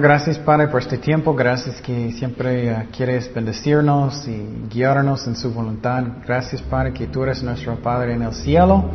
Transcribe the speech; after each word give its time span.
Gracias 0.00 0.38
Padre 0.38 0.68
por 0.68 0.80
este 0.82 0.98
tiempo, 0.98 1.34
gracias 1.34 1.80
que 1.80 2.10
siempre 2.12 2.72
uh, 2.72 2.90
quieres 2.90 3.32
bendecirnos 3.32 4.26
y 4.26 4.68
guiarnos 4.68 5.24
en 5.28 5.36
su 5.36 5.52
voluntad. 5.52 6.02
Gracias 6.26 6.60
Padre 6.62 6.92
que 6.92 7.06
tú 7.06 7.22
eres 7.22 7.42
nuestro 7.42 7.76
Padre 7.76 8.14
en 8.14 8.22
el 8.22 8.32
cielo. 8.32 8.90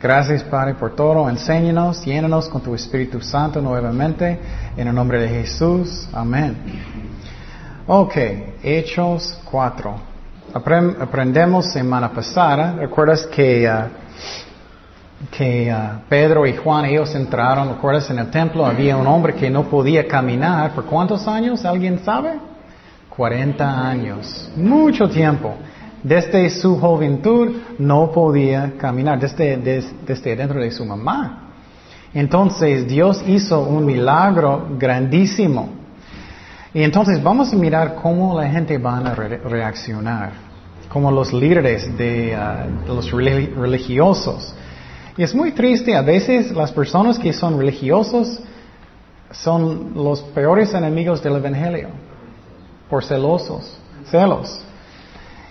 Gracias 0.00 0.42
Padre 0.42 0.74
por 0.74 0.94
todo, 0.94 1.28
enséñanos, 1.30 2.04
llénanos 2.04 2.48
con 2.48 2.60
tu 2.60 2.74
Espíritu 2.74 3.20
Santo 3.20 3.62
nuevamente, 3.62 4.38
en 4.76 4.86
el 4.86 4.94
nombre 4.94 5.20
de 5.20 5.28
Jesús. 5.28 6.06
Amén. 6.12 6.54
Ok, 7.86 8.16
Hechos 8.62 9.40
4. 9.50 10.00
aprendemos 10.52 11.72
semana 11.72 12.12
pasada, 12.12 12.74
¿recuerdas 12.78 13.26
que... 13.26 13.66
Uh, 13.66 14.06
que 15.30 15.72
uh, 15.72 16.08
Pedro 16.08 16.46
y 16.46 16.54
Juan, 16.56 16.84
ellos 16.84 17.14
entraron, 17.14 17.68
¿recuerdas? 17.68 18.10
En 18.10 18.18
el 18.18 18.30
templo 18.30 18.66
había 18.66 18.96
un 18.96 19.06
hombre 19.06 19.34
que 19.34 19.48
no 19.48 19.64
podía 19.64 20.06
caminar. 20.06 20.72
¿Por 20.72 20.84
cuántos 20.84 21.26
años? 21.26 21.64
¿Alguien 21.64 22.00
sabe? 22.04 22.34
40 23.08 23.88
años. 23.88 24.50
Mucho 24.56 25.08
tiempo. 25.08 25.54
Desde 26.02 26.50
su 26.50 26.78
juventud 26.78 27.56
no 27.78 28.12
podía 28.12 28.74
caminar, 28.78 29.18
desde, 29.18 29.56
desde 30.06 30.36
dentro 30.36 30.60
de 30.60 30.70
su 30.70 30.84
mamá. 30.84 31.50
Entonces 32.12 32.86
Dios 32.86 33.22
hizo 33.26 33.62
un 33.62 33.84
milagro 33.84 34.68
grandísimo. 34.78 35.70
Y 36.72 36.82
entonces 36.82 37.22
vamos 37.22 37.52
a 37.52 37.56
mirar 37.56 37.94
cómo 37.96 38.38
la 38.38 38.48
gente 38.50 38.76
va 38.76 38.98
a 38.98 39.14
reaccionar, 39.14 40.32
como 40.90 41.10
los 41.10 41.32
líderes 41.32 41.96
de 41.96 42.36
uh, 42.36 42.86
los 42.94 43.10
religiosos 43.10 44.54
y 45.16 45.22
es 45.22 45.34
muy 45.34 45.52
triste, 45.52 45.96
a 45.96 46.02
veces 46.02 46.52
las 46.52 46.72
personas 46.72 47.18
que 47.18 47.32
son 47.32 47.58
religiosos 47.58 48.38
son 49.30 49.92
los 49.94 50.20
peores 50.20 50.74
enemigos 50.74 51.22
del 51.22 51.36
Evangelio, 51.36 51.88
por 52.90 53.02
celosos, 53.02 53.78
celos. 54.10 54.62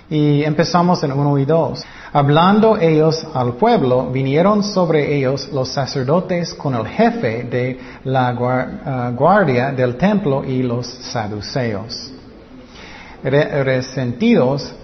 Y 0.08 0.44
empezamos 0.44 1.04
en 1.04 1.12
1 1.12 1.40
y 1.40 1.46
2. 1.46 1.84
Hablando 2.14 2.78
ellos 2.78 3.26
al 3.34 3.54
pueblo, 3.56 4.12
vinieron 4.12 4.64
sobre 4.64 5.18
ellos 5.18 5.50
los 5.52 5.70
sacerdotes 5.70 6.54
con 6.54 6.76
el 6.76 6.86
jefe 6.88 7.44
de 7.44 7.80
la 8.04 8.30
ah, 8.30 9.12
guardia 9.16 9.72
del 9.72 9.98
templo 9.98 10.44
y 10.44 10.62
los 10.62 10.86
saduceos. 10.86 12.12
Resentidos 13.24 14.76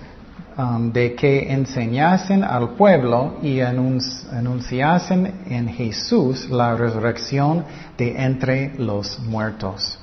Um, 0.57 0.91
de 0.91 1.15
que 1.15 1.49
enseñasen 1.49 2.43
al 2.43 2.71
pueblo 2.71 3.37
y 3.41 3.61
anunciasen 3.61 5.45
en 5.49 5.69
Jesús 5.69 6.49
la 6.49 6.75
resurrección 6.75 7.63
de 7.97 8.21
entre 8.21 8.75
los 8.77 9.17
muertos. 9.19 9.97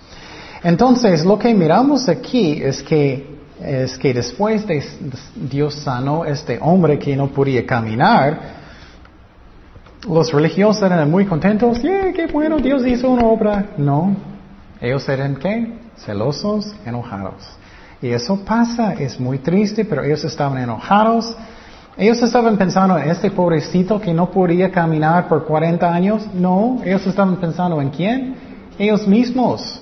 Entonces, 0.62 1.22
lo 1.26 1.38
que 1.38 1.52
miramos 1.52 2.08
aquí 2.08 2.62
es 2.62 2.82
que, 2.82 3.40
es 3.62 3.98
que 3.98 4.14
después 4.14 4.66
de 4.66 4.82
Dios 5.34 5.74
sanó 5.74 6.22
a 6.22 6.30
este 6.30 6.58
hombre 6.62 6.98
que 6.98 7.14
no 7.14 7.28
podía 7.28 7.66
caminar, 7.66 8.40
los 10.08 10.32
religiosos 10.32 10.82
eran 10.82 11.10
muy 11.10 11.26
contentos, 11.26 11.82
yeah, 11.82 12.10
qué 12.14 12.26
bueno, 12.26 12.56
Dios 12.56 12.86
hizo 12.86 13.10
una 13.10 13.26
obra. 13.26 13.72
No, 13.76 14.16
ellos 14.80 15.06
eran 15.10 15.36
qué? 15.36 15.74
Celosos, 15.98 16.74
enojados. 16.86 17.57
Y 18.00 18.08
eso 18.10 18.36
pasa, 18.44 18.92
es 18.94 19.18
muy 19.18 19.38
triste, 19.38 19.84
pero 19.84 20.04
ellos 20.04 20.24
estaban 20.24 20.58
enojados. 20.58 21.34
Ellos 21.96 22.22
estaban 22.22 22.56
pensando 22.56 22.96
en 22.96 23.10
este 23.10 23.30
pobrecito 23.30 24.00
que 24.00 24.14
no 24.14 24.30
podía 24.30 24.70
caminar 24.70 25.26
por 25.26 25.44
40 25.44 25.92
años. 25.92 26.26
No, 26.32 26.80
ellos 26.84 27.04
estaban 27.06 27.36
pensando 27.36 27.80
en 27.82 27.90
quién? 27.90 28.36
Ellos 28.78 29.06
mismos. 29.08 29.80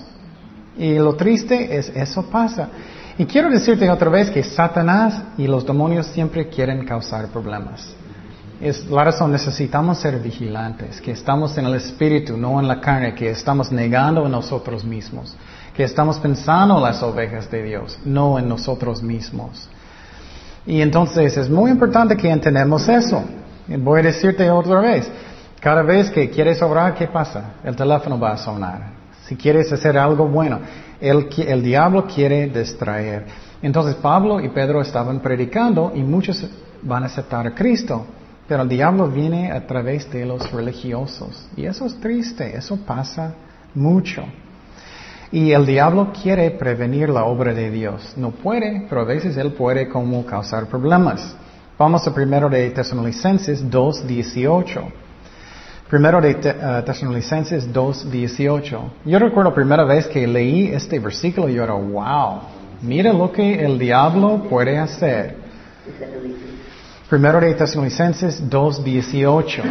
Y 0.75 0.95
lo 0.95 1.15
triste 1.15 1.77
es, 1.77 1.89
eso 1.89 2.23
pasa. 2.23 2.69
Y 3.19 3.25
quiero 3.25 3.49
decirte 3.49 3.89
otra 3.89 4.09
vez 4.09 4.31
que 4.31 4.43
Satanás 4.43 5.21
y 5.37 5.45
los 5.45 5.65
demonios 5.65 6.07
siempre 6.07 6.49
quieren 6.49 6.85
causar 6.85 7.27
problemas. 7.27 7.95
Es 8.59 8.89
la 8.89 9.03
razón, 9.03 9.31
necesitamos 9.31 9.99
ser 9.99 10.19
vigilantes, 10.19 10.99
que 10.99 11.11
estamos 11.11 11.55
en 11.59 11.67
el 11.67 11.75
espíritu, 11.75 12.35
no 12.35 12.59
en 12.59 12.67
la 12.67 12.81
carne, 12.81 13.13
que 13.13 13.29
estamos 13.29 13.71
negando 13.71 14.25
a 14.25 14.29
nosotros 14.29 14.83
mismos 14.83 15.35
que 15.77 15.83
estamos 15.83 16.17
pensando 16.17 16.77
en 16.77 16.81
las 16.81 17.03
ovejas 17.03 17.51
de 17.51 17.61
Dios, 17.61 17.99
no 18.03 18.39
en 18.39 18.49
nosotros 18.49 19.03
mismos. 19.03 19.69
Y 20.65 20.81
entonces 20.81 21.37
es 21.37 21.47
muy 21.51 21.69
importante 21.69 22.17
que 22.17 22.31
entendamos 22.31 22.89
eso. 22.89 23.23
Voy 23.67 23.99
a 23.99 24.03
decirte 24.03 24.49
otra 24.49 24.79
vez, 24.79 25.07
cada 25.61 25.83
vez 25.83 26.09
que 26.09 26.31
quieres 26.31 26.63
orar, 26.63 26.95
¿qué 26.95 27.05
pasa? 27.05 27.57
El 27.63 27.75
teléfono 27.75 28.19
va 28.19 28.31
a 28.31 28.37
sonar. 28.37 28.89
Si 29.27 29.35
quieres 29.35 29.71
hacer 29.71 29.99
algo 29.99 30.27
bueno, 30.27 30.61
el, 30.99 31.29
el 31.45 31.61
diablo 31.61 32.07
quiere 32.07 32.47
distraer. 32.47 33.27
Entonces 33.61 33.93
Pablo 33.95 34.39
y 34.39 34.49
Pedro 34.49 34.81
estaban 34.81 35.19
predicando 35.19 35.91
y 35.93 36.01
muchos 36.01 36.43
van 36.81 37.03
a 37.03 37.05
aceptar 37.05 37.45
a 37.45 37.53
Cristo. 37.53 38.03
Pero 38.47 38.63
el 38.63 38.69
diablo 38.69 39.07
viene 39.09 39.51
a 39.51 39.67
través 39.67 40.11
de 40.11 40.25
los 40.25 40.51
religiosos. 40.51 41.47
Y 41.55 41.65
eso 41.65 41.85
es 41.85 41.99
triste, 41.99 42.57
eso 42.57 42.77
pasa 42.77 43.35
mucho. 43.75 44.23
Y 45.31 45.51
el 45.51 45.65
diablo 45.65 46.13
quiere 46.21 46.51
prevenir 46.51 47.09
la 47.09 47.25
obra 47.25 47.53
de 47.53 47.69
Dios. 47.69 48.13
No 48.15 48.31
puede, 48.31 48.85
pero 48.87 49.01
a 49.01 49.03
veces 49.03 49.35
él 49.37 49.51
puede 49.51 49.89
como 49.89 50.25
causar 50.25 50.67
problemas. 50.67 51.35
Vamos 51.77 52.07
a 52.07 52.13
primero 52.13 52.49
de 52.49 52.69
Tesalonicenses 52.71 53.63
2.18. 53.69 54.81
Primero 55.89 56.19
de 56.19 56.31
uh, 56.31 56.83
Tesalonicenses 56.85 57.71
2.18. 57.71 58.79
Yo 59.05 59.19
recuerdo 59.19 59.51
la 59.51 59.55
primera 59.55 59.83
vez 59.83 60.07
que 60.07 60.25
leí 60.25 60.67
este 60.67 60.99
versículo 60.99 61.49
y 61.49 61.55
yo 61.55 61.63
era, 61.63 61.73
wow, 61.73 62.41
mira 62.81 63.13
lo 63.13 63.31
que 63.31 63.63
el 63.63 63.77
diablo 63.77 64.43
puede 64.49 64.77
hacer. 64.77 65.35
Primero 67.09 67.39
de 67.39 67.53
Tesalonicenses 67.53 68.49
2.18. 68.49 69.63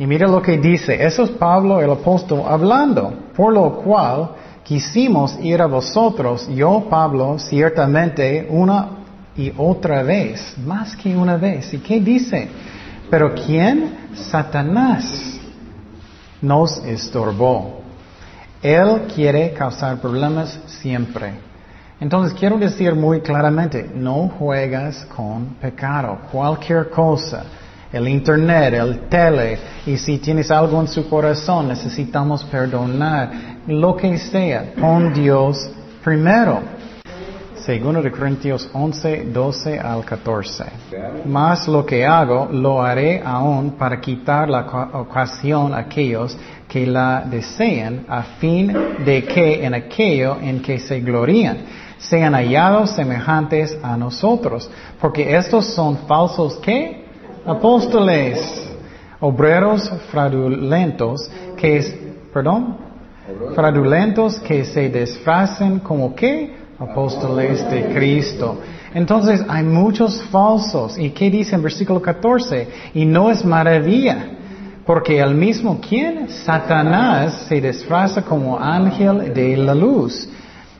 Y 0.00 0.06
mira 0.06 0.26
lo 0.26 0.40
que 0.40 0.58
dice, 0.58 1.04
eso 1.04 1.24
es 1.24 1.30
Pablo 1.30 1.80
el 1.80 1.90
apóstol 1.90 2.42
hablando, 2.46 3.14
por 3.38 3.52
lo 3.52 3.70
cual 3.76 4.30
quisimos 4.64 5.38
ir 5.40 5.62
a 5.62 5.66
vosotros, 5.66 6.48
yo 6.48 6.88
Pablo, 6.90 7.38
ciertamente 7.38 8.48
una 8.50 8.88
y 9.36 9.52
otra 9.56 10.02
vez, 10.02 10.56
más 10.58 10.96
que 10.96 11.16
una 11.16 11.36
vez. 11.36 11.72
¿Y 11.72 11.78
qué 11.78 12.00
dice? 12.00 12.48
Pero 13.08 13.32
¿quién? 13.36 14.08
Satanás 14.12 15.38
nos 16.42 16.78
estorbó. 16.78 17.80
Él 18.60 19.02
quiere 19.14 19.52
causar 19.52 20.00
problemas 20.00 20.58
siempre. 20.66 21.34
Entonces 22.00 22.36
quiero 22.36 22.58
decir 22.58 22.92
muy 22.96 23.20
claramente, 23.20 23.88
no 23.94 24.32
juegas 24.36 25.04
con 25.14 25.54
pecado, 25.60 26.18
cualquier 26.32 26.90
cosa 26.90 27.44
el 27.92 28.08
internet, 28.08 28.74
el 28.74 29.08
tele, 29.08 29.58
y 29.86 29.96
si 29.96 30.18
tienes 30.18 30.50
algo 30.50 30.80
en 30.80 30.88
su 30.88 31.08
corazón, 31.08 31.68
necesitamos 31.68 32.44
perdonar, 32.44 33.58
lo 33.66 33.96
que 33.96 34.18
sea, 34.18 34.72
pon 34.78 35.12
Dios 35.12 35.70
primero. 36.02 36.60
Segundo 37.56 38.00
de 38.00 38.10
Corintios 38.10 38.66
11, 38.72 39.24
12 39.26 39.78
al 39.78 40.02
14. 40.02 40.64
Más 41.26 41.68
lo 41.68 41.84
que 41.84 42.06
hago, 42.06 42.48
lo 42.50 42.80
haré 42.80 43.20
aún 43.22 43.72
para 43.72 44.00
quitar 44.00 44.48
la 44.48 44.60
ocasión 44.94 45.74
a 45.74 45.80
aquellos 45.80 46.34
que 46.66 46.86
la 46.86 47.24
desean, 47.28 48.06
a 48.08 48.22
fin 48.40 48.74
de 49.04 49.22
que 49.24 49.66
en 49.66 49.74
aquello 49.74 50.38
en 50.40 50.62
que 50.62 50.78
se 50.78 51.00
glorían, 51.00 51.58
sean 51.98 52.32
hallados 52.34 52.92
semejantes 52.92 53.76
a 53.82 53.98
nosotros, 53.98 54.70
porque 54.98 55.36
estos 55.36 55.66
son 55.66 55.98
falsos 56.06 56.56
que 56.60 57.07
apóstoles, 57.48 58.68
obreros 59.20 59.90
fraudulentos 60.10 61.30
que, 61.56 62.14
perdón, 62.32 62.76
fraudulentos 63.54 64.38
que 64.40 64.64
se 64.64 64.90
disfracen 64.90 65.80
como 65.80 66.14
que 66.14 66.54
apóstoles 66.78 67.68
de 67.70 67.86
Cristo. 67.94 68.58
Entonces 68.92 69.42
hay 69.48 69.64
muchos 69.64 70.22
falsos. 70.24 70.98
¿Y 70.98 71.10
qué 71.10 71.30
dice 71.30 71.54
en 71.54 71.62
versículo 71.62 72.02
14? 72.02 72.68
Y 72.94 73.06
no 73.06 73.30
es 73.30 73.44
maravilla, 73.44 74.26
porque 74.84 75.18
el 75.18 75.34
mismo 75.34 75.80
quien, 75.80 76.28
Satanás, 76.28 77.46
se 77.48 77.60
disfraza 77.60 78.22
como 78.22 78.58
ángel 78.58 79.32
de 79.32 79.56
la 79.56 79.74
luz. 79.74 80.28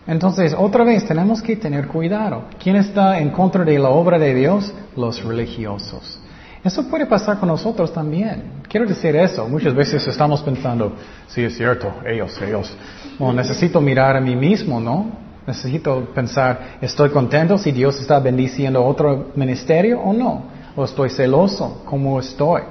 Entonces, 0.07 0.55
otra 0.57 0.85
vez, 0.85 1.05
tenemos 1.07 1.43
que 1.43 1.57
tener 1.57 1.87
cuidado. 1.89 2.45
¿Quién 2.63 2.77
está 2.77 3.19
en 3.19 3.31
contra 3.31 3.65
de 3.65 3.79
la 3.79 3.91
obra 3.91 4.19
de 4.19 4.35
Dios? 4.35 4.73
Los 4.97 5.23
religiosos. 5.23 6.19
Eso 6.65 6.89
puede 6.89 7.07
pasar 7.07 7.39
con 7.39 7.49
nosotros 7.49 7.93
también. 7.93 8.63
Quiero 8.69 8.87
decir 8.87 9.15
eso. 9.15 9.49
Muchas 9.49 9.75
veces 9.75 10.07
estamos 10.07 10.43
pensando, 10.43 10.93
sí 11.29 11.43
es 11.43 11.57
cierto, 11.57 11.93
ellos, 12.07 12.41
ellos. 12.43 12.77
Bueno, 13.19 13.35
necesito 13.35 13.81
mirar 13.81 14.17
a 14.17 14.21
mí 14.21 14.35
mismo, 14.35 14.81
¿no? 14.81 15.07
Necesito 15.47 16.13
pensar, 16.15 16.77
¿estoy 16.81 17.11
contento 17.11 17.57
si 17.57 17.73
Dios 17.73 17.99
está 18.01 18.21
bendiciendo 18.21 18.85
otro 18.85 19.33
ministerio 19.35 20.01
o 20.01 20.13
no? 20.13 20.43
¿O 20.77 20.85
estoy 20.85 21.11
celoso? 21.11 21.83
¿Cómo 21.87 22.21
estoy? 22.21 22.63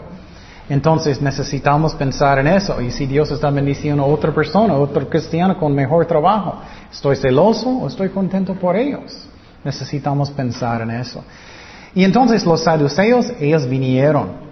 Entonces 0.70 1.22
necesitamos 1.22 1.96
pensar 1.96 2.40
en 2.40 2.48
eso. 2.48 2.82
Y 2.82 2.92
si 2.92 3.06
Dios 3.06 3.32
está 3.32 3.50
bendiciendo 3.50 4.04
a 4.04 4.06
otra 4.06 4.34
persona, 4.34 4.76
otro 4.76 5.10
cristiano 5.10 5.58
con 5.58 5.74
mejor 5.74 6.06
trabajo, 6.06 6.62
¿estoy 6.92 7.16
celoso 7.16 7.70
o 7.70 7.88
estoy 7.88 8.10
contento 8.10 8.54
por 8.54 8.76
ellos? 8.76 9.28
Necesitamos 9.64 10.30
pensar 10.30 10.82
en 10.82 10.92
eso. 10.92 11.24
Y 11.96 12.04
entonces 12.04 12.46
los 12.46 12.64
saduceos, 12.64 13.32
ellos 13.40 13.68
vinieron. 13.68 14.48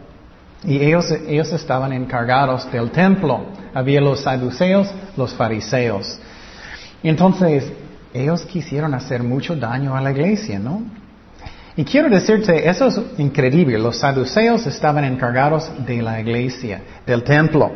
Y 0.64 0.78
ellos, 0.82 1.12
ellos 1.28 1.52
estaban 1.54 1.94
encargados 1.94 2.72
del 2.72 2.92
templo. 2.92 3.46
Había 3.74 4.02
los 4.02 4.22
saduceos, 4.22 4.90
los 5.16 5.34
fariseos. 5.34 6.20
Entonces, 7.04 7.72
ellos 8.14 8.46
quisieron 8.46 8.94
hacer 8.94 9.22
mucho 9.22 9.56
daño 9.56 9.96
a 9.96 10.02
la 10.02 10.12
iglesia, 10.12 10.58
¿no? 10.58 10.82
Y 11.78 11.84
quiero 11.84 12.10
decirte, 12.10 12.68
eso 12.68 12.88
es 12.88 13.00
increíble. 13.18 13.78
Los 13.78 13.98
saduceos 13.98 14.66
estaban 14.66 15.04
encargados 15.04 15.70
de 15.86 16.02
la 16.02 16.22
iglesia, 16.22 16.82
del 17.06 17.24
templo, 17.24 17.70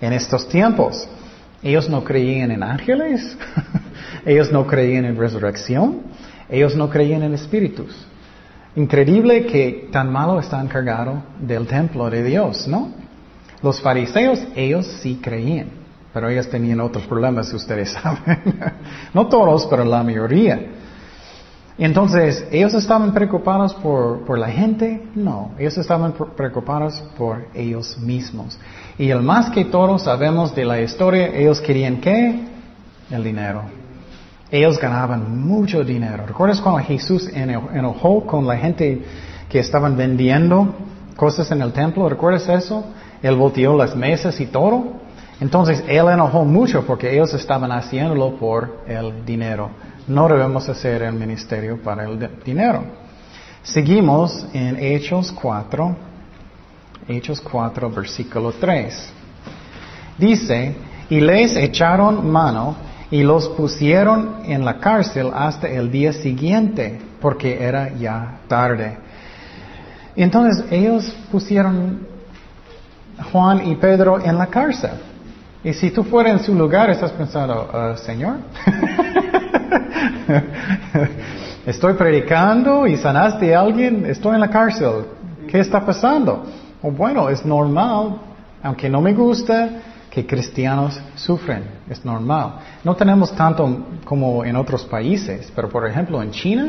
en 0.00 0.14
estos 0.14 0.48
tiempos. 0.48 1.06
Ellos 1.62 1.88
no 1.88 2.02
creían 2.02 2.50
en 2.50 2.62
ángeles, 2.62 3.36
ellos 4.26 4.50
no 4.50 4.66
creían 4.66 5.04
en 5.04 5.16
resurrección, 5.16 6.02
ellos 6.48 6.74
no 6.74 6.88
creían 6.88 7.22
en 7.22 7.34
espíritus. 7.34 8.06
Increíble 8.76 9.46
que 9.46 9.88
tan 9.92 10.10
malo 10.10 10.40
está 10.40 10.60
encargado 10.60 11.22
del 11.38 11.66
templo 11.66 12.10
de 12.10 12.24
Dios, 12.24 12.66
¿no? 12.66 12.88
Los 13.62 13.80
fariseos, 13.80 14.40
ellos 14.56 14.86
sí 15.00 15.20
creían, 15.22 15.68
pero 16.12 16.28
ellos 16.28 16.48
tenían 16.50 16.80
otros 16.80 17.06
problemas, 17.06 17.52
ustedes 17.52 17.90
saben. 18.02 18.58
no 19.14 19.28
todos, 19.28 19.66
pero 19.66 19.84
la 19.84 20.02
mayoría. 20.02 20.60
Entonces, 21.78 22.46
¿ellos 22.52 22.74
estaban 22.74 23.12
preocupados 23.12 23.74
por, 23.74 24.24
por, 24.24 24.38
la 24.38 24.48
gente? 24.48 25.08
No, 25.14 25.52
ellos 25.58 25.76
estaban 25.78 26.12
preocupados 26.36 27.02
por 27.16 27.48
ellos 27.54 27.98
mismos. 27.98 28.58
Y 28.98 29.10
el 29.10 29.22
más 29.22 29.50
que 29.50 29.64
todos 29.64 30.02
sabemos 30.02 30.54
de 30.54 30.64
la 30.64 30.80
historia, 30.80 31.28
ellos 31.34 31.60
querían 31.60 32.00
qué? 32.00 32.44
El 33.10 33.24
dinero. 33.24 33.83
Ellos 34.54 34.78
ganaban 34.78 35.44
mucho 35.44 35.82
dinero. 35.82 36.26
¿Recuerdas 36.28 36.60
cuando 36.60 36.80
Jesús 36.84 37.28
enojó 37.34 38.24
con 38.24 38.46
la 38.46 38.56
gente 38.56 39.02
que 39.48 39.58
estaban 39.58 39.96
vendiendo 39.96 40.72
cosas 41.16 41.50
en 41.50 41.60
el 41.60 41.72
templo? 41.72 42.08
¿Recuerdas 42.08 42.48
eso? 42.48 42.84
Él 43.20 43.34
volteó 43.34 43.76
las 43.76 43.96
mesas 43.96 44.38
y 44.38 44.46
todo. 44.46 44.92
Entonces, 45.40 45.82
él 45.88 46.06
enojó 46.06 46.44
mucho 46.44 46.86
porque 46.86 47.12
ellos 47.12 47.34
estaban 47.34 47.72
haciéndolo 47.72 48.36
por 48.36 48.84
el 48.86 49.26
dinero. 49.26 49.70
No 50.06 50.28
debemos 50.28 50.68
hacer 50.68 51.02
el 51.02 51.14
ministerio 51.14 51.82
para 51.82 52.04
el 52.04 52.30
dinero. 52.44 52.84
Seguimos 53.64 54.46
en 54.52 54.76
Hechos 54.76 55.32
4, 55.32 55.96
Hechos 57.08 57.40
4, 57.40 57.90
versículo 57.90 58.52
3. 58.52 59.12
Dice, 60.16 60.76
y 61.10 61.18
les 61.18 61.56
echaron 61.56 62.30
mano 62.30 62.83
y 63.10 63.22
los 63.22 63.48
pusieron 63.50 64.42
en 64.46 64.64
la 64.64 64.78
cárcel 64.78 65.30
hasta 65.34 65.68
el 65.68 65.90
día 65.90 66.12
siguiente, 66.12 67.00
porque 67.20 67.62
era 67.62 67.92
ya 67.94 68.38
tarde. 68.48 68.96
Entonces 70.16 70.64
ellos 70.70 71.14
pusieron 71.30 72.06
Juan 73.32 73.66
y 73.66 73.74
Pedro 73.76 74.24
en 74.24 74.38
la 74.38 74.46
cárcel. 74.46 74.92
Y 75.62 75.72
si 75.72 75.90
tú 75.90 76.04
fueras 76.04 76.40
en 76.40 76.46
su 76.46 76.54
lugar, 76.54 76.90
estás 76.90 77.12
pensando, 77.12 77.70
ah, 77.72 77.94
Señor, 77.96 78.36
estoy 81.66 81.94
predicando 81.94 82.86
y 82.86 82.96
sanaste 82.96 83.54
a 83.54 83.60
alguien, 83.60 84.04
estoy 84.06 84.34
en 84.34 84.40
la 84.40 84.50
cárcel. 84.50 85.06
¿Qué 85.48 85.60
está 85.60 85.84
pasando? 85.84 86.44
Bueno, 86.82 87.30
es 87.30 87.44
normal, 87.46 88.16
aunque 88.62 88.90
no 88.90 89.00
me 89.00 89.14
gusta, 89.14 89.70
que 90.10 90.26
cristianos 90.26 91.00
sufren. 91.14 91.73
Es 91.88 92.04
normal. 92.04 92.54
No 92.82 92.94
tenemos 92.94 93.34
tanto 93.36 93.86
como 94.04 94.44
en 94.44 94.56
otros 94.56 94.84
países, 94.84 95.52
pero 95.54 95.68
por 95.68 95.86
ejemplo 95.86 96.22
en 96.22 96.30
China, 96.30 96.66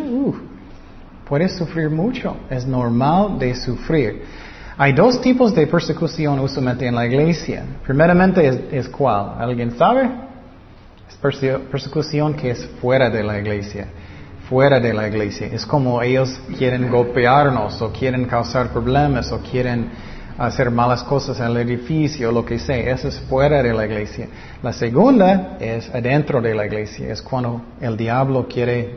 puedes 1.28 1.58
sufrir 1.58 1.90
mucho. 1.90 2.36
Es 2.50 2.66
normal 2.66 3.40
de 3.40 3.56
sufrir. 3.56 4.24
Hay 4.78 4.92
dos 4.92 5.22
tipos 5.22 5.56
de 5.56 5.68
persecución 5.68 6.40
usualmente 6.40 6.86
en 6.86 6.96
la 6.96 7.06
iglesia. 7.06 7.64
Primeramente 7.86 8.46
es, 8.46 8.60
es 8.72 8.90
cuál? 8.90 9.36
¿Alguien 9.40 9.78
sabe? 9.78 10.26
persecución 11.72 12.34
que 12.34 12.52
es 12.52 12.66
fuera 12.82 13.10
de 13.10 13.24
la 13.24 13.40
iglesia. 13.40 13.88
Fuera 14.50 14.80
de 14.80 14.94
la 14.94 15.08
iglesia. 15.08 15.48
Es 15.48 15.66
como 15.66 16.02
ellos 16.02 16.40
quieren 16.58 16.90
golpearnos 16.92 17.82
o 17.82 17.92
quieren 17.92 18.26
causar 18.26 18.70
problemas 18.70 19.32
o 19.32 19.40
quieren 19.40 19.90
hacer 20.38 20.70
malas 20.70 21.04
cosas 21.04 21.40
en 21.40 21.46
el 21.46 21.58
edificio 21.58 22.32
lo 22.32 22.46
que 22.46 22.60
sea. 22.60 22.92
Eso 22.92 23.08
es 23.08 23.20
fuera 23.22 23.64
de 23.64 23.74
la 23.74 23.86
iglesia. 23.86 24.28
La 24.62 24.74
segunda 24.74 25.58
es 25.60 25.90
adentro 25.94 26.42
de 26.42 26.54
la 26.54 26.66
iglesia. 26.66 27.12
Es 27.12 27.22
cuando 27.22 27.62
el 27.80 27.96
diablo 27.96 28.48
quiere 28.48 28.96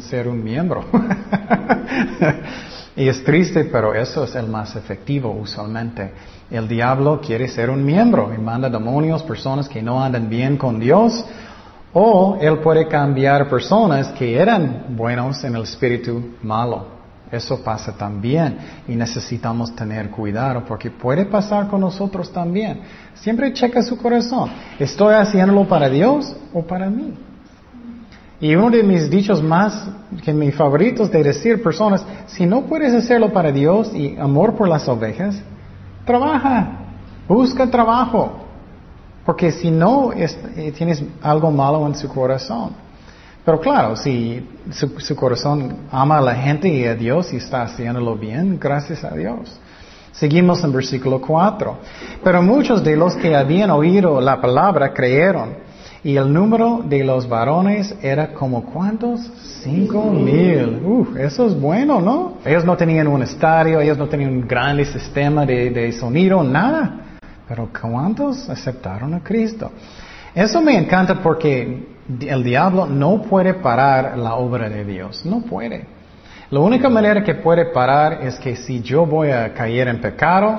ser 0.00 0.28
un 0.28 0.42
miembro. 0.42 0.84
y 2.96 3.08
es 3.08 3.22
triste, 3.24 3.64
pero 3.64 3.94
eso 3.94 4.24
es 4.24 4.34
el 4.34 4.48
más 4.48 4.74
efectivo 4.76 5.30
usualmente. 5.30 6.12
El 6.50 6.66
diablo 6.66 7.20
quiere 7.20 7.48
ser 7.48 7.70
un 7.70 7.84
miembro 7.84 8.32
y 8.34 8.40
manda 8.40 8.70
demonios, 8.70 9.22
personas 9.22 9.68
que 9.68 9.82
no 9.82 10.02
andan 10.02 10.28
bien 10.28 10.56
con 10.56 10.80
Dios 10.80 11.24
o 11.92 12.38
Él 12.40 12.58
puede 12.58 12.86
cambiar 12.86 13.48
personas 13.48 14.08
que 14.08 14.38
eran 14.38 14.86
buenos 14.90 15.42
en 15.44 15.56
el 15.56 15.62
espíritu 15.62 16.34
malo. 16.42 16.97
Eso 17.30 17.62
pasa 17.62 17.92
también 17.92 18.56
y 18.88 18.96
necesitamos 18.96 19.74
tener 19.76 20.10
cuidado 20.10 20.64
porque 20.64 20.90
puede 20.90 21.26
pasar 21.26 21.68
con 21.68 21.80
nosotros 21.80 22.32
también. 22.32 22.80
Siempre 23.14 23.52
checa 23.52 23.82
su 23.82 23.98
corazón. 23.98 24.50
¿Estoy 24.78 25.14
haciéndolo 25.14 25.68
para 25.68 25.90
Dios 25.90 26.34
o 26.54 26.62
para 26.62 26.88
mí? 26.88 27.14
Y 28.40 28.54
uno 28.54 28.70
de 28.70 28.82
mis 28.82 29.10
dichos 29.10 29.42
más, 29.42 29.88
que 30.24 30.32
mis 30.32 30.54
favoritos 30.54 31.10
de 31.10 31.22
decir 31.22 31.62
personas, 31.62 32.04
si 32.26 32.46
no 32.46 32.62
puedes 32.62 32.94
hacerlo 32.94 33.32
para 33.32 33.50
Dios 33.50 33.92
y 33.92 34.16
amor 34.16 34.54
por 34.54 34.68
las 34.68 34.88
ovejas, 34.88 35.42
trabaja, 36.04 36.70
busca 37.26 37.68
trabajo, 37.68 38.44
porque 39.26 39.50
si 39.50 39.70
no, 39.70 40.12
eh, 40.12 40.72
tienes 40.76 41.02
algo 41.20 41.50
malo 41.50 41.84
en 41.86 41.96
su 41.96 42.08
corazón. 42.08 42.87
Pero 43.48 43.60
claro, 43.60 43.96
si 43.96 44.46
su, 44.72 45.16
corazón 45.16 45.74
ama 45.90 46.18
a 46.18 46.20
la 46.20 46.34
gente 46.34 46.68
y 46.68 46.84
a 46.84 46.94
Dios 46.94 47.32
y 47.32 47.36
está 47.36 47.62
haciéndolo 47.62 48.14
bien, 48.14 48.58
gracias 48.60 49.02
a 49.04 49.14
Dios. 49.14 49.58
Seguimos 50.12 50.62
en 50.64 50.70
versículo 50.70 51.18
4. 51.18 51.78
Pero 52.22 52.42
muchos 52.42 52.84
de 52.84 52.94
los 52.94 53.16
que 53.16 53.34
habían 53.34 53.70
oído 53.70 54.20
la 54.20 54.38
palabra 54.38 54.92
creyeron. 54.92 55.54
Y 56.04 56.16
el 56.16 56.30
número 56.30 56.82
de 56.84 57.02
los 57.02 57.26
varones 57.26 57.94
era 58.02 58.34
como 58.34 58.66
cuántos? 58.66 59.22
Cinco 59.62 60.04
mil. 60.10 60.82
Uf, 60.84 61.16
eso 61.16 61.46
es 61.46 61.58
bueno, 61.58 62.02
¿no? 62.02 62.34
Ellos 62.44 62.66
no 62.66 62.76
tenían 62.76 63.08
un 63.08 63.22
estadio, 63.22 63.80
ellos 63.80 63.96
no 63.96 64.08
tenían 64.08 64.30
un 64.30 64.46
gran 64.46 64.84
sistema 64.84 65.46
de, 65.46 65.70
de 65.70 65.90
sonido, 65.92 66.42
nada. 66.42 67.16
Pero 67.48 67.70
¿cuántos 67.80 68.46
aceptaron 68.50 69.14
a 69.14 69.20
Cristo? 69.20 69.70
Eso 70.34 70.60
me 70.60 70.76
encanta 70.76 71.22
porque 71.22 71.96
el 72.20 72.42
diablo 72.42 72.86
no 72.86 73.22
puede 73.22 73.54
parar 73.54 74.16
la 74.16 74.34
obra 74.34 74.68
de 74.68 74.84
Dios, 74.84 75.24
no 75.24 75.40
puede. 75.42 75.86
La 76.50 76.60
única 76.60 76.88
manera 76.88 77.22
que 77.22 77.34
puede 77.34 77.66
parar 77.66 78.20
es 78.22 78.38
que 78.38 78.56
si 78.56 78.80
yo 78.80 79.04
voy 79.04 79.30
a 79.30 79.52
caer 79.52 79.88
en 79.88 80.00
pecado, 80.00 80.58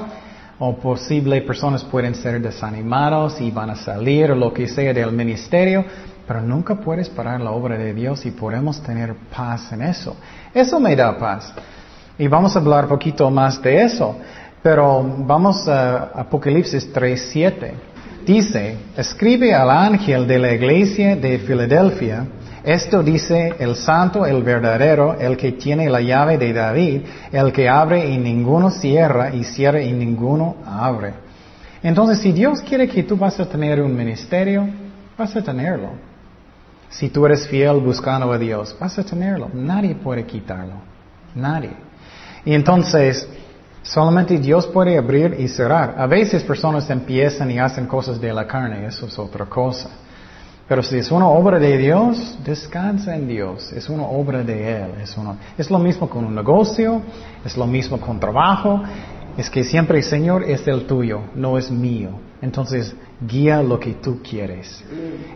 o 0.60 0.76
posible 0.76 1.42
personas 1.42 1.84
pueden 1.86 2.14
ser 2.14 2.42
desanimados 2.42 3.40
y 3.40 3.50
van 3.50 3.70
a 3.70 3.76
salir 3.76 4.32
o 4.32 4.36
lo 4.36 4.54
que 4.54 4.68
sea 4.68 4.94
del 4.94 5.14
ministerio, 5.14 5.86
pero 6.28 6.42
nunca 6.42 6.76
puedes 6.76 7.10
parar 7.10 7.40
la 7.40 7.52
obra 7.52 7.78
de 7.78 7.94
Dios 7.94 8.26
y 8.26 8.32
podemos 8.32 8.82
tener 8.84 9.16
paz 9.36 9.72
en 9.72 9.82
eso. 9.82 10.16
Eso 10.54 10.80
me 10.80 10.96
da 10.96 11.18
paz. 11.18 11.54
Y 12.18 12.28
vamos 12.28 12.56
a 12.56 12.60
hablar 12.60 12.84
un 12.84 12.90
poquito 12.90 13.32
más 13.32 13.62
de 13.62 13.84
eso. 13.84 14.18
Pero 14.62 15.02
vamos 15.20 15.66
a 15.70 16.12
Apocalipsis 16.14 16.94
3.7. 16.94 17.72
Dice, 18.30 18.78
escribe 18.96 19.56
al 19.56 19.72
ángel 19.72 20.28
de 20.28 20.38
la 20.38 20.54
iglesia 20.54 21.16
de 21.16 21.40
Filadelfia, 21.40 22.28
esto 22.64 23.02
dice 23.02 23.56
el 23.58 23.76
santo, 23.76 24.24
el 24.24 24.44
verdadero, 24.44 25.20
el 25.20 25.36
que 25.36 25.54
tiene 25.54 25.90
la 25.90 26.00
llave 26.00 26.38
de 26.38 26.54
David, 26.54 27.02
el 27.32 27.52
que 27.52 27.68
abre 27.68 28.08
y 28.08 28.20
ninguno 28.20 28.70
cierra 28.70 29.34
y 29.34 29.44
cierra 29.44 29.82
y 29.82 29.92
ninguno 29.94 30.58
abre. 30.64 31.14
Entonces, 31.82 32.20
si 32.20 32.32
Dios 32.32 32.62
quiere 32.62 32.88
que 32.88 33.02
tú 33.02 33.18
vas 33.18 33.40
a 33.40 33.50
tener 33.50 33.82
un 33.82 33.98
ministerio, 33.98 34.70
vas 35.18 35.36
a 35.36 35.42
tenerlo. 35.42 35.90
Si 36.88 37.10
tú 37.10 37.26
eres 37.26 37.48
fiel 37.48 37.80
buscando 37.80 38.32
a 38.32 38.38
Dios, 38.38 38.78
vas 38.80 39.00
a 39.00 39.04
tenerlo. 39.04 39.50
Nadie 39.56 39.96
puede 39.96 40.24
quitarlo. 40.26 40.76
Nadie. 41.34 41.72
Y 42.46 42.54
entonces, 42.54 43.28
Solamente 43.82 44.38
Dios 44.38 44.68
puede 44.68 44.98
abrir 44.98 45.36
y 45.40 45.48
cerrar. 45.48 45.96
A 45.98 46.06
veces 46.06 46.44
personas 46.44 46.90
empiezan 46.90 47.50
y 47.52 47.60
hacen 47.60 47.88
cosas 47.88 48.20
de 48.20 48.34
la 48.34 48.46
carne, 48.46 48.86
eso 48.86 49.08
es 49.08 49.18
otra 49.18 49.46
cosa. 49.46 49.90
Pero 50.68 50.84
si 50.84 50.98
es 50.98 51.10
una 51.10 51.28
obra 51.28 51.58
de 51.58 51.78
Dios, 51.78 52.38
descansa 52.46 53.16
en 53.16 53.28
Dios. 53.28 53.72
Es 53.74 53.90
una 53.90 54.04
obra 54.04 54.44
de 54.44 54.84
Él. 54.84 54.92
Es, 55.02 55.18
es 55.58 55.72
lo 55.72 55.80
mismo 55.80 56.08
con 56.08 56.26
un 56.26 56.36
negocio, 56.36 57.02
es 57.44 57.58
lo 57.58 57.66
mismo 57.66 58.00
con 58.00 58.20
trabajo. 58.20 58.80
Es 59.36 59.50
que 59.50 59.64
siempre, 59.64 60.04
Señor, 60.04 60.44
es 60.44 60.68
el 60.68 60.86
tuyo, 60.86 61.22
no 61.34 61.58
es 61.58 61.72
mío. 61.72 62.12
Entonces, 62.42 62.96
guía 63.22 63.62
lo 63.62 63.80
que 63.80 63.94
tú 63.96 64.20
quieres. 64.22 64.84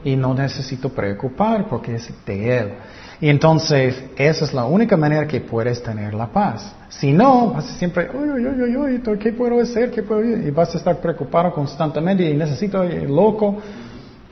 Y 0.04 0.16
no 0.16 0.34
necesito 0.34 0.90
preocupar 0.90 1.68
porque 1.68 1.96
es 1.96 2.10
de 2.26 2.58
Él. 2.58 2.74
Y 3.22 3.30
entonces, 3.30 4.04
esa 4.18 4.46
es 4.46 4.54
la 4.54 4.66
única 4.66 4.98
manera 4.98 5.26
que 5.28 5.40
puedes 5.40 5.82
tener 5.82 6.14
la 6.14 6.28
paz. 6.28 6.74
Si 6.90 7.12
no, 7.12 7.52
vas 7.52 7.66
siempre, 7.78 8.10
uy, 8.14 8.46
uy, 8.46 8.76
uy, 8.76 9.18
¿qué 9.18 9.32
puedo 9.32 9.62
hacer? 9.62 9.92
¿Qué 9.92 10.04
puedo 10.04 10.24
Y 10.24 10.52
vas 10.52 10.74
a 10.76 10.78
estar 10.78 11.00
preocupado 11.00 11.54
constantemente 11.54 12.30
y 12.30 12.34
necesito, 12.36 12.84
loco. 12.84 13.58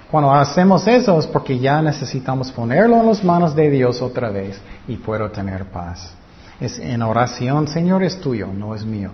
Cuando 0.10 0.34
hacemos 0.34 0.86
eso 0.88 1.18
es 1.20 1.28
porque 1.28 1.58
ya 1.58 1.82
necesitamos 1.82 2.52
ponerlo 2.52 2.98
en 2.98 3.08
las 3.08 3.24
manos 3.24 3.56
de 3.56 3.70
Dios 3.70 4.02
otra 4.02 4.30
vez 4.30 4.60
y 4.88 4.98
puedo 4.98 5.32
tener 5.32 5.66
paz. 5.66 6.14
Es 6.60 6.78
en 6.78 7.02
oración, 7.02 7.68
Señor, 7.68 8.04
es 8.04 8.20
tuyo, 8.20 8.48
no 8.48 8.76
es 8.76 8.86
mío. 8.86 9.12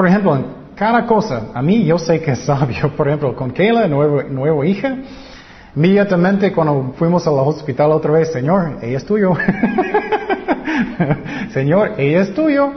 Por 0.00 0.08
ejemplo, 0.08 0.34
en 0.34 0.46
cada 0.76 1.04
cosa, 1.04 1.48
a 1.52 1.60
mí 1.60 1.84
yo 1.84 1.98
sé 1.98 2.22
que 2.22 2.30
es 2.30 2.38
sabio. 2.46 2.96
Por 2.96 3.06
ejemplo, 3.06 3.36
con 3.36 3.50
Kayla, 3.50 3.86
nuevo, 3.86 4.22
nuevo 4.22 4.64
hija, 4.64 4.96
inmediatamente 5.76 6.54
cuando 6.54 6.94
fuimos 6.96 7.26
al 7.26 7.34
hospital 7.34 7.92
otra 7.92 8.12
vez, 8.12 8.32
Señor, 8.32 8.78
ella 8.80 8.96
es 8.96 9.04
tuyo. 9.04 9.34
Señor, 11.52 11.96
ella 11.98 12.22
es 12.22 12.32
tuyo. 12.32 12.72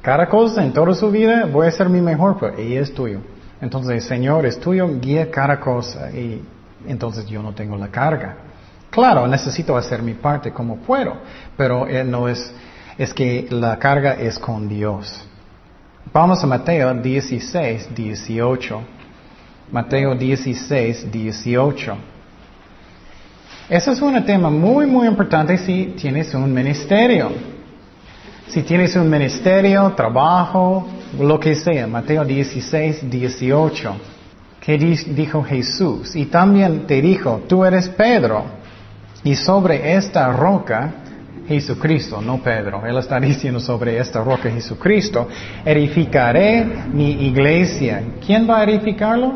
Cada 0.00 0.30
cosa 0.30 0.64
en 0.64 0.72
toda 0.72 0.94
su 0.94 1.10
vida 1.10 1.44
voy 1.44 1.66
a 1.66 1.70
ser 1.72 1.90
mi 1.90 2.00
mejor, 2.00 2.38
pero 2.40 2.56
ella 2.56 2.80
es 2.80 2.94
tuyo. 2.94 3.18
Entonces, 3.60 4.02
Señor, 4.04 4.46
es 4.46 4.58
tuyo, 4.58 4.88
guía 4.98 5.30
cada 5.30 5.60
cosa 5.60 6.10
y 6.10 6.42
entonces 6.88 7.26
yo 7.26 7.42
no 7.42 7.52
tengo 7.52 7.76
la 7.76 7.88
carga. 7.88 8.34
Claro, 8.88 9.26
necesito 9.26 9.76
hacer 9.76 10.02
mi 10.02 10.14
parte 10.14 10.52
como 10.52 10.76
puedo, 10.76 11.18
pero 11.54 11.86
no 12.06 12.30
es, 12.30 12.50
es 12.96 13.12
que 13.12 13.46
la 13.50 13.78
carga 13.78 14.14
es 14.14 14.38
con 14.38 14.70
Dios. 14.70 15.26
Vamos 16.12 16.42
a 16.42 16.46
Mateo 16.46 16.94
16, 16.94 17.94
18. 17.94 18.82
Mateo 19.72 20.14
16, 20.14 21.10
18. 21.10 21.96
Ese 23.68 23.90
es 23.90 24.00
un 24.00 24.24
tema 24.24 24.48
muy, 24.48 24.86
muy 24.86 25.08
importante 25.08 25.58
si 25.58 25.94
tienes 26.00 26.32
un 26.34 26.54
ministerio. 26.54 27.32
Si 28.46 28.62
tienes 28.62 28.94
un 28.94 29.10
ministerio, 29.10 29.92
trabajo, 29.94 30.88
lo 31.18 31.40
que 31.40 31.54
sea. 31.56 31.86
Mateo 31.88 32.24
16, 32.24 33.10
18. 33.10 33.96
¿Qué 34.60 34.78
dijo 34.78 35.42
Jesús? 35.42 36.14
Y 36.14 36.26
también 36.26 36.86
te 36.86 37.02
dijo, 37.02 37.42
tú 37.48 37.64
eres 37.64 37.88
Pedro, 37.88 38.44
y 39.24 39.34
sobre 39.34 39.94
esta 39.94 40.32
roca 40.32 40.94
Jesucristo, 41.48 42.20
no 42.20 42.42
Pedro. 42.42 42.84
Él 42.86 42.96
está 42.98 43.20
diciendo 43.20 43.60
sobre 43.60 43.98
esta 43.98 44.22
roca 44.22 44.50
Jesucristo, 44.50 45.28
edificaré 45.64 46.64
mi 46.92 47.26
iglesia. 47.26 48.02
¿Quién 48.24 48.48
va 48.48 48.60
a 48.60 48.64
edificarlo? 48.64 49.32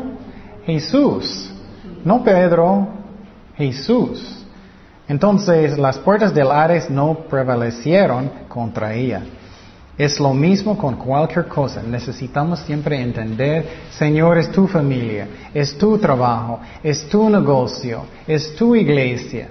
Jesús. 0.65 1.53
No 2.03 2.23
Pedro, 2.23 2.87
Jesús. 3.55 4.45
Entonces 5.07 5.77
las 5.77 5.97
puertas 5.99 6.33
del 6.33 6.51
Ares 6.51 6.89
no 6.89 7.15
prevalecieron 7.29 8.29
contra 8.47 8.93
ella. 8.93 9.21
Es 9.97 10.19
lo 10.19 10.33
mismo 10.33 10.77
con 10.77 10.95
cualquier 10.95 11.47
cosa. 11.47 11.83
Necesitamos 11.83 12.59
siempre 12.61 12.99
entender, 13.01 13.67
Señor, 13.91 14.37
es 14.37 14.51
tu 14.51 14.67
familia, 14.67 15.27
es 15.53 15.77
tu 15.77 15.97
trabajo, 15.97 16.59
es 16.81 17.07
tu 17.07 17.29
negocio, 17.29 18.05
es 18.25 18.55
tu 18.55 18.75
iglesia. 18.75 19.49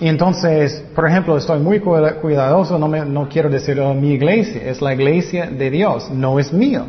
Y 0.00 0.08
entonces, 0.08 0.84
por 0.94 1.08
ejemplo, 1.08 1.36
estoy 1.36 1.60
muy 1.60 1.80
cuidadoso, 1.80 2.78
no, 2.78 2.88
no 2.88 3.28
quiero 3.28 3.48
decir 3.48 3.80
mi 3.80 4.12
iglesia, 4.12 4.62
es 4.64 4.82
la 4.82 4.92
iglesia 4.92 5.46
de 5.46 5.70
Dios, 5.70 6.10
no 6.10 6.38
es 6.38 6.52
mío. 6.52 6.86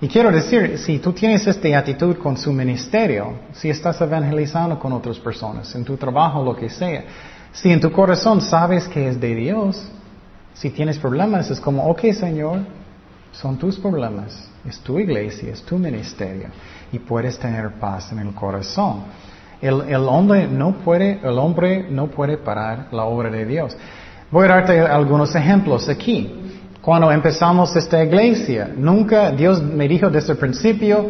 Y 0.00 0.08
quiero 0.08 0.32
decir, 0.32 0.78
si 0.78 0.98
tú 0.98 1.12
tienes 1.12 1.46
esta 1.46 1.78
actitud 1.78 2.16
con 2.16 2.36
su 2.36 2.52
ministerio, 2.52 3.34
si 3.52 3.70
estás 3.70 4.00
evangelizando 4.00 4.78
con 4.78 4.92
otras 4.92 5.18
personas, 5.18 5.72
en 5.74 5.84
tu 5.84 5.96
trabajo, 5.96 6.44
lo 6.44 6.56
que 6.56 6.68
sea, 6.68 7.04
si 7.52 7.70
en 7.70 7.80
tu 7.80 7.92
corazón 7.92 8.40
sabes 8.40 8.88
que 8.88 9.08
es 9.08 9.20
de 9.20 9.34
Dios, 9.34 9.84
si 10.54 10.70
tienes 10.70 10.98
problemas, 10.98 11.50
es 11.50 11.60
como, 11.60 11.88
ok 11.88 12.12
Señor, 12.12 12.60
son 13.32 13.56
tus 13.58 13.78
problemas, 13.78 14.48
es 14.68 14.78
tu 14.80 14.98
iglesia, 14.98 15.52
es 15.52 15.62
tu 15.62 15.78
ministerio, 15.78 16.48
y 16.90 16.98
puedes 16.98 17.38
tener 17.38 17.72
paz 17.78 18.10
en 18.12 18.18
el 18.20 18.34
corazón. 18.34 19.04
El, 19.62 20.08
hombre 20.08 20.48
no 20.48 20.72
puede, 20.78 21.20
el 21.22 21.38
hombre 21.38 21.86
no 21.88 22.08
puede 22.08 22.36
parar 22.36 22.88
la 22.90 23.04
obra 23.04 23.30
de 23.30 23.46
Dios. 23.46 23.76
Voy 24.28 24.46
a 24.46 24.48
darte 24.48 24.80
algunos 24.80 25.34
ejemplos 25.36 25.88
aquí. 25.88 26.34
Cuando 26.80 27.12
empezamos 27.12 27.74
esta 27.76 28.02
iglesia, 28.02 28.68
nunca 28.76 29.30
Dios 29.30 29.62
me 29.62 29.86
dijo 29.86 30.10
desde 30.10 30.32
el 30.32 30.38
principio, 30.38 31.06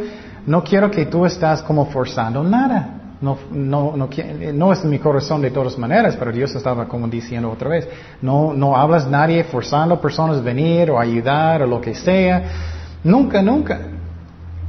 no 0.47 0.63
quiero 0.63 0.91
que 0.91 1.07
tú 1.07 1.25
estás 1.25 1.63
como 1.63 1.87
forzando 1.87 2.45
nada. 2.45 2.99
No, 3.23 3.39
no, 3.51 3.97
no, 3.97 4.11
no 4.53 4.73
es 4.73 4.85
mi 4.85 4.99
corazón 4.99 5.41
de 5.41 5.51
todas 5.51 5.79
maneras, 5.79 6.17
pero 6.19 6.31
Dios 6.31 6.55
estaba 6.55 6.87
como 6.87 7.09
diciendo 7.09 7.51
otra 7.51 7.71
vez, 7.71 7.89
no, 8.21 8.53
no 8.53 8.77
hablas 8.77 9.09
nadie 9.09 9.45
forzando 9.45 9.99
personas 9.99 10.39
a 10.39 10.41
venir 10.43 10.91
o 10.91 10.99
ayudar 10.99 11.63
o 11.63 11.67
lo 11.67 11.81
que 11.81 11.95
sea. 11.95 12.43
Nunca, 13.03 13.41
nunca. 13.41 13.81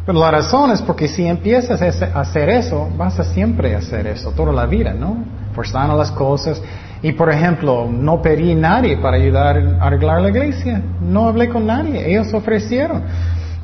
Pero 0.06 0.20
la 0.20 0.32
razón 0.32 0.72
es 0.72 0.82
porque 0.82 1.08
si 1.08 1.26
empiezas 1.26 1.82
a 1.82 2.20
hacer 2.20 2.50
eso, 2.50 2.90
vas 2.98 3.18
a 3.20 3.24
siempre 3.24 3.74
hacer 3.76 4.06
eso, 4.08 4.32
toda 4.32 4.52
la 4.52 4.66
vida, 4.66 4.94
¿no? 4.94 5.24
Forzando 5.54 5.96
las 5.96 6.12
cosas. 6.12 6.62
Y 7.02 7.14
por 7.14 7.30
ejemplo, 7.30 7.88
no 7.90 8.22
pedí 8.22 8.52
a 8.52 8.56
nadie 8.56 8.98
para 8.98 9.16
ayudar 9.18 9.58
a 9.58 9.88
arreglar 9.88 10.22
la 10.22 10.30
iglesia. 10.30 10.82
No 11.02 11.28
hablé 11.28 11.48
con 11.48 11.66
nadie. 11.66 12.10
Ellos 12.10 12.34
ofrecieron. 12.34 13.04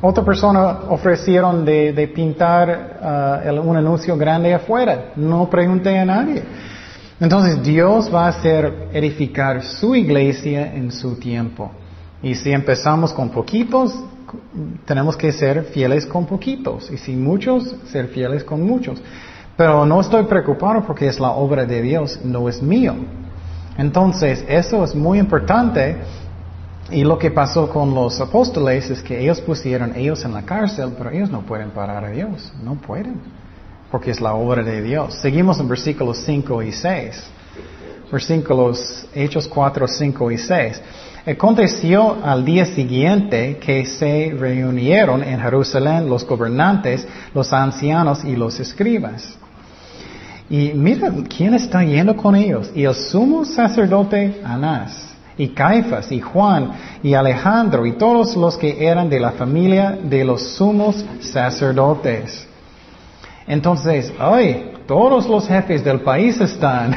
Otra 0.02 0.24
persona 0.24 0.78
ofrecieron 0.88 1.62
de, 1.64 2.10
pintar 2.14 3.50
uh, 3.52 3.60
un 3.60 3.76
anuncio 3.76 4.16
grande 4.16 4.54
afuera. 4.54 5.12
No 5.16 5.50
pregunté 5.50 5.98
a 5.98 6.06
nadie. 6.06 6.42
Entonces 7.20 7.62
Dios 7.62 8.12
va 8.12 8.24
a 8.24 8.28
hacer 8.28 8.88
edificar 8.94 9.62
su 9.62 9.94
iglesia 9.94 10.74
en 10.74 10.90
su 10.90 11.16
tiempo. 11.16 11.70
Y 12.22 12.34
si 12.34 12.50
empezamos 12.50 13.12
con 13.12 13.28
poquitos, 13.28 13.94
tenemos 14.84 15.16
que 15.16 15.32
ser 15.32 15.64
fieles 15.64 16.06
con 16.06 16.26
poquitos 16.26 16.90
y 16.90 16.96
si 16.96 17.16
muchos, 17.16 17.76
ser 17.86 18.08
fieles 18.08 18.44
con 18.44 18.62
muchos. 18.62 19.00
Pero 19.56 19.84
no 19.84 20.00
estoy 20.00 20.24
preocupado 20.24 20.84
porque 20.86 21.06
es 21.06 21.20
la 21.20 21.32
obra 21.32 21.66
de 21.66 21.82
Dios, 21.82 22.20
no 22.24 22.48
es 22.48 22.62
mío. 22.62 22.94
Entonces, 23.76 24.44
eso 24.48 24.84
es 24.84 24.94
muy 24.94 25.18
importante. 25.18 25.96
Y 26.90 27.04
lo 27.04 27.18
que 27.18 27.30
pasó 27.30 27.70
con 27.70 27.94
los 27.94 28.20
apóstoles 28.20 28.90
es 28.90 29.00
que 29.02 29.20
ellos 29.20 29.40
pusieron 29.40 29.94
ellos 29.94 30.24
en 30.24 30.32
la 30.32 30.42
cárcel, 30.42 30.92
pero 30.98 31.10
ellos 31.10 31.30
no 31.30 31.42
pueden 31.42 31.70
parar 31.70 32.04
a 32.04 32.10
Dios, 32.10 32.52
no 32.64 32.74
pueden, 32.74 33.20
porque 33.90 34.10
es 34.10 34.20
la 34.20 34.34
obra 34.34 34.64
de 34.64 34.82
Dios. 34.82 35.14
Seguimos 35.14 35.60
en 35.60 35.68
versículos 35.68 36.18
5 36.24 36.62
y 36.62 36.72
6. 36.72 37.22
Versículos 38.10 39.06
Hechos 39.14 39.46
4, 39.46 39.86
5 39.86 40.30
y 40.32 40.38
6. 40.38 40.82
Aconteció 41.30 42.16
al 42.24 42.44
día 42.44 42.64
siguiente 42.64 43.58
que 43.58 43.86
se 43.86 44.34
reunieron 44.36 45.22
en 45.22 45.40
Jerusalén 45.40 46.08
los 46.08 46.26
gobernantes, 46.26 47.06
los 47.32 47.52
ancianos 47.52 48.24
y 48.24 48.34
los 48.34 48.58
escribas. 48.58 49.36
Y 50.48 50.72
mira, 50.74 51.12
¿quién 51.28 51.54
está 51.54 51.84
yendo 51.84 52.16
con 52.16 52.34
ellos? 52.34 52.72
Y 52.74 52.82
el 52.82 52.94
sumo 52.94 53.44
sacerdote 53.44 54.40
Anás, 54.44 55.14
y 55.38 55.50
Caifás, 55.50 56.10
y 56.10 56.20
Juan, 56.20 56.72
y 57.00 57.14
Alejandro, 57.14 57.86
y 57.86 57.92
todos 57.92 58.34
los 58.34 58.56
que 58.56 58.84
eran 58.84 59.08
de 59.08 59.20
la 59.20 59.30
familia 59.30 59.96
de 60.02 60.24
los 60.24 60.54
sumos 60.54 61.04
sacerdotes. 61.20 62.44
Entonces, 63.46 64.12
ay, 64.18 64.72
todos 64.88 65.28
los 65.28 65.46
jefes 65.46 65.84
del 65.84 66.00
país 66.00 66.40
están. 66.40 66.96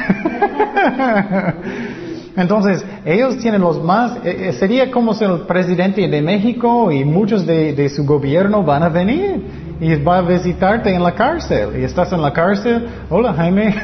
Entonces, 2.36 2.84
ellos 3.04 3.38
tienen 3.38 3.60
los 3.60 3.82
más, 3.82 4.16
eh, 4.24 4.48
eh, 4.48 4.52
sería 4.54 4.90
como 4.90 5.14
si 5.14 5.24
el 5.24 5.42
presidente 5.42 6.08
de 6.08 6.20
México 6.20 6.90
y 6.90 7.04
muchos 7.04 7.46
de, 7.46 7.88
su 7.88 8.04
gobierno 8.04 8.64
van 8.64 8.82
a 8.82 8.88
venir 8.88 9.40
y 9.80 9.94
va 9.96 10.18
a 10.18 10.22
visitarte 10.22 10.92
en 10.92 11.02
la 11.02 11.12
cárcel. 11.12 11.80
Y 11.80 11.84
estás 11.84 12.12
en 12.12 12.22
la 12.22 12.32
cárcel, 12.32 12.88
hola 13.08 13.34
Jaime. 13.34 13.74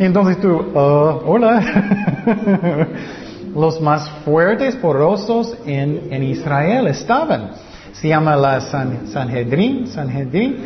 Entonces 0.00 0.40
tú, 0.40 0.50
uh, 0.50 1.22
hola. 1.24 1.60
los 3.54 3.80
más 3.80 4.10
fuertes, 4.24 4.74
porosos 4.76 5.56
en, 5.66 6.08
en 6.10 6.22
Israel 6.24 6.88
estaban. 6.88 7.50
Se 7.92 8.08
llama 8.08 8.36
la 8.36 8.60
San, 8.60 9.06
Sanhedrin, 9.08 9.86
Sanhedrin. 9.86 10.56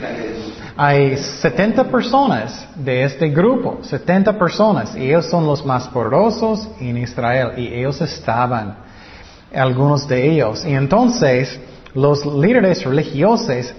Hay 0.77 1.17
70 1.17 1.85
personas 1.85 2.67
de 2.75 3.05
este 3.05 3.29
grupo, 3.29 3.79
70 3.83 4.39
personas, 4.39 4.97
y 4.97 5.03
ellos 5.03 5.27
son 5.27 5.47
los 5.47 5.65
más 5.65 5.89
poderosos 5.89 6.69
en 6.81 6.97
Israel, 6.99 7.53
y 7.57 7.67
ellos 7.67 8.01
estaban, 8.01 8.77
algunos 9.55 10.09
de 10.09 10.33
ellos. 10.33 10.65
Y 10.65 10.73
entonces, 10.73 11.61
los 11.95 12.25
líderes 12.25 12.85
religiosos, 12.85 13.75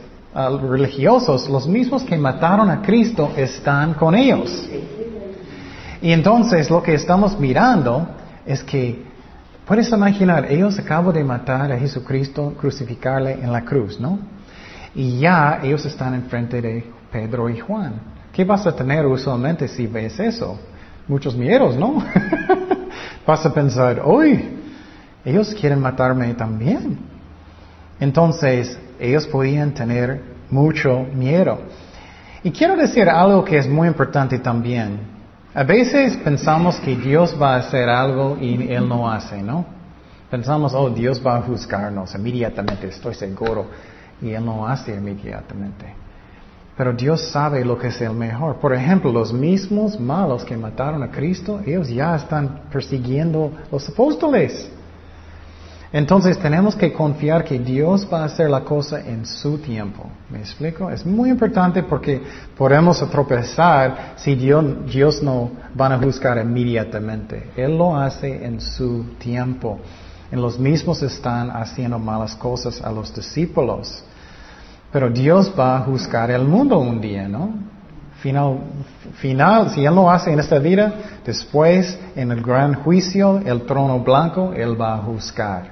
religiosos, 0.69 1.49
los 1.49 1.67
mismos 1.67 2.03
que 2.03 2.17
mataron 2.17 2.69
a 2.69 2.81
Cristo, 2.81 3.31
están 3.35 3.95
con 3.95 4.13
ellos. 4.15 4.69
Y 6.01 6.11
entonces 6.11 6.69
lo 6.69 6.83
que 6.83 6.93
estamos 6.93 7.39
mirando 7.39 8.07
es 8.45 8.63
que 8.63 9.13
Puedes 9.65 9.89
imaginar, 9.93 10.51
ellos 10.51 10.77
acaban 10.77 11.13
de 11.13 11.23
matar 11.23 11.71
a 11.71 11.79
Jesucristo, 11.79 12.53
crucificarle 12.59 13.31
en 13.31 13.49
la 13.49 13.63
cruz, 13.63 13.97
¿no? 13.97 14.19
Y 14.95 15.19
ya 15.19 15.59
ellos 15.63 15.85
están 15.85 16.13
enfrente 16.13 16.61
de 16.61 16.91
Pedro 17.11 17.49
y 17.49 17.59
Juan. 17.59 17.93
¿Qué 18.31 18.43
vas 18.43 18.65
a 18.65 18.75
tener 18.75 19.05
usualmente 19.05 19.67
si 19.67 19.87
ves 19.87 20.19
eso? 20.19 20.59
Muchos 21.07 21.35
miedos, 21.35 21.75
¿no? 21.75 22.03
vas 23.27 23.45
a 23.45 23.53
pensar, 23.53 24.01
uy, 24.05 24.43
ellos 25.25 25.55
quieren 25.59 25.79
matarme 25.79 26.33
también. 26.33 26.97
Entonces, 27.99 28.77
ellos 28.99 29.27
podían 29.27 29.73
tener 29.73 30.21
mucho 30.49 31.05
miedo. 31.13 31.59
Y 32.43 32.51
quiero 32.51 32.75
decir 32.75 33.09
algo 33.09 33.43
que 33.43 33.57
es 33.57 33.67
muy 33.67 33.87
importante 33.87 34.39
también. 34.39 34.99
A 35.53 35.63
veces 35.63 36.17
pensamos 36.17 36.77
que 36.77 36.95
Dios 36.95 37.37
va 37.39 37.55
a 37.55 37.57
hacer 37.59 37.87
algo 37.87 38.37
y 38.39 38.71
Él 38.71 38.87
no 38.87 39.09
hace, 39.09 39.41
¿no? 39.41 39.65
Pensamos, 40.29 40.73
oh, 40.73 40.89
Dios 40.89 41.21
va 41.25 41.37
a 41.37 41.41
juzgarnos 41.41 42.15
inmediatamente, 42.15 42.87
estoy 42.87 43.13
seguro. 43.13 43.67
Y 44.21 44.31
Él 44.31 44.45
no 44.45 44.67
hace 44.67 44.95
inmediatamente. 44.95 45.95
Pero 46.75 46.93
Dios 46.93 47.21
sabe 47.31 47.63
lo 47.63 47.77
que 47.77 47.87
es 47.87 48.01
el 48.01 48.13
mejor. 48.13 48.55
Por 48.55 48.73
ejemplo, 48.73 49.11
los 49.11 49.31
mismos 49.31 49.99
malos 49.99 50.43
que 50.43 50.57
mataron 50.57 51.03
a 51.03 51.11
Cristo, 51.11 51.61
ellos 51.65 51.87
ya 51.89 52.15
están 52.15 52.61
persiguiendo 52.71 53.51
los 53.71 53.87
apóstoles. 53.89 54.71
Entonces 55.93 56.39
tenemos 56.39 56.75
que 56.75 56.91
confiar 56.91 57.43
que 57.43 57.59
Dios 57.59 58.07
va 58.11 58.23
a 58.23 58.25
hacer 58.25 58.49
la 58.49 58.61
cosa 58.61 58.99
en 58.99 59.27
su 59.27 59.59
tiempo. 59.59 60.09
¿Me 60.31 60.39
explico? 60.39 60.89
Es 60.89 61.05
muy 61.05 61.29
importante 61.29 61.83
porque 61.83 62.19
podemos 62.57 63.07
tropezar 63.11 64.13
si 64.15 64.33
Dios, 64.33 64.65
Dios 64.91 65.21
no 65.21 65.51
van 65.75 65.91
a 65.91 65.99
juzgar 65.99 66.39
inmediatamente. 66.39 67.51
Él 67.55 67.77
lo 67.77 67.95
hace 67.95 68.43
en 68.43 68.59
su 68.59 69.03
tiempo. 69.19 69.79
En 70.33 70.41
los 70.41 70.57
mismos 70.57 71.03
están 71.03 71.51
haciendo 71.51 71.99
malas 71.99 72.35
cosas 72.35 72.81
a 72.81 72.91
los 72.91 73.13
discípulos. 73.13 74.03
Pero 74.91 75.11
Dios 75.11 75.53
va 75.55 75.77
a 75.77 75.81
juzgar 75.81 76.31
el 76.31 76.43
mundo 76.43 76.79
un 76.79 76.99
día, 76.99 77.27
¿no? 77.27 77.51
Final, 78.19 78.57
final, 79.21 79.69
si 79.69 79.85
Él 79.85 79.93
lo 79.93 80.09
hace 80.09 80.33
en 80.33 80.39
esta 80.39 80.57
vida, 80.57 80.91
después 81.23 81.99
en 82.15 82.31
el 82.31 82.41
gran 82.41 82.73
juicio, 82.73 83.43
el 83.45 83.61
trono 83.67 83.99
blanco, 83.99 84.53
Él 84.55 84.75
va 84.81 84.95
a 84.95 84.97
juzgar. 85.03 85.69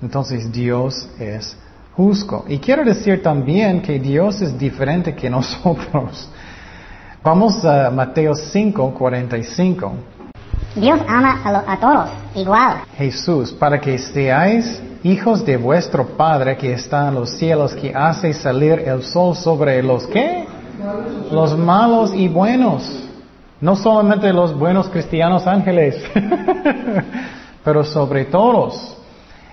Entonces 0.00 0.50
Dios 0.50 1.10
es 1.18 1.54
justo. 1.94 2.46
Y 2.48 2.56
quiero 2.60 2.82
decir 2.82 3.22
también 3.22 3.82
que 3.82 3.98
Dios 3.98 4.40
es 4.40 4.58
diferente 4.58 5.14
que 5.14 5.28
nosotros. 5.38 6.30
Vamos 7.22 7.62
a 7.66 7.90
Mateo 7.90 8.34
5, 8.34 8.94
45. 8.94 9.92
Dios 10.74 11.00
ama 11.08 11.40
a, 11.66 11.76
todos 11.78 12.10
igual. 12.34 12.82
Jesús, 12.96 13.52
para 13.52 13.80
que 13.80 13.98
seáis 13.98 14.80
hijos 15.02 15.44
de 15.44 15.56
vuestro 15.56 16.06
Padre 16.06 16.56
que 16.56 16.72
está 16.72 17.08
en 17.08 17.16
los 17.16 17.30
cielos, 17.30 17.74
que 17.74 17.92
hace 17.94 18.32
salir 18.32 18.78
el 18.80 19.02
sol 19.02 19.34
sobre 19.34 19.82
los 19.82 20.06
que? 20.06 20.46
Los 21.32 21.58
malos 21.58 22.14
y 22.14 22.28
buenos. 22.28 23.08
No 23.60 23.76
solamente 23.76 24.32
los 24.32 24.56
buenos 24.56 24.88
cristianos 24.88 25.46
ángeles, 25.46 26.02
pero 27.64 27.84
sobre 27.84 28.24
todos. 28.26 28.96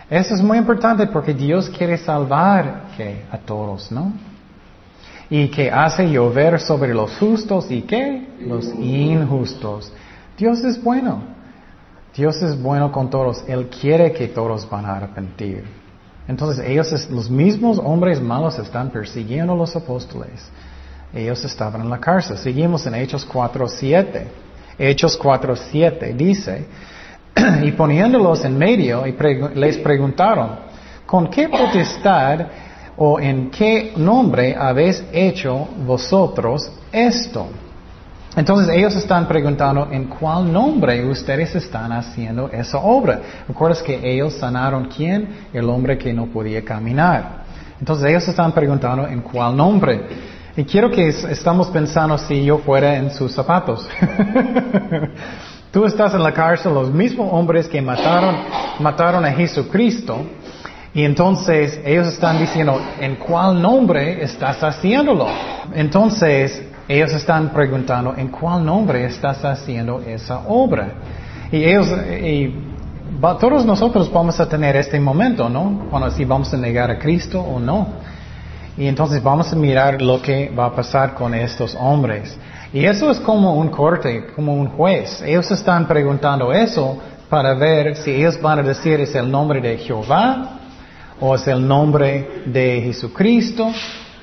Eso 0.09 0.35
es 0.35 0.41
muy 0.41 0.57
importante 0.57 1.07
porque 1.07 1.33
Dios 1.33 1.69
quiere 1.69 1.97
salvar 1.97 2.83
a 3.29 3.37
todos, 3.39 3.91
¿no? 3.91 4.13
Y 5.29 5.49
que 5.49 5.69
hace 5.69 6.09
llover 6.09 6.59
sobre 6.61 6.93
los 6.93 7.17
justos 7.17 7.69
y 7.69 7.81
qué? 7.81 8.27
Los 8.39 8.73
injustos. 8.75 9.91
Dios 10.37 10.63
es 10.63 10.81
bueno. 10.81 11.21
Dios 12.15 12.41
es 12.41 12.61
bueno 12.61 12.91
con 12.91 13.09
todos. 13.09 13.43
Él 13.47 13.67
quiere 13.67 14.11
que 14.13 14.27
todos 14.27 14.69
van 14.69 14.85
a 14.85 14.97
arrepentir. 14.97 15.65
Entonces 16.27 16.65
ellos, 16.65 17.09
los 17.09 17.29
mismos 17.29 17.79
hombres 17.79 18.21
malos 18.21 18.59
están 18.59 18.89
persiguiendo 18.89 19.53
a 19.53 19.55
los 19.55 19.75
apóstoles. 19.75 20.49
Ellos 21.13 21.43
estaban 21.43 21.81
en 21.81 21.89
la 21.89 21.99
cárcel. 21.99 22.37
Seguimos 22.37 22.85
en 22.85 22.95
Hechos 22.95 23.27
4.7. 23.27 24.23
Hechos 24.77 25.19
4.7 25.19 26.15
dice, 26.15 26.65
y 27.63 27.71
poniéndolos 27.71 28.45
en 28.45 28.57
medio 28.57 29.07
y 29.07 29.15
les 29.55 29.77
preguntaron, 29.77 30.51
¿con 31.05 31.29
qué 31.29 31.49
potestad 31.49 32.47
o 32.95 33.19
en 33.19 33.49
qué 33.49 33.93
nombre 33.95 34.55
habéis 34.55 35.03
hecho 35.11 35.67
vosotros 35.85 36.69
esto? 36.91 37.47
Entonces 38.37 38.69
ellos 38.75 38.95
están 38.95 39.27
preguntando 39.27 39.87
en 39.91 40.05
cuál 40.05 40.53
nombre 40.53 41.03
ustedes 41.09 41.55
están 41.55 41.91
haciendo 41.91 42.49
esa 42.49 42.77
obra. 42.77 43.19
¿Recuerdas 43.47 43.81
que 43.81 43.99
ellos 44.03 44.35
sanaron 44.35 44.89
quién? 44.95 45.47
El 45.51 45.67
hombre 45.67 45.97
que 45.97 46.13
no 46.13 46.27
podía 46.27 46.63
caminar. 46.63 47.43
Entonces 47.79 48.05
ellos 48.05 48.27
están 48.27 48.51
preguntando 48.51 49.07
en 49.07 49.21
cuál 49.21 49.57
nombre. 49.57 50.01
Y 50.55 50.63
quiero 50.65 50.91
que 50.91 51.07
estamos 51.07 51.69
pensando 51.69 52.15
si 52.19 52.45
yo 52.45 52.59
fuera 52.59 52.95
en 52.95 53.09
sus 53.09 53.31
zapatos. 53.31 53.89
Tú 55.71 55.85
estás 55.85 56.13
en 56.13 56.21
la 56.21 56.31
cárcel, 56.31 56.75
los 56.75 56.91
mismos 56.91 57.29
hombres 57.31 57.67
que 57.67 57.81
mataron, 57.81 58.35
mataron 58.79 59.25
a 59.25 59.31
Jesucristo, 59.31 60.25
y 60.93 61.03
entonces 61.03 61.79
ellos 61.83 62.07
están 62.07 62.39
diciendo, 62.39 62.79
¿en 62.99 63.15
cuál 63.15 63.61
nombre 63.61 64.23
estás 64.23 64.63
haciéndolo? 64.63 65.27
Entonces 65.73 66.63
ellos 66.87 67.13
están 67.13 67.49
preguntando, 67.49 68.13
¿en 68.15 68.29
cuál 68.29 68.65
nombre 68.65 69.05
estás 69.05 69.43
haciendo 69.43 69.99
esa 69.99 70.39
obra? 70.47 70.93
Y 71.51 71.63
ellos, 71.63 71.87
y 72.21 72.53
todos 73.39 73.65
nosotros 73.65 74.11
vamos 74.11 74.39
a 74.39 74.47
tener 74.47 74.75
este 74.75 74.99
momento, 74.99 75.49
¿no? 75.49 75.87
Cuando 75.89 76.09
si 76.11 76.23
vamos 76.23 76.53
a 76.53 76.57
negar 76.57 76.89
a 76.91 76.97
Cristo 76.97 77.41
o 77.41 77.59
no. 77.59 77.87
Y 78.77 78.87
entonces 78.87 79.21
vamos 79.23 79.51
a 79.51 79.55
mirar 79.55 80.01
lo 80.01 80.21
que 80.21 80.49
va 80.49 80.67
a 80.67 80.75
pasar 80.75 81.13
con 81.15 81.33
estos 81.33 81.75
hombres. 81.75 82.37
Y 82.71 82.85
eso 82.85 83.09
es 83.09 83.19
como 83.19 83.55
un 83.55 83.69
corte, 83.69 84.27
como 84.35 84.53
un 84.53 84.67
juez. 84.67 85.21
Ellos 85.25 85.49
están 85.51 85.87
preguntando 85.87 86.53
eso 86.53 86.97
para 87.29 87.53
ver 87.55 87.95
si 87.97 88.11
ellos 88.11 88.39
van 88.41 88.59
a 88.59 88.63
decir 88.63 88.99
es 89.01 89.15
el 89.15 89.29
nombre 89.29 89.59
de 89.59 89.77
Jehová 89.77 90.59
o 91.19 91.35
es 91.35 91.47
el 91.47 91.67
nombre 91.67 92.43
de 92.45 92.81
Jesucristo. 92.81 93.71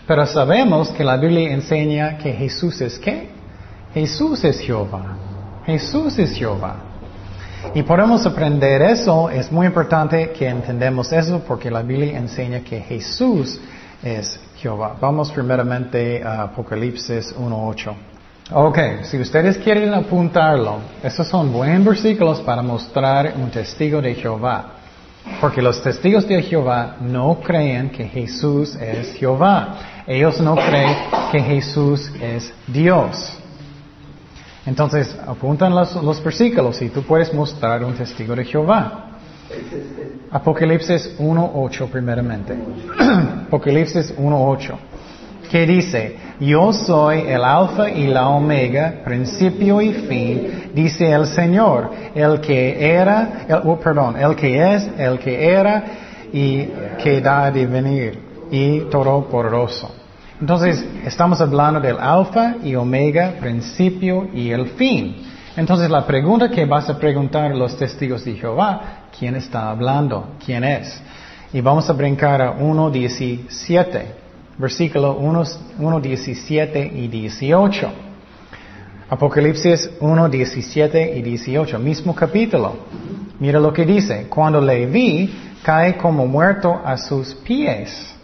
Pero 0.06 0.26
sabemos 0.26 0.90
que 0.90 1.02
la 1.02 1.16
Biblia 1.16 1.52
enseña 1.52 2.18
que 2.18 2.32
Jesús 2.32 2.80
es 2.80 2.98
qué? 2.98 3.28
Jesús 3.94 4.44
es 4.44 4.60
Jehová. 4.60 5.16
Jesús 5.64 6.18
es 6.18 6.32
Jehová. 6.32 6.76
Y 7.74 7.82
podemos 7.82 8.26
aprender 8.26 8.82
eso, 8.82 9.30
es 9.30 9.50
muy 9.50 9.66
importante 9.66 10.30
que 10.30 10.46
entendamos 10.46 11.10
eso 11.12 11.40
porque 11.46 11.70
la 11.70 11.80
Biblia 11.82 12.18
enseña 12.18 12.60
que 12.60 12.80
Jesús 12.80 13.58
es 14.02 14.38
Jehová. 14.58 14.96
Vamos 15.00 15.32
primeramente 15.32 16.22
a 16.22 16.42
Apocalipsis 16.42 17.34
1.8. 17.34 17.94
Ok, 18.52 18.78
si 19.04 19.18
ustedes 19.18 19.56
quieren 19.56 19.94
apuntarlo, 19.94 20.76
estos 21.02 21.26
son 21.26 21.50
buenos 21.50 21.82
versículos 21.86 22.42
para 22.42 22.60
mostrar 22.60 23.32
un 23.38 23.50
testigo 23.50 24.02
de 24.02 24.14
Jehová. 24.14 24.73
Porque 25.40 25.62
los 25.62 25.82
testigos 25.82 26.28
de 26.28 26.42
Jehová 26.42 26.96
no 27.00 27.40
creen 27.40 27.90
que 27.90 28.04
Jesús 28.04 28.76
es 28.76 29.14
Jehová. 29.14 30.02
Ellos 30.06 30.40
no 30.40 30.54
creen 30.54 30.96
que 31.32 31.40
Jesús 31.40 32.12
es 32.20 32.52
Dios. 32.66 33.38
Entonces, 34.66 35.16
apuntan 35.26 35.74
los, 35.74 35.94
los 36.02 36.22
versículos 36.22 36.80
y 36.82 36.88
tú 36.88 37.02
puedes 37.02 37.32
mostrar 37.32 37.84
un 37.84 37.94
testigo 37.94 38.34
de 38.34 38.44
Jehová. 38.44 39.10
Apocalipsis 40.30 41.16
1.8 41.18 41.90
primeramente. 41.90 42.54
Apocalipsis 43.46 44.16
1.8 44.16 44.93
que 45.54 45.66
dice, 45.68 46.16
yo 46.40 46.72
soy 46.72 47.20
el 47.28 47.44
alfa 47.44 47.88
y 47.88 48.08
la 48.08 48.26
omega, 48.26 49.02
principio 49.04 49.80
y 49.80 49.92
fin, 49.92 50.72
dice 50.74 51.12
el 51.12 51.28
Señor, 51.28 51.92
el 52.12 52.40
que 52.40 52.92
era, 52.92 53.46
oh, 53.62 53.78
perdón, 53.78 54.16
el 54.16 54.34
que 54.34 54.74
es, 54.74 54.90
el 54.98 55.16
que 55.20 55.48
era 55.48 55.84
y 56.32 56.64
que 57.00 57.20
da 57.20 57.52
de 57.52 57.66
venir, 57.66 58.18
y 58.50 58.80
todo 58.90 59.28
poderoso. 59.28 59.94
Entonces, 60.40 60.84
estamos 61.06 61.40
hablando 61.40 61.78
del 61.78 62.00
alfa 62.00 62.56
y 62.64 62.74
omega, 62.74 63.34
principio 63.38 64.26
y 64.34 64.50
el 64.50 64.70
fin. 64.70 65.18
Entonces, 65.56 65.88
la 65.88 66.04
pregunta 66.04 66.50
que 66.50 66.64
vas 66.64 66.90
a 66.90 66.98
preguntar 66.98 67.52
a 67.52 67.54
los 67.54 67.76
testigos 67.76 68.24
de 68.24 68.34
Jehová, 68.34 69.04
¿quién 69.16 69.36
está 69.36 69.70
hablando? 69.70 70.30
¿Quién 70.44 70.64
es? 70.64 71.00
Y 71.52 71.60
vamos 71.60 71.88
a 71.88 71.92
brincar 71.92 72.42
a 72.42 72.58
1.17 72.58 74.23
versículo 74.58 75.16
1, 75.16 76.00
17 76.00 76.92
y 76.94 77.08
18. 77.08 77.92
Apocalipsis 79.10 79.90
1, 80.00 80.28
17 80.28 81.18
y 81.18 81.22
18, 81.22 81.78
mismo 81.78 82.14
capítulo. 82.14 82.76
Mira 83.38 83.60
lo 83.60 83.72
que 83.72 83.84
dice, 83.84 84.26
cuando 84.28 84.60
le 84.60 84.86
vi, 84.86 85.30
cae 85.62 85.96
como 85.96 86.26
muerto 86.26 86.80
a 86.84 86.96
sus 86.96 87.34
pies. 87.34 88.14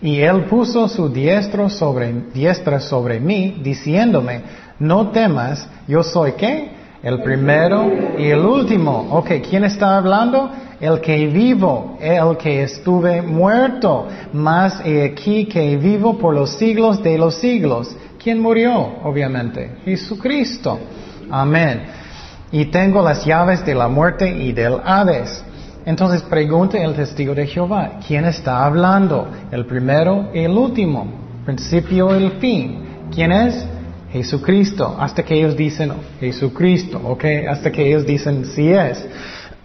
Y 0.00 0.20
él 0.20 0.44
puso 0.44 0.88
su 0.88 1.08
diestro 1.08 1.68
sobre, 1.68 2.12
diestra 2.32 2.80
sobre 2.80 3.18
mí, 3.18 3.60
diciéndome, 3.62 4.42
no 4.78 5.10
temas, 5.10 5.68
yo 5.88 6.02
soy 6.02 6.32
qué? 6.32 6.77
El 7.08 7.22
primero 7.22 7.90
y 8.18 8.26
el 8.26 8.40
último. 8.40 9.08
Ok, 9.12 9.30
¿quién 9.48 9.64
está 9.64 9.96
hablando? 9.96 10.50
El 10.78 11.00
que 11.00 11.26
vivo, 11.26 11.96
el 11.98 12.36
que 12.36 12.64
estuve 12.64 13.22
muerto, 13.22 14.06
más 14.34 14.82
he 14.84 15.06
aquí 15.06 15.46
que 15.46 15.78
vivo 15.78 16.18
por 16.18 16.34
los 16.34 16.50
siglos 16.58 17.02
de 17.02 17.16
los 17.16 17.36
siglos. 17.36 17.96
¿Quién 18.22 18.42
murió? 18.42 18.72
Obviamente, 19.04 19.70
Jesucristo. 19.86 20.78
Amén. 21.30 21.84
Y 22.52 22.66
tengo 22.66 23.00
las 23.02 23.24
llaves 23.24 23.64
de 23.64 23.74
la 23.74 23.88
muerte 23.88 24.28
y 24.28 24.52
del 24.52 24.76
Hades. 24.84 25.42
Entonces 25.86 26.20
pregunte 26.20 26.84
el 26.84 26.92
testigo 26.92 27.34
de 27.34 27.46
Jehová, 27.46 28.00
¿quién 28.06 28.26
está 28.26 28.66
hablando? 28.66 29.28
El 29.50 29.64
primero 29.64 30.28
y 30.34 30.40
el 30.40 30.52
último, 30.52 31.06
principio 31.46 32.14
y 32.14 32.24
el 32.24 32.32
fin. 32.32 32.84
¿Quién 33.10 33.32
es? 33.32 33.66
Jesucristo. 34.12 34.96
Hasta 34.98 35.22
que 35.22 35.34
ellos 35.34 35.56
dicen 35.56 35.92
Jesucristo, 36.20 37.00
¿ok? 37.04 37.24
Hasta 37.48 37.70
que 37.70 37.86
ellos 37.86 38.06
dicen 38.06 38.44
sí 38.46 38.70
es. 38.70 39.06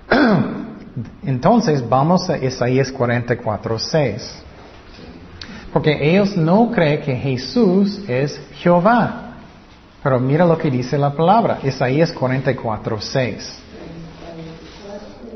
Entonces 1.26 1.88
vamos 1.88 2.30
a 2.30 2.38
Isaías 2.38 2.92
44, 2.92 3.80
6. 3.80 4.44
Porque 5.72 5.98
ellos 6.12 6.38
no 6.38 6.70
creen 6.72 7.02
que 7.02 7.16
Jesús 7.16 8.02
es 8.08 8.40
Jehová. 8.56 9.38
Pero 10.04 10.20
mira 10.20 10.46
lo 10.46 10.58
que 10.58 10.70
dice 10.70 10.98
la 10.98 11.14
palabra, 11.14 11.60
Isaías 11.64 12.12
44, 12.12 13.00
6. 13.00 13.60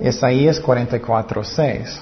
Isaías 0.02 0.60
44, 0.60 1.44
6. 1.44 2.02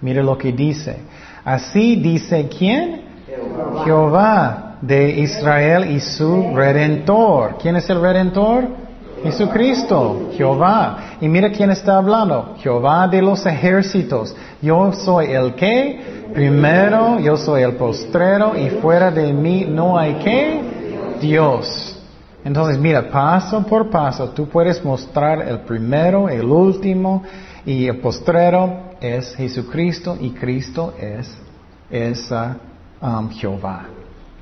Mira 0.00 0.22
lo 0.22 0.38
que 0.38 0.52
dice. 0.52 0.96
Así 1.44 1.96
dice 1.96 2.48
quién? 2.48 3.02
Jehová 3.84 4.65
de 4.80 5.10
Israel 5.20 5.90
y 5.90 6.00
su 6.00 6.54
redentor. 6.54 7.56
¿Quién 7.60 7.76
es 7.76 7.88
el 7.90 8.00
redentor? 8.00 8.64
Jesucristo, 9.22 10.30
Jehová. 10.36 11.16
Y 11.20 11.28
mira 11.28 11.50
quién 11.50 11.70
está 11.70 11.96
hablando. 11.96 12.54
Jehová 12.58 13.08
de 13.08 13.22
los 13.22 13.44
ejércitos. 13.46 14.34
Yo 14.60 14.92
soy 14.92 15.32
el 15.32 15.54
que 15.54 16.26
primero, 16.32 17.18
yo 17.20 17.36
soy 17.36 17.62
el 17.62 17.74
postrero 17.74 18.56
y 18.56 18.70
fuera 18.70 19.10
de 19.10 19.32
mí 19.32 19.64
no 19.68 19.98
hay 19.98 20.14
que 20.14 20.60
Dios. 21.20 21.92
Entonces, 22.44 22.78
mira, 22.78 23.10
paso 23.10 23.62
por 23.66 23.90
paso, 23.90 24.28
tú 24.30 24.48
puedes 24.48 24.84
mostrar 24.84 25.42
el 25.48 25.60
primero, 25.60 26.28
el 26.28 26.44
último, 26.44 27.24
y 27.64 27.88
el 27.88 27.98
postrero 27.98 28.92
es 29.00 29.34
Jesucristo 29.34 30.16
y 30.20 30.30
Cristo 30.30 30.94
es, 31.00 31.36
es 31.90 32.30
um, 33.02 33.28
Jehová. 33.30 33.86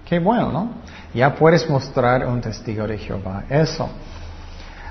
Qué 0.05 0.19
bueno, 0.19 0.53
¿no? 0.53 0.69
Ya 1.14 1.35
puedes 1.35 1.69
mostrar 1.69 2.27
un 2.27 2.40
testigo 2.40 2.87
de 2.87 2.99
Jehová. 2.99 3.45
Eso. 3.49 3.88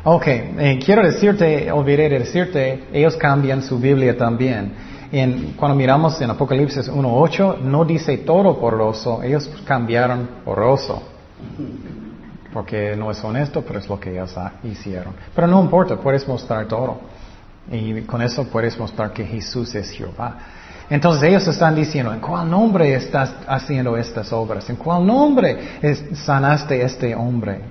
Ok, 0.05 0.27
eh, 0.27 0.79
quiero 0.83 1.03
decirte, 1.03 1.71
olvidé 1.71 2.09
de 2.09 2.19
decirte, 2.19 2.85
ellos 2.91 3.15
cambian 3.15 3.61
su 3.61 3.79
Biblia 3.79 4.17
también. 4.17 4.73
En, 5.11 5.53
cuando 5.53 5.75
miramos 5.75 6.19
en 6.21 6.29
Apocalipsis 6.29 6.89
1.8, 6.89 7.59
no 7.59 7.85
dice 7.85 8.17
todo 8.17 8.59
porroso, 8.59 9.21
ellos 9.23 9.49
cambiaron 9.65 10.27
porroso 10.43 11.03
porque 12.53 12.95
no 12.95 13.11
es 13.11 13.21
honesto, 13.23 13.63
pero 13.65 13.79
es 13.79 13.89
lo 13.89 13.99
que 13.99 14.11
ellos 14.11 14.33
hicieron. 14.63 15.13
Pero 15.35 15.47
no 15.47 15.61
importa, 15.61 15.97
puedes 15.97 16.25
mostrar 16.27 16.67
todo. 16.67 17.01
Y 17.71 18.01
con 18.01 18.21
eso 18.21 18.45
puedes 18.47 18.77
mostrar 18.77 19.11
que 19.11 19.25
Jesús 19.25 19.73
es 19.73 19.89
Jehová. 19.89 20.37
Entonces 20.89 21.23
ellos 21.23 21.47
están 21.47 21.75
diciendo, 21.75 22.13
¿en 22.13 22.19
cuál 22.19 22.49
nombre 22.49 22.93
estás 22.93 23.33
haciendo 23.47 23.95
estas 23.97 24.31
obras? 24.33 24.69
¿En 24.69 24.75
cuál 24.75 25.05
nombre 25.05 25.79
sanaste 26.13 26.81
este 26.81 27.15
hombre? 27.15 27.61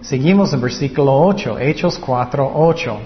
Seguimos 0.00 0.52
en 0.52 0.60
versículo 0.60 1.14
8, 1.14 1.58
Hechos 1.60 1.98
4, 1.98 2.52
8. 2.54 2.98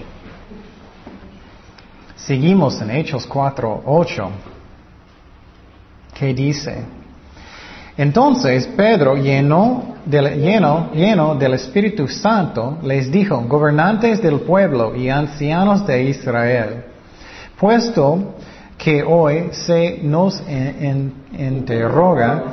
Seguimos 2.15 2.81
en 2.81 2.91
Hechos 2.91 3.27
4, 3.27 3.83
8. 3.85 4.29
¿Qué 6.15 6.33
dice? 6.33 6.83
Entonces 7.95 8.67
Pedro, 8.67 9.15
lleno 9.15 9.97
del, 10.05 10.39
lleno, 10.41 10.91
lleno 10.93 11.35
del 11.35 11.53
Espíritu 11.53 12.07
Santo, 12.07 12.79
les 12.83 13.11
dijo, 13.11 13.41
gobernantes 13.47 14.21
del 14.21 14.39
pueblo 14.41 14.95
y 14.95 15.09
ancianos 15.09 15.85
de 15.85 16.03
Israel, 16.03 16.83
puesto 17.59 18.35
que 18.77 19.03
hoy 19.03 19.49
se 19.51 19.99
nos 20.03 20.41
interroga 21.37 22.43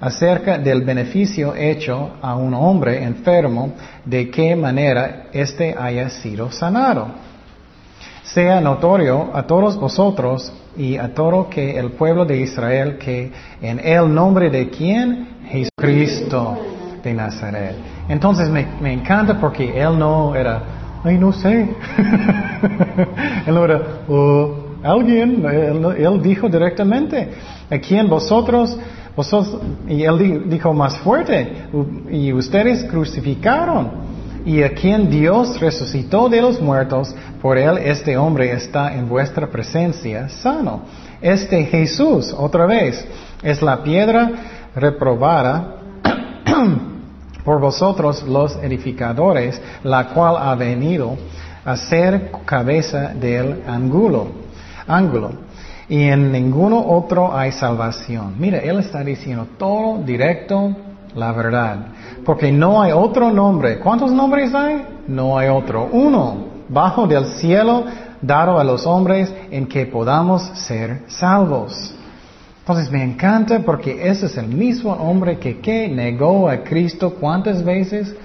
acerca 0.00 0.58
del 0.58 0.82
beneficio 0.82 1.54
hecho 1.54 2.12
a 2.20 2.36
un 2.36 2.52
hombre 2.52 3.02
enfermo, 3.02 3.72
de 4.04 4.30
qué 4.30 4.54
manera 4.54 5.28
éste 5.32 5.74
haya 5.78 6.10
sido 6.10 6.50
sanado. 6.50 7.08
Sea 8.22 8.60
notorio 8.60 9.30
a 9.34 9.44
todos 9.44 9.78
vosotros 9.78 10.52
y 10.76 10.96
a 10.96 11.14
todo 11.14 11.48
que 11.48 11.78
el 11.78 11.92
pueblo 11.92 12.24
de 12.24 12.38
Israel 12.38 12.98
que 12.98 13.32
en 13.62 13.78
el 13.78 14.12
nombre 14.12 14.50
de 14.50 14.68
quién? 14.68 15.28
Jesucristo 15.48 16.58
de 17.02 17.14
Nazaret. 17.14 17.76
Entonces 18.08 18.48
me, 18.48 18.92
encanta 18.92 19.40
porque 19.40 19.80
él 19.80 19.98
no 19.98 20.34
era, 20.34 20.62
ay, 21.04 21.16
no 21.16 21.32
sé. 21.32 21.62
él 23.46 23.54
no 23.54 23.64
era, 23.64 23.80
oh, 24.08 24.63
alguien, 24.84 25.44
él, 25.44 26.22
dijo 26.22 26.48
directamente, 26.48 27.30
a 27.70 27.78
quién 27.78 28.08
vosotros, 28.08 28.76
vosotros, 29.16 29.60
y 29.88 30.02
él 30.02 30.48
dijo 30.48 30.72
más 30.74 30.98
fuerte, 30.98 31.66
y 32.10 32.32
ustedes 32.32 32.84
crucificaron. 32.84 34.14
Y 34.46 34.62
a 34.62 34.74
quien 34.74 35.08
Dios 35.08 35.58
resucitó 35.58 36.28
de 36.28 36.42
los 36.42 36.60
muertos, 36.60 37.14
por 37.40 37.56
él 37.56 37.78
este 37.78 38.18
hombre 38.18 38.52
está 38.52 38.94
en 38.94 39.08
vuestra 39.08 39.46
presencia 39.46 40.28
sano. 40.28 40.82
Este 41.22 41.64
Jesús, 41.64 42.34
otra 42.36 42.66
vez, 42.66 43.02
es 43.42 43.62
la 43.62 43.82
piedra 43.82 44.30
reprobada 44.74 45.76
por 47.44 47.58
vosotros 47.58 48.22
los 48.24 48.56
edificadores, 48.56 49.58
la 49.82 50.08
cual 50.08 50.36
ha 50.38 50.54
venido 50.54 51.16
a 51.64 51.76
ser 51.78 52.30
cabeza 52.44 53.14
del 53.14 53.62
ángulo. 53.66 54.43
Ángulo. 54.86 55.30
Y 55.88 56.02
en 56.02 56.32
ninguno 56.32 56.80
otro 56.80 57.36
hay 57.36 57.52
salvación. 57.52 58.34
Mira, 58.38 58.58
Él 58.58 58.78
está 58.78 59.04
diciendo 59.04 59.46
todo 59.58 60.02
directo, 60.02 60.74
la 61.14 61.32
verdad. 61.32 61.86
Porque 62.24 62.50
no 62.50 62.80
hay 62.80 62.92
otro 62.92 63.30
nombre. 63.30 63.78
¿Cuántos 63.78 64.10
nombres 64.12 64.54
hay? 64.54 64.82
No 65.06 65.36
hay 65.36 65.48
otro. 65.48 65.88
Uno, 65.92 66.46
bajo 66.68 67.06
del 67.06 67.26
cielo, 67.26 67.84
dado 68.22 68.58
a 68.58 68.64
los 68.64 68.86
hombres 68.86 69.32
en 69.50 69.66
que 69.66 69.86
podamos 69.86 70.42
ser 70.54 71.02
salvos. 71.08 71.94
Entonces 72.60 72.90
me 72.90 73.04
encanta 73.04 73.60
porque 73.60 74.08
ese 74.08 74.24
es 74.24 74.38
el 74.38 74.48
mismo 74.48 74.92
hombre 74.92 75.38
que, 75.38 75.60
que 75.60 75.86
negó 75.86 76.48
a 76.48 76.64
Cristo 76.64 77.14
cuántas 77.20 77.62
veces? 77.62 78.16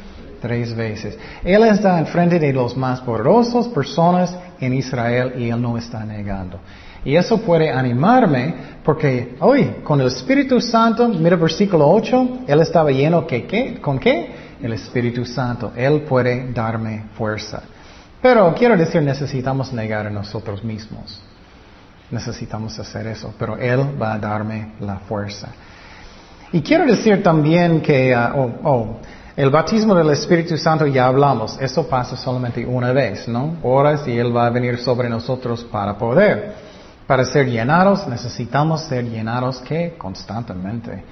Tres 0.41 0.75
veces. 0.75 1.17
Él 1.43 1.63
está 1.63 1.99
enfrente 1.99 2.39
de 2.39 2.53
los 2.53 2.75
más 2.77 3.01
poderosos 3.01 3.67
personas 3.67 4.35
en 4.59 4.73
Israel 4.73 5.33
y 5.37 5.49
él 5.49 5.61
no 5.61 5.77
está 5.77 6.03
negando. 6.05 6.59
Y 7.03 7.15
eso 7.15 7.39
puede 7.41 7.71
animarme 7.71 8.55
porque 8.83 9.35
hoy 9.39 9.75
con 9.83 10.01
el 10.01 10.07
Espíritu 10.07 10.59
Santo, 10.59 11.07
mira 11.07 11.35
versículo 11.35 11.89
8, 11.89 12.39
él 12.47 12.59
estaba 12.61 12.91
lleno 12.91 13.25
que, 13.25 13.45
¿qué? 13.45 13.79
¿con 13.79 13.99
qué? 13.99 14.31
El 14.61 14.73
Espíritu 14.73 15.25
Santo. 15.25 15.71
Él 15.75 16.01
puede 16.01 16.51
darme 16.51 17.05
fuerza. 17.13 17.63
Pero 18.21 18.53
quiero 18.53 18.75
decir, 18.75 19.01
necesitamos 19.01 19.71
negar 19.71 20.07
a 20.07 20.09
nosotros 20.09 20.63
mismos. 20.63 21.21
Necesitamos 22.11 22.77
hacer 22.79 23.07
eso, 23.07 23.33
pero 23.37 23.55
Él 23.57 24.01
va 24.01 24.13
a 24.13 24.19
darme 24.19 24.73
la 24.79 24.99
fuerza. 24.99 25.49
Y 26.51 26.61
quiero 26.61 26.85
decir 26.85 27.21
también 27.21 27.81
que 27.81 28.13
ah, 28.13 28.33
oh, 28.35 28.51
oh, 28.63 28.97
el 29.39 29.49
bautismo 29.49 29.95
del 29.95 30.09
Espíritu 30.09 30.57
Santo 30.57 30.85
ya 30.85 31.05
hablamos, 31.05 31.57
eso 31.61 31.87
pasa 31.87 32.17
solamente 32.17 32.65
una 32.65 32.91
vez, 32.91 33.25
¿no? 33.25 33.55
Horas 33.63 34.05
y 34.05 34.17
Él 34.17 34.35
va 34.35 34.47
a 34.47 34.49
venir 34.49 34.77
sobre 34.79 35.07
nosotros 35.07 35.63
para 35.63 35.97
poder. 35.97 36.55
Para 37.07 37.23
ser 37.23 37.47
llenados 37.47 38.05
necesitamos 38.05 38.81
ser 38.81 39.05
llenados 39.05 39.61
que 39.61 39.95
constantemente. 39.97 41.05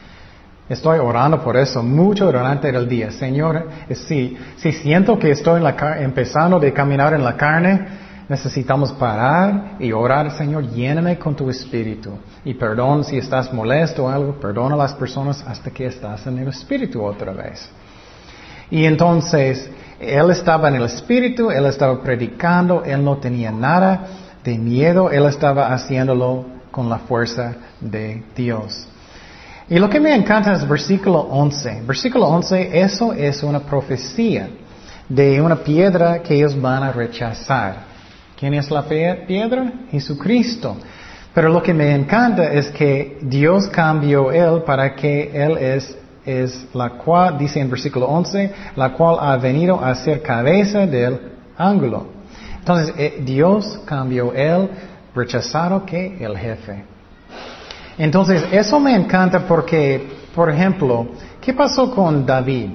Estoy 0.68 1.00
orando 1.00 1.42
por 1.42 1.56
eso 1.56 1.82
mucho 1.82 2.26
durante 2.26 2.68
el 2.68 2.90
día. 2.90 3.12
Señor, 3.12 3.66
si, 3.92 4.38
si 4.58 4.74
siento 4.74 5.18
que 5.18 5.32
estoy 5.32 5.60
en 5.60 5.64
la, 5.64 6.02
empezando 6.02 6.60
de 6.60 6.74
caminar 6.74 7.14
en 7.14 7.24
la 7.24 7.38
carne, 7.38 8.08
Necesitamos 8.30 8.92
parar 8.92 9.78
y 9.80 9.94
orar, 9.94 10.30
Señor, 10.32 10.70
lléname 10.72 11.18
con 11.18 11.34
tu 11.34 11.50
espíritu. 11.50 12.12
Y 12.44 12.56
perdón 12.56 13.06
si 13.06 13.18
estás 13.18 13.54
molesto 13.54 14.04
o 14.04 14.10
algo, 14.10 14.34
perdona 14.34 14.76
a 14.76 14.80
las 14.80 14.94
personas 14.96 15.42
hasta 15.48 15.72
que 15.72 15.86
estás 15.86 16.28
en 16.28 16.40
el 16.40 16.50
espíritu 16.50 17.02
otra 17.02 17.32
vez. 17.32 17.72
Y 18.70 18.86
entonces, 18.86 19.70
él 20.00 20.30
estaba 20.32 20.70
en 20.70 20.76
el 20.76 20.84
espíritu, 20.84 21.50
él 21.50 21.66
estaba 21.66 22.02
predicando, 22.02 22.84
él 22.84 23.04
no 23.04 23.18
tenía 23.18 23.52
nada 23.52 24.08
de 24.44 24.58
miedo, 24.58 25.10
él 25.10 25.26
estaba 25.26 25.74
haciéndolo 25.74 26.46
con 26.72 26.90
la 26.90 27.00
fuerza 27.00 27.56
de 27.82 28.24
Dios. 28.36 28.88
Y 29.70 29.80
lo 29.80 29.90
que 29.90 30.00
me 30.00 30.16
encanta 30.16 30.54
es 30.54 30.68
versículo 30.68 31.20
11. 31.20 31.84
Versículo 31.86 32.28
11, 32.28 32.80
eso 32.80 33.14
es 33.14 33.44
una 33.44 33.60
profecía. 33.60 34.50
de 35.10 35.42
una 35.42 35.56
piedra 35.56 36.22
que 36.22 36.36
ellos 36.36 36.60
van 36.60 36.84
a 36.84 36.92
rechazar. 36.92 37.78
¿Quién 38.38 38.54
es 38.54 38.70
la 38.70 38.84
piedra? 38.84 39.72
Jesucristo. 39.90 40.76
Pero 41.34 41.50
lo 41.50 41.64
que 41.64 41.74
me 41.74 41.94
encanta 41.96 42.52
es 42.52 42.68
que 42.70 43.18
Dios 43.22 43.68
cambió 43.68 44.32
Él 44.32 44.64
para 44.64 44.96
que 44.96 45.32
Él 45.34 45.58
es, 45.58 45.98
es 46.28 46.68
la 46.74 46.90
cual, 46.90 47.38
dice 47.38 47.60
en 47.60 47.70
versículo 47.70 48.06
11, 48.08 48.52
la 48.76 48.92
cual 48.94 49.18
ha 49.20 49.38
venido 49.38 49.84
a 49.84 49.96
ser 49.96 50.22
cabeza 50.22 50.86
del 50.86 51.20
ángulo. 51.58 52.08
Entonces, 52.60 52.94
eh, 52.98 53.24
Dios 53.26 53.80
cambió 53.86 54.34
Él, 54.34 54.70
rechazado 55.16 55.86
que 55.86 56.24
el 56.24 56.38
jefe. 56.38 56.84
Entonces, 57.98 58.44
eso 58.52 58.80
me 58.80 58.94
encanta 58.94 59.48
porque, 59.48 60.06
por 60.36 60.50
ejemplo, 60.50 61.08
¿qué 61.42 61.54
pasó 61.54 61.90
con 61.90 62.26
David? 62.26 62.72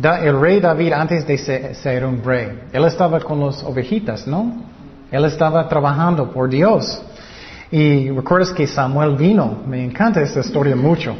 el 0.00 0.40
rey 0.40 0.60
David 0.60 0.92
antes 0.92 1.26
de 1.26 1.74
ser, 1.74 2.04
un 2.04 2.22
rey, 2.22 2.60
él 2.72 2.84
estaba 2.84 3.18
con 3.18 3.44
las 3.44 3.64
ovejitas, 3.64 4.28
¿no? 4.28 4.62
Él 5.10 5.24
estaba 5.24 5.68
trabajando 5.68 6.30
por 6.30 6.48
Dios. 6.48 7.02
Y 7.70 8.08
recuerdas 8.10 8.52
que 8.52 8.66
Samuel 8.66 9.16
vino, 9.16 9.58
me 9.66 9.84
encanta 9.84 10.22
esta 10.22 10.40
historia 10.40 10.76
mucho. 10.76 11.16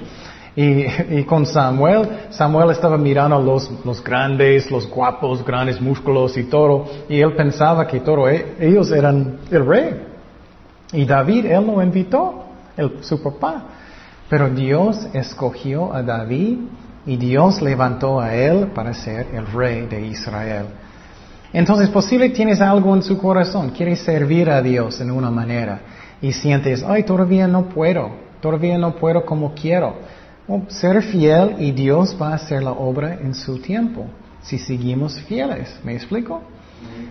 Y, 0.61 1.23
con 1.23 1.47
Samuel, 1.47 2.09
Samuel 2.31 2.71
estaba 2.71 2.99
mirando 2.99 3.40
los, 3.40 3.71
los 3.85 4.03
grandes, 4.03 4.68
los 4.73 4.90
guapos, 4.90 5.44
grandes 5.44 5.81
músculos 5.81 6.37
y 6.37 6.44
todo, 6.44 6.85
y 7.09 7.21
él 7.21 7.33
pensaba 7.37 7.87
que 7.87 8.01
todos 8.01 8.29
e, 8.29 8.57
ellos 8.59 8.90
eran 8.90 9.38
el 9.53 9.64
rey. 9.64 10.03
Y 10.94 11.05
David, 11.05 11.47
él 11.47 11.64
lo 11.64 11.81
invitó, 11.81 12.47
su 13.03 13.23
papá. 13.23 13.62
Pero 14.29 14.51
Dios 14.51 15.07
escogió 15.12 15.94
a 15.94 16.03
David 16.03 16.59
y 17.07 17.16
Dios 17.16 17.62
levantó 17.62 18.21
a 18.21 18.35
él 18.35 18.73
para 18.75 18.92
ser 18.94 19.29
el 19.33 19.47
rey 19.47 19.87
de 19.87 20.09
Israel. 20.09 20.66
Entonces, 21.53 21.88
posible 21.88 22.31
tienes 22.31 22.61
algo 22.61 22.97
en 22.97 23.05
su 23.05 23.16
corazón, 23.16 23.71
quieres 23.71 24.01
servir 24.01 24.51
a 24.51 24.61
Dios 24.61 25.01
en 25.01 25.12
una 25.12 25.31
manera 25.31 25.83
y 26.21 26.33
sientes, 26.33 26.83
ay, 26.83 27.05
todavía 27.05 27.47
no 27.47 27.68
puedo, 27.68 28.11
todavía 28.40 28.77
no 28.77 28.97
puedo 28.97 29.25
como 29.25 29.55
quiero. 29.55 30.17
Ser 30.69 31.03
fiel 31.03 31.57
y 31.59 31.73
Dios 31.73 32.17
va 32.21 32.31
a 32.31 32.35
hacer 32.35 32.63
la 32.63 32.73
obra 32.73 33.15
en 33.15 33.35
su 33.35 33.59
tiempo, 33.59 34.07
si 34.43 34.59
seguimos 34.59 35.21
fieles. 35.23 35.79
¿Me 35.85 35.95
explico? 35.95 36.43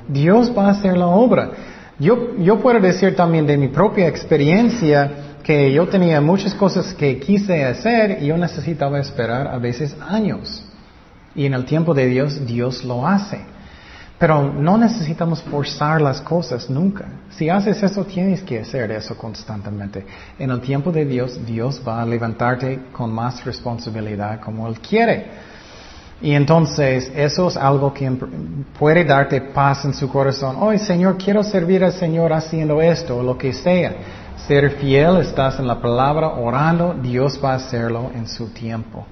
Dios 0.08 0.52
va 0.58 0.68
a 0.68 0.72
hacer 0.72 0.98
la 0.98 1.08
obra. 1.08 1.52
Yo, 2.00 2.38
yo 2.38 2.60
puedo 2.60 2.80
decir 2.80 3.16
también 3.16 3.46
de 3.46 3.58
mi 3.58 3.68
propia 3.68 4.08
experiencia, 4.08 5.12
que 5.44 5.72
yo 5.72 5.88
tenía 5.88 6.20
muchas 6.20 6.54
cosas 6.54 6.94
que 6.94 7.20
quise 7.20 7.64
hacer 7.64 8.22
y 8.22 8.28
yo 8.28 8.38
necesitaba 8.38 9.00
esperar 9.00 9.48
a 9.48 9.58
veces 9.58 9.96
años. 10.02 10.66
Y 11.36 11.46
en 11.46 11.54
el 11.54 11.64
tiempo 11.64 11.94
de 11.94 12.08
Dios, 12.08 12.46
Dios 12.46 12.84
lo 12.84 13.08
hace. 13.08 13.40
Pero 14.20 14.52
no 14.52 14.78
necesitamos 14.78 15.42
forzar 15.44 16.02
las 16.02 16.22
cosas 16.22 16.70
nunca. 16.70 17.06
Si 17.30 17.50
haces 17.50 17.82
eso, 17.84 18.04
tienes 18.04 18.42
que 18.42 18.62
hacer 18.62 18.92
eso 18.92 19.16
constantemente. 19.16 20.06
En 20.40 20.50
el 20.50 20.60
tiempo 20.60 20.92
de 20.92 21.06
Dios, 21.06 21.40
Dios 21.46 21.82
va 21.88 22.02
a 22.02 22.06
levantarte 22.06 22.80
con 22.92 23.14
más 23.14 23.46
responsabilidad 23.46 24.40
como 24.40 24.68
Él 24.68 24.80
quiere. 24.80 25.26
Y 26.20 26.32
entonces 26.32 27.12
eso 27.16 27.48
es 27.48 27.58
algo 27.58 27.94
que 27.94 28.12
puede 28.80 29.04
darte 29.06 29.40
paz 29.40 29.86
en 29.86 29.94
su 29.94 30.10
corazón. 30.10 30.56
Hoy, 30.60 30.80
Señor, 30.80 31.18
quiero 31.18 31.44
servir 31.44 31.84
al 31.84 31.94
Señor 31.94 32.34
haciendo 32.34 32.82
esto, 32.82 33.18
o 33.18 33.24
lo 33.24 33.38
que 33.38 33.54
sea 33.54 33.94
ser 34.48 34.70
fiel, 34.78 35.18
estás 35.18 35.60
en 35.60 35.68
la 35.68 35.82
palabra 35.82 36.30
orando, 36.30 36.96
Dios 37.02 37.40
va 37.44 37.52
a 37.52 37.56
hacerlo 37.56 38.12
en 38.16 38.28
su 38.28 38.48
tiempo. 38.48 39.06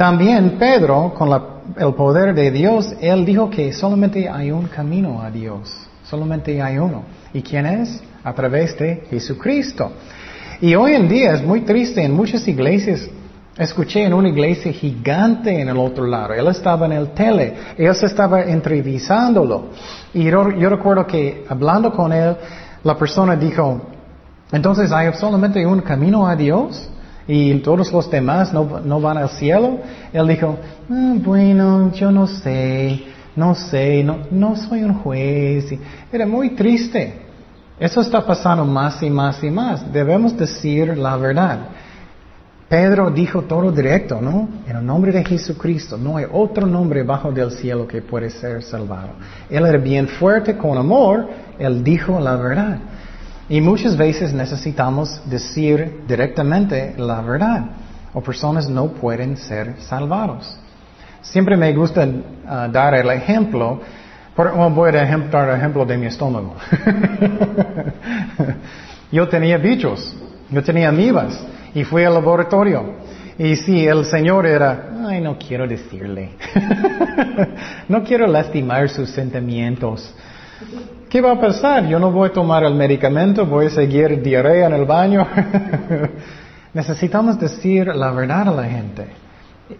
También 0.00 0.52
Pedro, 0.58 1.12
con 1.12 1.30
el 1.76 1.92
poder 1.92 2.34
de 2.34 2.50
Dios, 2.50 2.90
él 3.02 3.26
dijo 3.26 3.50
que 3.50 3.70
solamente 3.70 4.30
hay 4.30 4.50
un 4.50 4.66
camino 4.66 5.20
a 5.20 5.30
Dios, 5.30 5.70
solamente 6.04 6.62
hay 6.62 6.78
uno. 6.78 7.02
¿Y 7.34 7.42
quién 7.42 7.66
es? 7.66 8.02
A 8.24 8.32
través 8.32 8.78
de 8.78 9.04
Jesucristo. 9.10 9.92
Y 10.62 10.74
hoy 10.74 10.94
en 10.94 11.06
día 11.06 11.34
es 11.34 11.44
muy 11.44 11.66
triste 11.66 12.02
en 12.02 12.14
muchas 12.14 12.48
iglesias. 12.48 13.10
Escuché 13.58 14.04
en 14.04 14.14
una 14.14 14.30
iglesia 14.30 14.72
gigante 14.72 15.60
en 15.60 15.68
el 15.68 15.76
otro 15.76 16.06
lado. 16.06 16.32
Él 16.32 16.46
estaba 16.46 16.86
en 16.86 16.92
el 16.92 17.10
tele. 17.10 17.54
Se 17.76 18.06
estaba 18.06 18.40
entrevistándolo. 18.40 19.64
Y 20.14 20.24
yo, 20.24 20.50
yo 20.52 20.70
recuerdo 20.70 21.06
que 21.06 21.44
hablando 21.46 21.92
con 21.92 22.10
él, 22.10 22.38
la 22.84 22.96
persona 22.96 23.36
dijo, 23.36 23.82
entonces 24.50 24.92
hay 24.92 25.12
solamente 25.12 25.66
un 25.66 25.82
camino 25.82 26.26
a 26.26 26.34
Dios 26.34 26.88
y 27.32 27.54
todos 27.60 27.92
los 27.92 28.10
demás 28.10 28.52
no, 28.52 29.00
van 29.00 29.18
al 29.18 29.28
cielo. 29.30 29.78
Él 30.12 30.26
dijo, 30.26 30.56
ah, 30.90 31.14
bueno, 31.18 31.92
yo 31.92 32.10
no 32.10 32.26
sé, 32.26 33.04
no 33.36 33.54
sé, 33.54 34.02
no, 34.02 34.18
no 34.32 34.56
soy 34.56 34.82
un 34.82 34.94
juez. 34.94 35.72
Era 36.12 36.26
muy 36.26 36.50
triste. 36.56 37.14
Eso 37.78 38.00
está 38.00 38.26
pasando 38.26 38.64
más 38.64 39.00
y 39.00 39.08
más 39.08 39.42
y 39.44 39.50
más. 39.50 39.92
Debemos 39.92 40.36
decir 40.36 40.98
la 40.98 41.16
verdad. 41.16 41.58
Pedro 42.68 43.10
dijo 43.12 43.42
todo 43.42 43.70
directo, 43.70 44.20
¿no? 44.20 44.48
En 44.66 44.76
el 44.76 44.84
nombre 44.84 45.12
de 45.12 45.24
Jesucristo, 45.24 45.96
no 45.96 46.16
hay 46.16 46.26
otro 46.32 46.66
nombre 46.66 47.04
bajo 47.04 47.30
del 47.30 47.52
cielo 47.52 47.86
que 47.86 48.02
puede 48.02 48.30
ser 48.30 48.62
salvado. 48.64 49.10
Él 49.48 49.66
era 49.66 49.78
bien 49.78 50.08
fuerte 50.08 50.56
con 50.56 50.76
amor, 50.76 51.28
él 51.58 51.82
dijo 51.84 52.18
la 52.18 52.34
verdad. 52.36 52.78
Y 53.50 53.60
muchas 53.60 53.96
veces 53.96 54.32
necesitamos 54.32 55.20
decir 55.28 56.04
directamente 56.06 56.94
la 56.96 57.20
verdad 57.20 57.64
o 58.14 58.20
personas 58.20 58.68
no 58.68 58.86
pueden 58.92 59.36
ser 59.36 59.74
salvados. 59.80 60.56
Siempre 61.20 61.56
me 61.56 61.72
gusta 61.74 62.06
ah, 62.46 62.68
dar 62.70 62.94
el 62.94 63.10
ejemplo, 63.10 63.80
por, 64.36 64.52
voy 64.70 64.90
a 64.90 64.92
dar 64.92 65.48
el 65.48 65.56
ejemplo 65.56 65.84
de 65.84 65.98
mi 65.98 66.06
estómago. 66.06 66.54
yo 69.10 69.28
tenía 69.28 69.58
bichos, 69.58 70.16
yo 70.48 70.62
tenía 70.62 70.90
amibas 70.90 71.36
y 71.74 71.82
fui 71.82 72.04
al 72.04 72.14
laboratorio. 72.14 73.00
Y 73.36 73.56
si 73.56 73.84
el 73.84 74.04
Señor 74.04 74.46
era, 74.46 74.90
ay, 75.08 75.20
no 75.20 75.36
quiero 75.36 75.66
decirle, 75.66 76.36
no 77.88 78.04
quiero 78.04 78.28
lastimar 78.28 78.88
sus 78.88 79.10
sentimientos. 79.10 80.14
¿Qué 81.10 81.20
va 81.20 81.32
a 81.32 81.40
pasar? 81.40 81.88
Yo 81.88 81.98
no 81.98 82.12
voy 82.12 82.28
a 82.28 82.32
tomar 82.32 82.62
el 82.62 82.76
medicamento, 82.76 83.44
voy 83.44 83.66
a 83.66 83.70
seguir 83.70 84.22
diarrea 84.22 84.68
en 84.68 84.74
el 84.74 84.84
baño. 84.84 85.26
Necesitamos 86.72 87.36
decir 87.40 87.88
la 87.88 88.12
verdad 88.12 88.46
a 88.46 88.52
la 88.52 88.62
gente, 88.62 89.08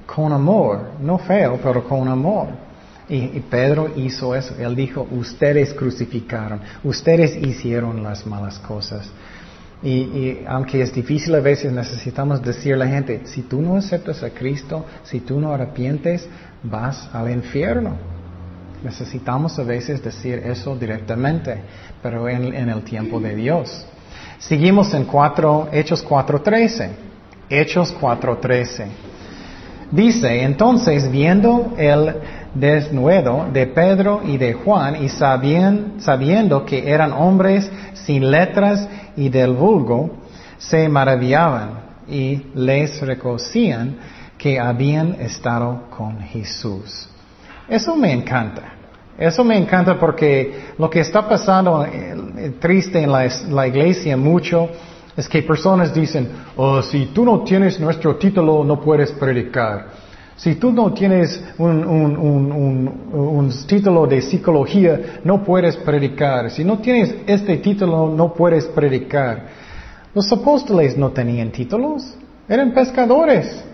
con 0.07 0.33
amor, 0.33 0.95
no 1.01 1.19
feo, 1.19 1.61
pero 1.63 1.85
con 1.85 2.09
amor. 2.09 2.49
Y, 3.09 3.39
Pedro 3.49 3.93
hizo 3.95 4.35
eso. 4.35 4.57
Él 4.59 4.75
dijo, 4.75 5.07
ustedes 5.09 5.73
crucificaron, 5.73 6.61
ustedes 6.83 7.37
hicieron 7.37 8.03
las 8.03 8.27
malas 8.27 8.59
cosas. 8.59 9.09
Y, 9.85 9.91
y, 9.91 10.45
aunque 10.49 10.83
es 10.83 10.93
difícil 10.93 11.33
a 11.37 11.41
veces, 11.41 11.73
necesitamos 11.73 12.43
decir 12.43 12.75
a 12.75 12.79
la 12.79 12.89
gente, 12.89 13.21
si 13.27 13.43
tú 13.43 13.63
no 13.63 13.77
aceptas 13.77 14.25
a 14.25 14.31
Cristo, 14.31 14.85
si 15.05 15.21
tú 15.21 15.39
no 15.41 15.53
arrepientes, 15.53 16.29
vas 16.65 17.09
al 17.13 17.31
infierno. 17.31 18.10
Necesitamos 18.83 19.59
a 19.59 19.63
veces 19.63 20.03
decir 20.03 20.39
eso 20.39 20.75
directamente, 20.75 21.63
pero 22.03 22.29
en, 22.29 22.55
el 22.55 22.83
tiempo 22.83 23.21
de 23.21 23.35
Dios. 23.35 23.85
Seguimos 24.39 24.95
en 24.95 25.05
cuatro, 25.05 25.69
Hechos 25.71 26.07
4.13. 26.07 26.91
Hechos 27.51 27.95
4.13. 28.01 28.87
Dice, 29.91 30.43
entonces 30.43 31.11
viendo 31.11 31.75
el 31.77 32.15
desnudo 32.55 33.49
de 33.53 33.67
Pedro 33.67 34.23
y 34.25 34.39
de 34.39 34.55
Juan 34.55 35.03
y 35.03 35.09
sabiendo 35.09 36.65
que 36.65 36.91
eran 36.91 37.13
hombres 37.13 37.71
sin 37.95 38.31
letras 38.31 38.89
y 39.17 39.29
del 39.29 39.53
vulgo, 39.53 40.11
se 40.59 40.89
maravillaban 40.89 41.81
y 42.09 42.47
les 42.55 43.01
reconocían 43.01 43.97
que 44.39 44.59
habían 44.59 45.21
estado 45.21 45.91
con 45.91 46.21
Jesús. 46.21 47.09
Eso 47.71 47.95
me 47.95 48.13
encanta. 48.13 48.63
Eso 49.17 49.45
me 49.45 49.57
encanta 49.57 49.99
porque 49.99 50.73
lo 50.79 50.91
que 50.91 51.01
está 51.01 51.29
pasando 51.29 51.85
eh, 51.85 52.55
triste 52.59 53.01
en 53.01 53.13
la, 53.13 53.67
iglesia 53.69 54.17
mucho 54.17 54.69
es 55.17 55.29
que 55.29 55.43
personas 55.43 55.95
dicen, 55.95 56.29
oh, 56.57 56.83
si 56.83 57.07
tú 57.07 57.25
no 57.25 57.43
tienes 57.43 57.79
nuestro 57.79 58.17
título 58.17 58.65
no 58.65 58.81
puedes 58.81 59.13
predicar. 59.13 59.89
Si 60.37 60.55
tú 60.55 60.73
no 60.73 60.95
tienes 60.95 61.45
un, 61.59 63.53
título 63.67 64.07
de 64.07 64.23
psicología 64.23 65.21
no 65.23 65.45
puedes 65.45 65.77
predicar. 65.77 66.51
Si 66.51 66.65
no 66.65 66.79
tienes 66.79 67.15
este 67.27 67.59
título 67.59 68.09
no 68.09 68.33
puedes 68.33 68.65
predicar. 68.67 69.49
Los 70.15 70.33
apóstoles 70.33 70.97
no 70.97 71.11
tenían 71.11 71.51
títulos, 71.51 72.17
eran 72.49 72.73
pescadores. 72.73 73.65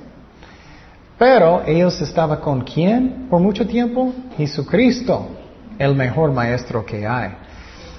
Pero 1.19 1.63
ellos 1.67 2.01
estaban 2.01 2.41
con 2.41 2.61
quién 2.61 3.27
por 3.31 3.41
mucho 3.41 3.67
tiempo? 3.67 4.13
Jesucristo, 4.37 5.29
el 5.79 5.95
mejor 5.95 6.33
maestro 6.33 6.85
que 6.85 7.07
hay. 7.07 7.31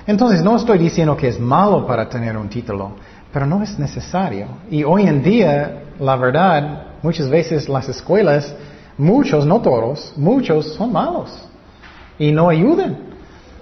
Entonces 0.05 0.43
no 0.43 0.55
estoy 0.55 0.77
diciendo 0.77 1.17
que 1.17 1.27
es 1.27 1.39
malo 1.39 1.85
para 1.85 2.07
tener 2.07 2.37
un 2.37 2.47
título, 2.47 2.91
pero 3.33 3.45
no 3.45 3.63
es 3.63 3.77
necesario. 3.79 4.47
Y 4.69 4.83
hoy 4.83 5.07
en 5.07 5.23
día, 5.23 5.83
la 5.99 6.15
verdad, 6.15 6.83
muchas 7.01 7.29
veces 7.29 7.67
las 7.67 7.89
escuelas, 7.89 8.55
muchos, 8.97 9.45
no 9.45 9.61
todos, 9.61 10.13
muchos 10.15 10.73
son 10.75 10.91
malos. 10.91 11.43
y 12.19 12.31
no 12.31 12.49
ayudan. 12.49 12.97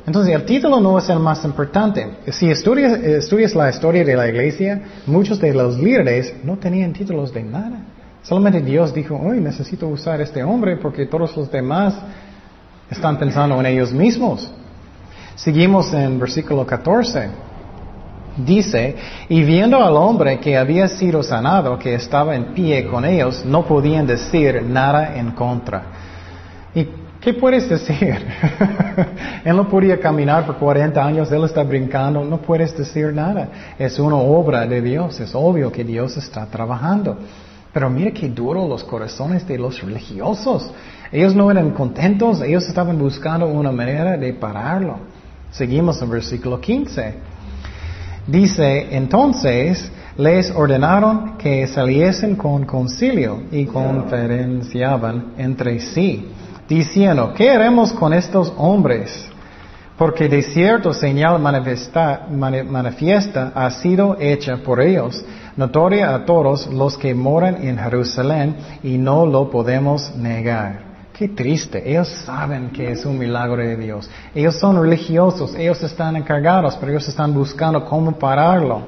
Entonces 0.08 0.34
el 0.34 0.46
título 0.46 0.80
no 0.80 0.98
es 0.98 1.10
el 1.10 1.20
más 1.20 1.44
importante. 1.44 2.08
Si 2.32 2.50
estudias, 2.50 3.00
estudias 3.04 3.54
la 3.54 3.70
historia 3.70 4.06
de 4.06 4.16
la 4.16 4.30
iglesia, 4.30 4.82
muchos 5.08 5.40
de 5.42 5.54
los 5.54 5.78
líderes 5.78 6.34
no 6.44 6.58
tenían 6.58 6.94
títulos 6.94 7.34
de 7.34 7.44
nada. 7.44 7.80
Solamente 8.26 8.60
Dios 8.62 8.92
dijo, 8.92 9.16
hoy 9.16 9.40
necesito 9.40 9.88
usar 9.88 10.20
este 10.20 10.44
hombre 10.44 10.78
porque 10.78 11.06
todos 11.06 11.38
los 11.38 11.52
demás 11.52 11.94
están 12.90 13.20
pensando 13.20 13.60
en 13.60 13.68
ellos 13.68 13.94
mismos. 13.94 14.52
Seguimos 15.36 15.94
en 15.94 16.18
versículo 16.18 16.66
14. 16.66 17.30
Dice, 18.38 18.96
y 19.30 19.44
viendo 19.44 19.78
al 19.78 19.96
hombre 19.96 20.40
que 20.40 20.58
había 20.58 20.88
sido 20.88 21.22
sanado, 21.22 21.78
que 21.78 21.94
estaba 21.94 22.36
en 22.36 22.46
pie 22.46 22.88
con 22.88 23.06
ellos, 23.06 23.46
no 23.46 23.64
podían 23.64 24.08
decir 24.08 24.64
nada 24.64 25.16
en 25.16 25.30
contra. 25.32 25.84
¿Y 26.74 26.88
qué 27.22 27.36
puedes 27.36 27.70
decir? 27.70 28.26
él 29.46 29.56
no 29.56 29.70
podía 29.70 30.00
caminar 30.00 30.48
por 30.48 30.56
40 30.56 31.06
años, 31.06 31.32
él 31.32 31.44
está 31.44 31.62
brincando, 31.62 32.26
no 32.26 32.38
puedes 32.40 32.76
decir 32.76 33.14
nada. 33.14 33.50
Es 33.78 34.00
una 34.00 34.16
obra 34.16 34.66
de 34.66 34.82
Dios, 34.82 35.20
es 35.20 35.36
obvio 35.36 35.72
que 35.72 35.84
Dios 35.84 36.18
está 36.18 36.48
trabajando. 36.48 37.20
Pero 37.76 37.90
mire 37.90 38.14
qué 38.14 38.30
duro 38.30 38.66
los 38.70 38.86
corazones 38.86 39.46
de 39.46 39.58
los 39.58 39.82
religiosos. 39.82 40.72
Ellos 41.12 41.36
no 41.36 41.52
eran 41.52 41.72
contentos, 41.72 42.42
ellos 42.42 42.66
estaban 42.70 42.98
buscando 42.98 43.48
una 43.48 43.70
manera 43.70 44.16
de 44.16 44.32
pararlo. 44.32 45.00
Seguimos 45.52 46.02
en 46.02 46.10
versículo 46.10 46.62
15. 46.62 47.16
Dice, 48.28 48.96
entonces 48.96 49.92
les 50.16 50.52
ordenaron 50.52 51.38
que 51.38 51.68
saliesen 51.68 52.38
con 52.38 52.64
concilio 52.64 53.44
y 53.52 53.66
conferenciaban 53.66 55.34
entre 55.38 55.82
sí, 55.82 56.30
diciendo, 56.70 57.34
¿qué 57.36 57.50
haremos 57.50 57.92
con 57.92 58.14
estos 58.14 58.54
hombres? 58.56 59.28
Porque 59.98 60.30
de 60.30 60.44
cierto 60.44 60.94
señal 60.94 61.42
manifiesta 61.42 63.52
ha 63.54 63.70
sido 63.70 64.16
hecha 64.18 64.64
por 64.64 64.80
ellos, 64.80 65.26
notoria 65.58 66.14
a 66.14 66.26
todos 66.26 66.68
los 66.68 66.98
que 66.98 67.16
moran 67.16 67.66
en 67.66 67.78
Jerusalén, 67.78 68.56
y 68.84 68.98
no 68.98 69.26
lo 69.26 69.50
podemos 69.50 70.16
negar. 70.16 70.86
Qué 71.18 71.30
triste. 71.30 71.90
Ellos 71.90 72.10
saben 72.10 72.72
que 72.72 72.92
es 72.92 73.06
un 73.06 73.18
milagro 73.18 73.62
de 73.62 73.78
Dios. 73.78 74.10
Ellos 74.34 74.60
son 74.60 74.82
religiosos, 74.82 75.56
ellos 75.56 75.82
están 75.82 76.18
encargados, 76.18 76.76
pero 76.76 76.92
ellos 76.92 77.08
están 77.08 77.34
buscando 77.34 77.86
cómo 77.86 78.12
pararlo. 78.12 78.82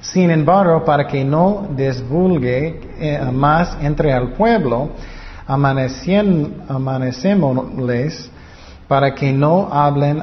Sin 0.00 0.30
embargo, 0.30 0.84
para 0.84 1.08
que 1.08 1.24
no 1.24 1.66
desvulgue 1.74 2.80
eh, 3.00 3.18
más 3.32 3.76
entre 3.80 4.12
el 4.12 4.34
pueblo, 4.34 4.90
amanecémosles 5.48 8.30
para 8.86 9.12
que 9.14 9.32
no 9.32 9.68
hablen 9.72 10.22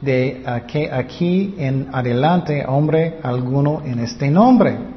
de 0.00 0.42
que 0.66 0.90
aquí 0.90 1.54
en 1.58 1.90
adelante 1.92 2.64
hombre 2.66 3.20
alguno 3.22 3.82
en 3.84 4.00
este 4.00 4.28
nombre. 4.28 4.89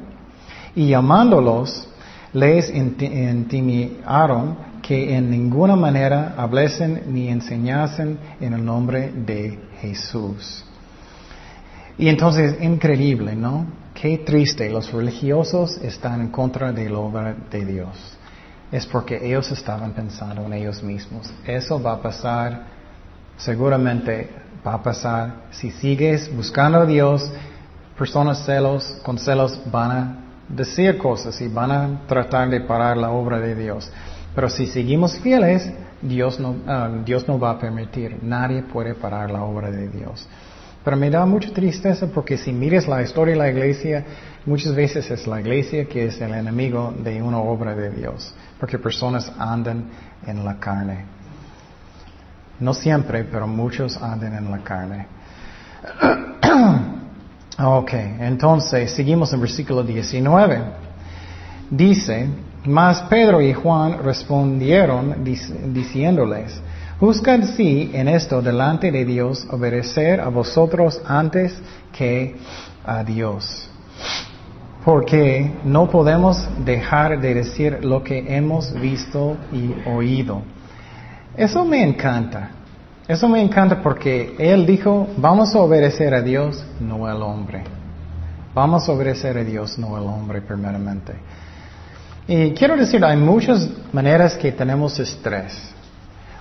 Y 0.74 0.88
llamándolos, 0.88 1.88
les 2.32 2.68
intimidaron 2.70 4.56
que 4.82 5.16
en 5.16 5.30
ninguna 5.30 5.76
manera 5.76 6.34
hablesen 6.36 7.04
ni 7.06 7.28
enseñasen 7.28 8.18
en 8.40 8.52
el 8.52 8.64
nombre 8.64 9.10
de 9.12 9.58
Jesús. 9.80 10.64
Y 11.96 12.08
entonces, 12.08 12.60
increíble, 12.60 13.34
¿no? 13.34 13.66
Qué 13.94 14.18
triste, 14.18 14.68
los 14.68 14.92
religiosos 14.92 15.78
están 15.78 16.20
en 16.20 16.28
contra 16.28 16.72
de 16.72 16.90
la 16.90 16.98
obra 16.98 17.34
de 17.50 17.64
Dios. 17.64 18.18
Es 18.72 18.84
porque 18.84 19.24
ellos 19.24 19.50
estaban 19.52 19.92
pensando 19.92 20.44
en 20.44 20.52
ellos 20.52 20.82
mismos. 20.82 21.32
Eso 21.46 21.80
va 21.80 21.92
a 21.92 22.02
pasar, 22.02 22.66
seguramente 23.36 24.28
va 24.66 24.74
a 24.74 24.82
pasar. 24.82 25.44
Si 25.52 25.70
sigues 25.70 26.34
buscando 26.34 26.80
a 26.80 26.86
Dios, 26.86 27.30
personas 27.96 28.44
celos, 28.44 28.98
con 29.04 29.16
celos 29.16 29.58
van 29.70 29.90
a 29.92 30.23
decir 30.48 30.98
cosas 30.98 31.40
y 31.40 31.48
van 31.48 31.70
a 31.70 32.00
tratar 32.06 32.48
de 32.48 32.60
parar 32.60 32.96
la 32.96 33.10
obra 33.10 33.38
de 33.38 33.54
Dios. 33.54 33.90
Pero 34.34 34.48
si 34.48 34.66
seguimos 34.66 35.18
fieles, 35.20 35.70
Dios 36.02 36.38
no, 36.38 36.56
ah, 36.66 36.90
Dios 37.04 37.26
no 37.26 37.38
va 37.38 37.50
a 37.50 37.58
permitir. 37.58 38.18
Nadie 38.22 38.62
puede 38.62 38.94
parar 38.94 39.30
la 39.30 39.42
obra 39.44 39.70
de 39.70 39.88
Dios. 39.88 40.28
Pero 40.84 40.96
me 40.98 41.08
da 41.08 41.24
mucha 41.24 41.50
tristeza 41.52 42.06
porque 42.08 42.36
si 42.36 42.52
mires 42.52 42.86
la 42.86 43.02
historia 43.02 43.32
de 43.32 43.40
la 43.40 43.48
iglesia, 43.48 44.04
muchas 44.44 44.74
veces 44.74 45.10
es 45.10 45.26
la 45.26 45.40
iglesia 45.40 45.86
que 45.86 46.06
es 46.06 46.20
el 46.20 46.34
enemigo 46.34 46.92
de 46.98 47.22
una 47.22 47.38
obra 47.38 47.74
de 47.74 47.90
Dios. 47.90 48.34
Porque 48.60 48.78
personas 48.78 49.32
andan 49.38 49.86
en 50.26 50.44
la 50.44 50.58
carne. 50.58 51.06
No 52.60 52.74
siempre, 52.74 53.24
pero 53.24 53.46
muchos 53.46 53.96
andan 53.96 54.34
en 54.34 54.50
la 54.50 54.58
carne. 54.58 55.06
ok, 57.58 57.92
entonces 58.20 58.90
seguimos 58.90 59.32
en 59.32 59.40
versículo 59.40 59.82
19. 59.82 60.60
Dice, 61.70 62.28
mas 62.64 63.02
Pedro 63.02 63.40
y 63.40 63.52
Juan 63.52 64.02
respondieron 64.02 65.24
diciéndoles, 65.24 66.60
Juzgad 67.00 67.42
si 67.56 67.90
en 67.92 68.08
esto 68.08 68.40
delante 68.40 68.90
de 68.90 69.04
Dios 69.04 69.46
obedecer 69.50 70.20
a 70.20 70.28
vosotros 70.28 71.00
antes 71.06 71.56
que 71.92 72.36
a 72.84 73.02
Dios. 73.02 73.68
Porque 74.84 75.52
no 75.64 75.88
podemos 75.88 76.46
dejar 76.64 77.20
de 77.20 77.34
decir 77.34 77.84
lo 77.84 78.02
que 78.02 78.36
hemos 78.36 78.72
visto 78.80 79.36
y 79.52 79.74
oído. 79.88 80.42
Eso 81.36 81.64
me 81.64 81.82
encanta. 81.82 82.50
Eso 83.06 83.28
me 83.28 83.42
encanta 83.42 83.82
porque 83.82 84.34
Él 84.38 84.64
dijo, 84.64 85.06
vamos 85.18 85.54
a 85.54 85.60
obedecer 85.60 86.14
a 86.14 86.22
Dios, 86.22 86.64
no 86.80 87.06
al 87.06 87.22
hombre. 87.22 87.62
Vamos 88.54 88.88
a 88.88 88.92
obedecer 88.92 89.36
a 89.36 89.44
Dios, 89.44 89.78
no 89.78 89.94
al 89.96 90.04
hombre 90.04 90.40
primeramente. 90.40 91.12
Y 92.26 92.52
quiero 92.52 92.76
decir, 92.76 93.04
hay 93.04 93.18
muchas 93.18 93.68
maneras 93.92 94.34
que 94.36 94.52
tenemos 94.52 94.98
estrés. 94.98 95.74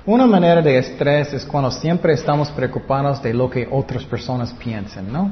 Una 0.06 0.26
manera 0.26 0.62
de 0.62 0.78
estrés 0.78 1.34
es 1.34 1.43
cuando 1.43 1.69
siempre 1.69 2.13
estamos 2.13 2.49
preocupados 2.52 3.21
de 3.21 3.34
lo 3.34 3.49
que 3.49 3.67
otras 3.69 4.06
personas 4.06 4.54
piensen, 4.54 5.12
¿no? 5.12 5.32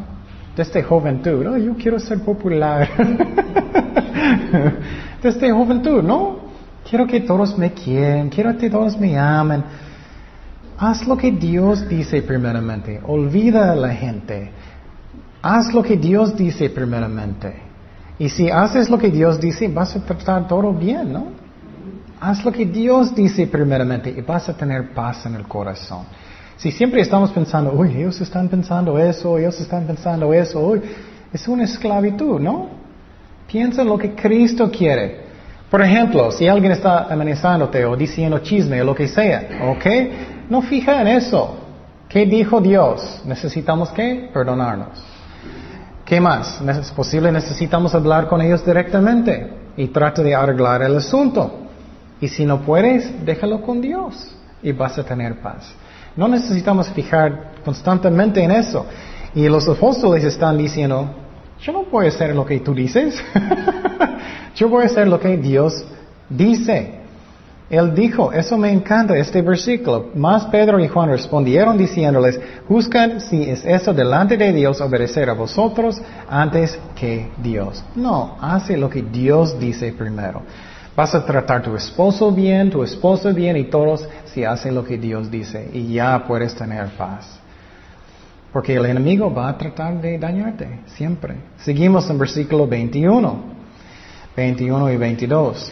Desde 0.56 0.84
juventud, 0.84 1.46
oh, 1.46 1.58
yo 1.58 1.76
quiero 1.76 1.98
ser 1.98 2.20
popular. 2.20 2.90
Desde 5.24 5.52
juventud, 5.52 6.04
¿no? 6.04 6.40
Quiero 6.90 7.08
que 7.08 7.22
todos 7.22 7.58
me 7.58 7.72
quieran, 7.72 8.30
quiero 8.30 8.58
que 8.58 8.70
todos 8.70 8.98
me 8.98 9.18
amen. 9.18 9.64
Haz 10.82 11.06
lo 11.06 11.16
que 11.16 11.32
Dios 11.32 11.88
dice 11.88 12.24
primeramente. 12.24 13.00
Olvida 13.06 13.72
a 13.72 13.76
la 13.76 13.90
gente. 13.90 14.50
Haz 15.40 15.72
lo 15.76 15.84
que 15.84 15.96
Dios 15.96 16.36
dice 16.36 16.72
primeramente. 16.72 17.54
Y 18.18 18.30
si 18.30 18.50
haces 18.50 18.90
lo 18.90 18.98
que 18.98 19.12
Dios 19.12 19.40
dice, 19.40 19.68
vas 19.68 19.96
a 19.96 20.04
tratar 20.04 20.48
todo 20.48 20.74
bien, 20.74 21.14
¿no? 21.14 21.28
Haz 22.20 22.44
lo 22.44 22.52
que 22.52 22.66
Dios 22.66 23.14
dice 23.14 23.46
primeramente 23.46 24.10
y 24.10 24.22
vas 24.22 24.50
a 24.50 24.58
tener 24.58 24.92
paz 24.92 25.24
en 25.28 25.36
el 25.36 25.44
corazón. 25.48 26.06
Si 26.58 26.72
siempre 26.72 27.02
estamos 27.02 27.30
pensando, 27.30 27.74
uy, 27.74 27.98
ellos 27.98 28.20
están 28.20 28.48
pensando 28.48 28.98
eso, 28.98 29.38
ellos 29.38 29.62
están 29.62 29.86
pensando 29.86 30.34
eso, 30.34 30.60
uy, 30.60 30.82
es 31.32 31.48
una 31.48 31.66
esclavitud, 31.66 32.40
¿no? 32.40 32.70
Piensa 33.46 33.84
lo 33.84 34.00
que 34.00 34.16
Cristo 34.16 34.72
quiere. 34.72 35.30
Por 35.70 35.84
ejemplo, 35.84 36.32
si 36.32 36.48
alguien 36.48 36.72
está 36.72 37.04
amenazándote 37.04 37.86
o 37.86 37.96
diciendo 37.96 38.40
chisme 38.40 38.82
o 38.82 38.86
lo 38.86 38.96
que 38.96 39.08
sea, 39.08 39.48
¿ok? 39.70 39.86
No 40.52 40.62
fija 40.62 41.00
en 41.00 41.08
eso. 41.08 41.56
¿Qué 42.10 42.26
dijo 42.26 42.60
Dios? 42.60 43.22
Necesitamos 43.24 43.88
que 43.92 44.30
perdonarnos. 44.34 45.02
¿Qué 46.04 46.20
más? 46.20 46.60
Es 46.60 46.92
posible, 46.92 47.32
necesitamos 47.32 47.96
hablar 47.96 48.28
con 48.28 48.42
ellos 48.42 48.66
directamente 48.66 49.50
y 49.78 49.88
trata 49.88 50.22
de 50.22 50.36
arreglar 50.36 50.82
el 50.82 50.98
asunto. 50.98 51.70
Y 52.20 52.28
si 52.28 52.46
no 52.46 52.64
puedes, 52.64 53.26
déjalo 53.26 53.62
con 53.62 53.80
Dios 53.80 54.36
y 54.62 54.74
vas 54.74 54.98
a 55.00 55.06
tener 55.06 55.40
paz. 55.42 55.72
No 56.18 56.28
necesitamos 56.28 56.90
fijar 56.90 57.54
constantemente 57.64 58.44
en 58.44 58.52
eso. 58.52 58.86
Y 59.34 59.48
los 59.48 59.70
apóstoles 59.70 60.26
están 60.26 60.58
diciendo, 60.58 61.16
yo 61.62 61.72
no 61.72 61.86
a 61.94 62.10
hacer 62.10 62.36
lo 62.36 62.46
que 62.46 62.60
tú 62.60 62.74
dices, 62.74 63.24
yo 64.58 64.68
voy 64.68 64.84
a 64.84 64.88
hacer 64.88 65.08
lo 65.08 65.18
que 65.18 65.38
Dios 65.38 65.82
dice. 66.28 67.01
Él 67.72 67.96
dijo, 67.96 68.34
eso 68.34 68.58
me 68.58 68.70
encanta, 68.70 69.16
este 69.16 69.42
versículo. 69.42 70.10
Más 70.14 70.44
Pedro 70.48 70.78
y 70.78 70.90
Juan 70.90 71.10
respondieron 71.10 71.78
diciéndoles, 71.78 72.38
juzgan 72.68 73.22
si 73.22 73.44
es 73.44 73.64
eso 73.64 73.94
delante 73.94 74.36
de 74.36 74.52
Dios 74.52 74.82
obedecer 74.82 75.30
a 75.30 75.34
vosotros 75.34 76.02
antes 76.30 76.78
que 76.96 77.32
Dios. 77.42 77.82
No, 77.96 78.36
hace 78.42 78.76
lo 78.76 78.90
que 78.90 79.02
Dios 79.02 79.58
dice 79.58 79.94
primero. 79.94 80.42
Vas 80.98 81.16
a 81.16 81.26
tratar 81.26 81.62
tu 81.62 81.74
esposo 81.74 82.30
bien, 82.30 82.70
tu 82.70 82.84
esposa 82.84 83.30
bien 83.30 83.56
y 83.56 83.64
todos 83.64 84.06
si 84.26 84.44
hacen 84.44 84.76
lo 84.76 84.84
que 84.84 84.98
Dios 84.98 85.32
dice 85.32 85.70
y 85.72 85.94
ya 85.94 86.26
puedes 86.28 86.54
tener 86.54 86.88
paz. 86.98 87.40
Porque 88.52 88.76
el 88.76 88.86
enemigo 88.86 89.34
va 89.34 89.48
a 89.48 89.58
tratar 89.58 90.02
de 90.02 90.20
dañarte, 90.20 90.82
siempre. 90.88 91.36
Seguimos 91.60 92.10
en 92.10 92.18
versículo 92.20 92.68
21, 92.68 93.44
21 94.36 94.92
y 94.92 94.98
22. 94.98 95.72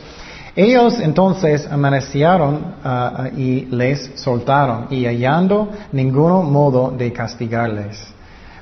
Ellos 0.56 1.00
entonces 1.00 1.68
amanecieron 1.70 2.76
uh, 2.84 3.38
y 3.38 3.66
les 3.72 4.12
soltaron, 4.16 4.88
y 4.90 5.06
hallando 5.06 5.70
ninguno 5.92 6.42
modo 6.42 6.92
de 6.92 7.14
castigarles, 7.14 8.14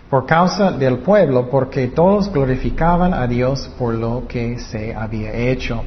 por 0.10 0.26
causa 0.26 0.72
del 0.72 1.00
pueblo, 1.00 1.50
porque 1.50 1.88
todos 1.88 2.32
glorificaban 2.32 3.14
a 3.14 3.28
Dios 3.28 3.70
por 3.78 3.94
lo 3.94 4.28
que 4.28 4.60
se 4.60 4.94
había 4.94 5.34
hecho, 5.34 5.84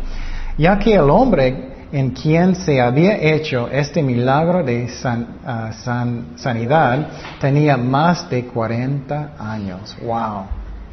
ya 0.57 0.79
que 0.79 0.95
el 0.95 1.11
hombre 1.11 1.71
en 1.93 2.11
quien 2.11 2.55
se 2.55 2.81
había 2.81 3.17
hecho 3.17 3.69
este 3.69 4.03
milagro 4.03 4.63
de 4.63 4.89
san, 4.89 5.23
uh, 5.45 5.73
san, 5.83 6.33
sanidad 6.37 7.09
tenía 7.41 7.77
más 7.77 8.31
de 8.31 8.47
40 8.47 9.33
años. 9.39 9.97
¡Wow! 10.03 10.45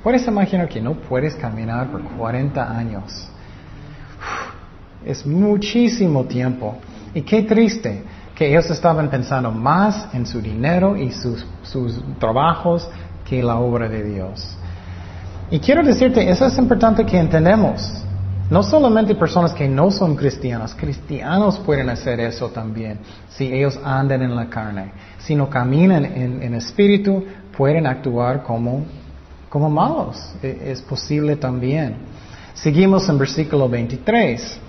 ¿Puedes 0.03 0.27
imaginar 0.27 0.67
que 0.67 0.81
no 0.81 0.93
puedes 0.93 1.35
caminar 1.35 1.87
por 1.87 2.01
40 2.01 2.77
años? 2.77 3.29
Es 5.07 5.25
muchísimo 5.25 6.25
tiempo. 6.25 6.75
Y 7.13 7.21
qué 7.21 7.43
triste 7.43 8.03
que 8.35 8.49
ellos 8.49 8.69
estaban 8.69 9.09
pensando 9.09 9.51
más 9.51 10.13
en 10.13 10.25
su 10.25 10.41
dinero 10.41 10.95
y 10.97 11.11
sus, 11.11 11.45
sus 11.63 12.03
trabajos 12.19 12.87
que 13.27 13.41
la 13.41 13.57
obra 13.57 13.87
de 13.87 14.03
Dios. 14.03 14.57
Y 15.49 15.59
quiero 15.59 15.81
decirte, 15.81 16.29
eso 16.29 16.45
es 16.45 16.57
importante 16.57 17.05
que 17.05 17.17
entendamos. 17.17 18.03
No 18.49 18.61
solamente 18.63 19.15
personas 19.15 19.53
que 19.53 19.67
no 19.67 19.91
son 19.91 20.15
cristianos, 20.15 20.75
cristianos 20.75 21.57
pueden 21.59 21.89
hacer 21.89 22.19
eso 22.19 22.49
también, 22.49 22.99
si 23.29 23.45
ellos 23.45 23.79
andan 23.83 24.21
en 24.21 24.35
la 24.35 24.49
carne. 24.49 24.91
Si 25.19 25.35
no 25.35 25.49
caminan 25.49 26.05
en, 26.05 26.43
en 26.43 26.53
espíritu, 26.53 27.25
pueden 27.57 27.87
actuar 27.87 28.43
como, 28.43 28.85
como 29.49 29.69
malos. 29.69 30.17
E, 30.43 30.71
es 30.71 30.81
posible 30.81 31.37
también. 31.37 31.95
Seguimos 32.53 33.07
en 33.09 33.17
versículo 33.17 33.67
23. 33.67 34.66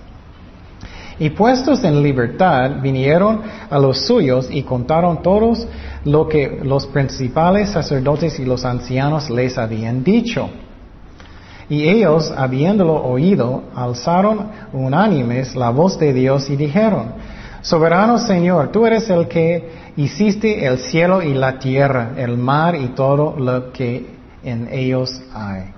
Y 1.18 1.30
puestos 1.30 1.82
en 1.82 2.02
libertad, 2.02 2.80
vinieron 2.80 3.42
a 3.68 3.78
los 3.78 4.06
suyos 4.06 4.48
y 4.50 4.62
contaron 4.62 5.22
todos 5.22 5.66
lo 6.04 6.28
que 6.28 6.60
los 6.62 6.86
principales 6.86 7.70
sacerdotes 7.70 8.38
y 8.38 8.44
los 8.44 8.64
ancianos 8.64 9.28
les 9.28 9.58
habían 9.58 10.04
dicho. 10.04 10.48
Y 11.68 11.88
ellos, 11.88 12.32
habiéndolo 12.36 12.94
oído, 12.94 13.64
alzaron 13.74 14.48
unánimes 14.72 15.54
la 15.54 15.70
voz 15.70 15.98
de 15.98 16.12
Dios 16.12 16.48
y 16.48 16.56
dijeron, 16.56 17.12
Soberano 17.60 18.18
Señor, 18.18 18.70
tú 18.70 18.86
eres 18.86 19.10
el 19.10 19.28
que 19.28 19.70
hiciste 19.96 20.64
el 20.64 20.78
cielo 20.78 21.20
y 21.22 21.34
la 21.34 21.58
tierra, 21.58 22.12
el 22.16 22.38
mar 22.38 22.76
y 22.76 22.88
todo 22.88 23.34
lo 23.36 23.72
que 23.72 24.06
en 24.44 24.68
ellos 24.72 25.20
hay. 25.34 25.77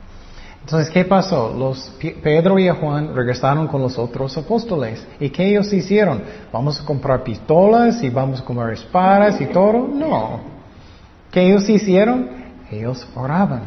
Entonces, 0.70 0.92
¿qué 0.94 1.04
pasó? 1.04 1.52
Los 1.52 1.90
Pedro 2.22 2.56
y 2.56 2.68
Juan 2.68 3.12
regresaron 3.12 3.66
con 3.66 3.82
los 3.82 3.98
otros 3.98 4.38
apóstoles. 4.38 5.04
¿Y 5.18 5.28
qué 5.30 5.48
ellos 5.48 5.72
hicieron? 5.72 6.22
¿Vamos 6.52 6.80
a 6.80 6.84
comprar 6.84 7.24
pistolas 7.24 8.00
y 8.04 8.08
vamos 8.08 8.40
a 8.40 8.44
comprar 8.44 8.72
espadas 8.72 9.40
y 9.40 9.46
todo? 9.46 9.88
No. 9.88 10.38
¿Qué 11.32 11.42
ellos 11.42 11.68
hicieron? 11.68 12.30
Ellos 12.70 13.04
oraban. 13.16 13.62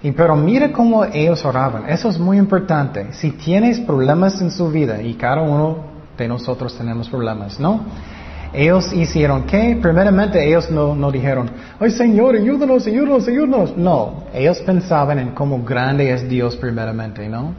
Y 0.00 0.12
pero 0.12 0.36
mira 0.36 0.70
cómo 0.70 1.04
ellos 1.06 1.44
oraban. 1.44 1.90
Eso 1.90 2.08
es 2.08 2.20
muy 2.20 2.38
importante. 2.38 3.12
Si 3.14 3.32
tienes 3.32 3.80
problemas 3.80 4.40
en 4.40 4.52
su 4.52 4.70
vida, 4.70 5.02
y 5.02 5.14
cada 5.14 5.42
uno 5.42 5.78
de 6.16 6.28
nosotros 6.28 6.72
tenemos 6.78 7.08
problemas, 7.08 7.58
¿no? 7.58 7.80
Ellos 8.52 8.92
hicieron 8.92 9.44
qué? 9.44 9.78
Primeramente 9.80 10.44
ellos 10.46 10.70
no, 10.70 10.94
no 10.94 11.12
dijeron, 11.12 11.50
ay 11.78 11.90
Señor, 11.90 12.34
ayúdanos, 12.34 12.86
ayúdanos, 12.86 13.28
ayúdanos. 13.28 13.76
No, 13.76 14.24
ellos 14.34 14.58
pensaban 14.60 15.18
en 15.18 15.30
cómo 15.30 15.62
grande 15.62 16.10
es 16.12 16.28
Dios 16.28 16.56
primeramente, 16.56 17.28
¿no? 17.28 17.54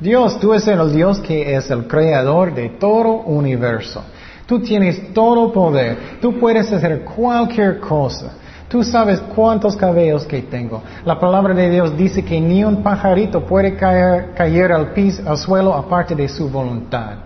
Dios, 0.00 0.40
tú 0.40 0.52
eres 0.52 0.66
el 0.66 0.92
Dios 0.92 1.20
que 1.20 1.54
es 1.54 1.70
el 1.70 1.86
creador 1.86 2.52
de 2.54 2.70
todo 2.70 3.22
universo. 3.22 4.02
Tú 4.46 4.60
tienes 4.60 5.14
todo 5.14 5.52
poder. 5.52 6.18
Tú 6.20 6.38
puedes 6.40 6.72
hacer 6.72 7.04
cualquier 7.04 7.78
cosa. 7.78 8.32
Tú 8.68 8.82
sabes 8.82 9.20
cuántos 9.34 9.76
cabellos 9.76 10.24
que 10.24 10.42
tengo. 10.42 10.82
La 11.04 11.20
palabra 11.20 11.54
de 11.54 11.70
Dios 11.70 11.96
dice 11.96 12.24
que 12.24 12.40
ni 12.40 12.64
un 12.64 12.82
pajarito 12.82 13.44
puede 13.46 13.76
caer, 13.76 14.32
caer 14.34 14.72
al 14.72 14.92
piso, 14.92 15.22
al 15.24 15.38
suelo 15.38 15.72
aparte 15.74 16.14
de 16.16 16.28
su 16.28 16.48
voluntad. 16.48 17.18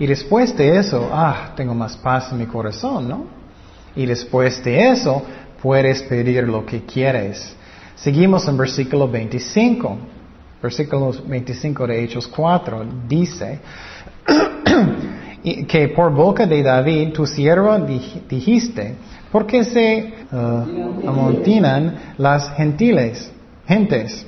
Y 0.00 0.06
después 0.06 0.56
de 0.56 0.78
eso, 0.78 1.10
ah, 1.12 1.52
tengo 1.54 1.74
más 1.74 1.96
paz 1.96 2.32
en 2.32 2.38
mi 2.38 2.46
corazón, 2.46 3.08
¿no? 3.08 3.26
Y 3.94 4.06
después 4.06 4.64
de 4.64 4.88
eso, 4.88 5.22
puedes 5.62 6.02
pedir 6.02 6.48
lo 6.48 6.66
que 6.66 6.84
quieres. 6.84 7.54
Seguimos 7.94 8.48
en 8.48 8.56
versículo 8.56 9.06
25. 9.06 9.96
Versículo 10.62 11.12
25 11.26 11.86
de 11.86 12.04
Hechos 12.04 12.26
4 12.26 12.84
dice 13.06 13.60
que 15.68 15.88
por 15.88 16.12
boca 16.12 16.46
de 16.46 16.62
David, 16.62 17.12
tu 17.12 17.26
siervo, 17.26 17.78
dijiste, 17.78 18.96
¿Por 19.30 19.46
qué 19.46 19.64
se 19.64 20.12
uh, 20.32 21.08
amontinan 21.08 22.14
las 22.18 22.50
gentiles, 22.56 23.30
gentes? 23.66 24.26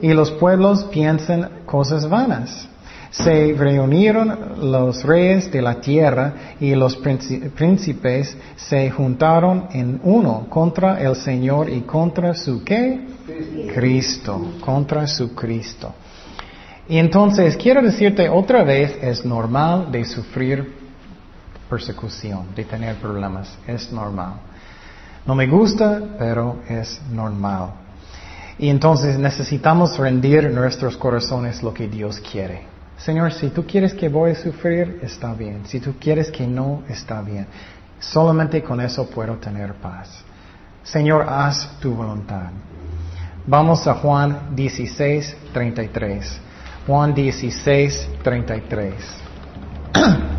Y 0.00 0.12
los 0.12 0.30
pueblos 0.30 0.84
piensan 0.84 1.62
cosas 1.66 2.08
vanas. 2.08 2.68
Se 3.10 3.54
reunieron 3.56 4.70
los 4.70 5.02
reyes 5.04 5.50
de 5.50 5.62
la 5.62 5.80
tierra 5.80 6.56
y 6.60 6.74
los 6.74 6.96
príncipes 6.96 8.36
se 8.56 8.90
juntaron 8.90 9.68
en 9.72 10.00
uno 10.02 10.46
contra 10.48 11.00
el 11.00 11.16
Señor 11.16 11.70
y 11.70 11.82
contra 11.82 12.34
su 12.34 12.62
qué? 12.64 13.00
Cristo, 13.74 14.54
contra 14.60 15.06
su 15.06 15.34
Cristo. 15.34 15.94
Y 16.88 16.98
entonces 16.98 17.56
quiero 17.56 17.82
decirte 17.82 18.28
otra 18.28 18.62
vez, 18.62 18.98
es 19.02 19.24
normal 19.24 19.90
de 19.90 20.04
sufrir 20.04 20.74
persecución, 21.68 22.54
de 22.54 22.64
tener 22.64 22.96
problemas. 22.96 23.56
Es 23.66 23.92
normal. 23.92 24.34
No 25.26 25.34
me 25.34 25.48
gusta, 25.48 26.00
pero 26.18 26.58
es 26.68 27.00
normal. 27.10 27.70
Y 28.58 28.68
entonces 28.68 29.18
necesitamos 29.18 29.98
rendir 29.98 30.48
nuestros 30.50 30.96
corazones 30.96 31.62
lo 31.62 31.74
que 31.74 31.88
Dios 31.88 32.20
quiere. 32.20 32.75
Señor, 32.98 33.32
si 33.32 33.50
tú 33.50 33.66
quieres 33.66 33.94
que 33.94 34.08
voy 34.08 34.32
a 34.32 34.34
sufrir, 34.34 35.00
está 35.02 35.34
bien. 35.34 35.66
Si 35.66 35.80
tú 35.80 35.94
quieres 36.00 36.30
que 36.30 36.46
no, 36.46 36.82
está 36.88 37.20
bien. 37.20 37.46
Solamente 37.98 38.62
con 38.62 38.80
eso 38.80 39.08
puedo 39.08 39.36
tener 39.36 39.74
paz. 39.74 40.08
Señor, 40.82 41.26
haz 41.28 41.78
tu 41.80 41.94
voluntad. 41.94 42.50
Vamos 43.46 43.86
a 43.86 43.94
Juan 43.94 44.54
16, 44.54 45.36
33. 45.52 46.40
Juan 46.86 47.14
16, 47.14 48.08
33. 48.22 48.94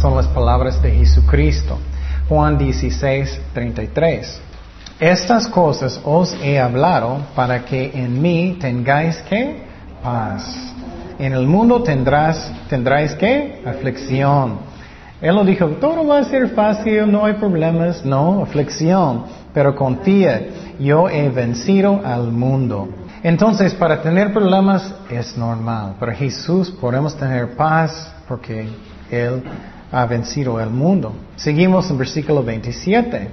son 0.00 0.16
las 0.16 0.26
palabras 0.28 0.80
de 0.82 0.90
Jesucristo. 0.92 1.78
Juan 2.28 2.58
16, 2.58 3.40
33. 3.54 4.40
Estas 5.00 5.46
cosas 5.48 6.00
os 6.04 6.34
he 6.42 6.58
hablado 6.58 7.20
para 7.34 7.64
que 7.64 7.90
en 7.94 8.20
mí 8.20 8.56
tengáis 8.60 9.16
que 9.22 9.62
paz. 10.02 10.74
En 11.18 11.32
el 11.32 11.46
mundo 11.46 11.82
tendrás, 11.82 12.52
tendráis 12.68 13.14
que 13.14 13.62
aflicción. 13.64 14.58
Él 15.20 15.34
lo 15.34 15.44
dijo, 15.44 15.66
todo 15.80 16.06
va 16.06 16.20
a 16.20 16.24
ser 16.24 16.50
fácil, 16.50 17.10
no 17.10 17.24
hay 17.24 17.34
problemas, 17.34 18.04
no, 18.04 18.42
aflicción. 18.42 19.24
Pero 19.52 19.74
confía, 19.74 20.46
yo 20.78 21.08
he 21.08 21.28
vencido 21.28 22.00
al 22.04 22.30
mundo. 22.30 22.88
Entonces, 23.22 23.74
para 23.74 24.00
tener 24.00 24.32
problemas 24.32 24.94
es 25.10 25.36
normal. 25.36 25.96
Para 25.98 26.14
Jesús 26.14 26.70
podemos 26.70 27.16
tener 27.16 27.56
paz 27.56 28.14
porque 28.28 28.68
Él 29.10 29.42
ha 29.90 30.06
vencido 30.06 30.60
el 30.60 30.70
mundo. 30.70 31.12
Seguimos 31.34 31.90
en 31.90 31.98
versículo 31.98 32.44
27. 32.44 33.28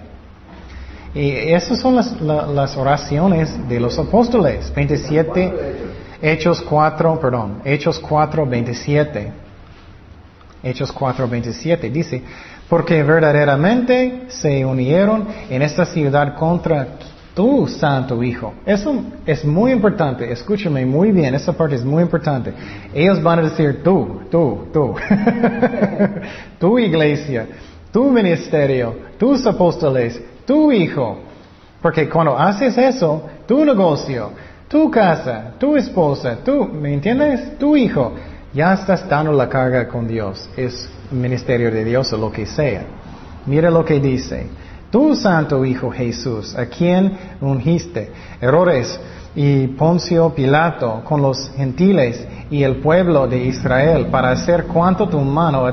Y 1.13 1.29
esas 1.29 1.79
son 1.79 1.95
las, 1.95 2.75
oraciones 2.75 3.69
de 3.69 3.79
los 3.79 3.97
apóstoles. 3.99 4.73
27, 4.75 5.53
Hechos 6.27 6.59
4, 6.59 7.19
perdón, 7.19 7.61
Hechos 7.63 7.99
4, 7.99 8.47
27. 8.47 9.31
Hechos 10.63 10.91
4, 10.91 11.27
27 11.27 11.89
dice, 11.91 12.23
porque 12.67 13.03
verdaderamente 13.03 14.23
se 14.29 14.65
unieron 14.65 15.27
en 15.51 15.61
esta 15.61 15.85
ciudad 15.85 16.35
contra 16.35 16.87
Tú, 17.35 17.67
Santo 17.67 18.23
Hijo. 18.23 18.55
Eso 18.65 19.03
es 19.23 19.45
muy 19.45 19.71
importante. 19.71 20.31
Escúchame 20.31 20.83
muy 20.83 21.11
bien. 21.11 21.35
Esa 21.35 21.53
parte 21.53 21.75
es 21.75 21.85
muy 21.85 22.01
importante. 22.01 22.51
Ellos 22.91 23.21
van 23.21 23.39
a 23.39 23.41
decir 23.43 23.83
tú, 23.83 24.21
tú, 24.31 24.67
tú. 24.73 24.95
tu 26.59 26.79
iglesia, 26.79 27.45
tu 27.91 28.05
ministerio, 28.05 28.95
tus 29.19 29.45
apóstoles, 29.45 30.19
tu 30.43 30.71
hijo. 30.71 31.19
Porque 31.83 32.09
cuando 32.09 32.35
haces 32.35 32.75
eso, 32.79 33.23
tu 33.45 33.63
negocio, 33.63 34.31
tu 34.67 34.89
casa, 34.89 35.53
tu 35.57 35.75
esposa, 35.75 36.37
tú, 36.43 36.65
¿me 36.65 36.93
entiendes? 36.93 37.57
Tu 37.57 37.77
hijo, 37.77 38.13
ya 38.53 38.73
estás 38.73 39.07
dando 39.07 39.31
la 39.31 39.47
carga 39.49 39.87
con 39.87 40.07
Dios. 40.07 40.49
Es 40.57 40.89
ministerio 41.11 41.71
de 41.71 41.83
Dios 41.83 42.11
o 42.13 42.17
lo 42.17 42.31
que 42.31 42.45
sea. 42.45 42.83
Mira 43.45 43.69
lo 43.69 43.85
que 43.85 43.99
dice 43.99 44.47
tu 44.95 45.13
santo 45.13 45.65
Hijo 45.65 45.91
Jesús, 45.91 46.55
a 46.55 46.67
quien 46.67 47.11
ungiste, 47.41 48.13
errores 48.39 48.97
y 49.35 49.67
Poncio 49.67 50.29
Pilato 50.33 51.01
con 51.03 51.21
los 51.21 51.51
gentiles 51.57 52.25
y 52.49 52.63
el 52.63 52.77
pueblo 52.77 53.27
de 53.27 53.43
Israel 53.43 54.07
para 54.07 54.31
hacer 54.31 54.63
cuanto 54.67 55.09
tu 55.09 55.19
mano 55.19 55.69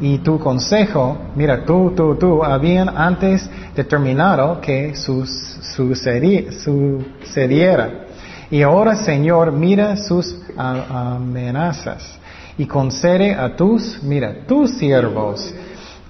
y 0.00 0.18
tu 0.18 0.38
consejo, 0.38 1.18
mira, 1.34 1.64
tú, 1.64 1.92
tú, 1.96 2.14
tú, 2.14 2.44
habían 2.44 2.88
antes 2.88 3.50
determinado 3.74 4.60
que 4.60 4.94
sucediera. 4.94 6.48
Y 8.52 8.60
ahora, 8.60 8.96
Señor, 8.96 9.50
mira 9.50 9.96
sus 9.96 10.38
amenazas 10.58 12.18
y 12.58 12.66
concede 12.66 13.34
a 13.34 13.56
tus, 13.56 14.02
mira, 14.02 14.44
tus 14.46 14.72
siervos, 14.72 15.54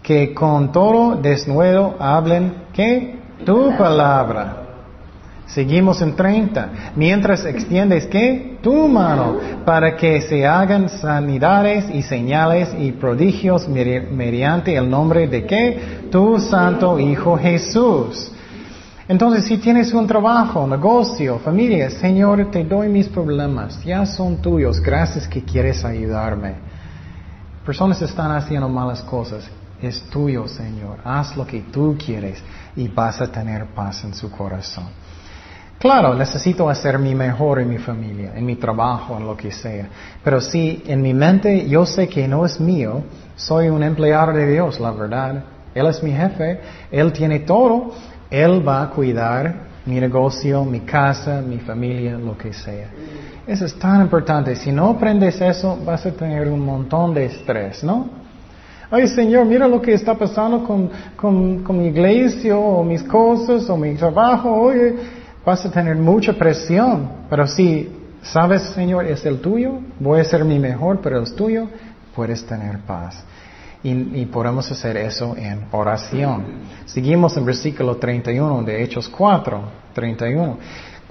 que 0.03 0.34
con 0.34 0.72
todo 0.72 1.14
desnudo 1.14 1.95
hablen, 2.01 2.64
¿qué? 2.72 3.20
Tu 3.45 3.76
palabra. 3.78 4.57
Seguimos 5.47 6.03
en 6.03 6.16
30. 6.16 6.68
Mientras 6.97 7.45
extiendes 7.45 8.09
qué? 8.09 8.59
Tu 8.61 8.88
mano 8.88 9.38
para 9.64 9.95
que 9.97 10.20
se 10.22 10.45
hagan 10.45 10.88
sanidades 10.88 11.95
y 11.95 12.03
señales 12.03 12.74
y 12.76 12.90
prodigios 12.90 13.68
mediante 13.68 14.74
el 14.74 14.90
nombre 14.90 15.28
de 15.28 15.47
qué? 15.47 16.09
Tu 16.11 16.40
santo 16.40 16.99
Hijo 16.99 17.38
Jesús. 17.38 18.32
Entonces, 19.09 19.44
si 19.44 19.59
tienes 19.59 19.92
un 19.92 20.07
trabajo, 20.07 20.66
negocio, 20.66 21.38
familia, 21.40 21.90
Señor, 21.90 22.50
te 22.50 22.64
doy 22.64 22.88
mis 22.88 23.09
problemas, 23.09 23.82
ya 23.84 24.07
son 24.07 24.36
tuyos, 24.40 24.80
gracias 24.80 25.26
que 25.26 25.42
quieres 25.42 25.84
ayudarme. 25.84 26.55
Personas 27.66 28.00
están 28.03 28.30
haciendo 28.30 28.68
malas 28.68 29.03
cosas, 29.03 29.48
es 29.80 30.03
tuyo, 30.03 30.46
Señor, 30.46 30.98
haz 31.05 31.36
lo 31.36 31.46
que 31.46 31.61
tú 31.62 31.96
quieres 31.98 32.42
y 32.76 32.88
vas 32.88 33.20
a 33.20 33.30
tener 33.30 33.66
paz 33.74 34.05
en 34.05 34.14
su 34.14 34.30
corazón. 34.30 34.86
Claro, 35.82 36.14
necesito 36.14 36.70
hacer 36.70 36.96
mi 36.96 37.12
mejor 37.12 37.59
en 37.59 37.68
mi 37.68 37.78
familia, 37.78 38.32
en 38.36 38.46
mi 38.46 38.55
trabajo, 38.55 39.16
en 39.16 39.26
lo 39.26 39.36
que 39.36 39.50
sea. 39.50 39.88
Pero 40.22 40.40
si 40.40 40.80
en 40.86 41.03
mi 41.03 41.12
mente 41.12 41.68
yo 41.68 41.84
sé 41.84 42.09
que 42.09 42.28
no 42.28 42.46
es 42.46 42.61
mío, 42.61 43.03
soy 43.34 43.68
un 43.68 43.82
empleado 43.82 44.32
de 44.32 44.46
Dios, 44.46 44.78
la 44.78 44.92
verdad. 44.92 45.42
Él 45.74 45.86
es 45.86 46.00
mi 46.00 46.12
jefe, 46.12 46.61
Él 46.90 47.12
tiene 47.12 47.40
todo, 47.40 47.90
Él 48.33 48.66
va 48.66 48.83
a 48.83 48.89
cuidar 48.89 49.55
mi 49.85 50.01
negocio, 50.01 50.64
mi 50.64 50.80
casa, 50.80 51.43
mi 51.43 51.59
familia, 51.59 52.16
lo 52.16 52.37
que 52.39 52.53
sea. 52.53 52.89
Eso 53.47 53.66
es 53.66 53.78
tan 53.78 54.01
importante. 54.01 54.57
Si 54.57 54.72
no 54.72 54.89
aprendes 54.91 55.39
eso, 55.41 55.78
vas 55.85 56.07
a 56.07 56.12
tener 56.12 56.49
un 56.49 56.61
montón 56.61 57.12
de 57.12 57.26
estrés, 57.26 57.85
¿no? 57.85 58.09
Ay, 58.91 59.07
Señor, 59.09 59.45
mira 59.45 59.68
lo 59.68 59.83
que 59.83 59.93
está 59.93 60.14
pasando 60.14 60.64
con, 60.64 60.91
con, 61.14 61.62
con 61.62 61.78
mi 61.78 61.89
iglesia, 61.89 62.57
o 62.57 62.83
mis 62.83 63.03
cosas, 63.03 63.68
o 63.68 63.76
mi 63.76 63.95
trabajo. 63.97 64.51
Oye, 64.51 64.95
vas 65.45 65.66
a 65.66 65.70
tener 65.70 65.97
mucha 65.97 66.33
presión, 66.33 67.09
pero 67.28 67.47
si 67.47 67.91
sabes, 68.22 68.62
Señor, 68.62 69.07
es 69.07 69.26
el 69.26 69.41
tuyo, 69.41 69.80
voy 69.99 70.20
a 70.20 70.24
ser 70.24 70.45
mi 70.45 70.59
mejor, 70.59 71.01
pero 71.03 71.22
es 71.22 71.35
tuyo, 71.35 71.68
puedes 72.14 72.45
tener 72.47 72.78
paz. 72.80 73.22
Y, 73.85 74.26
podemos 74.26 74.70
hacer 74.70 74.97
eso 74.97 75.37
en 75.37 75.66
oración. 75.72 76.45
Seguimos 76.85 77.37
en 77.37 77.45
versículo 77.45 77.97
31 77.97 78.62
de 78.62 78.83
Hechos 78.83 79.09
4, 79.09 79.61
31. 79.93 80.59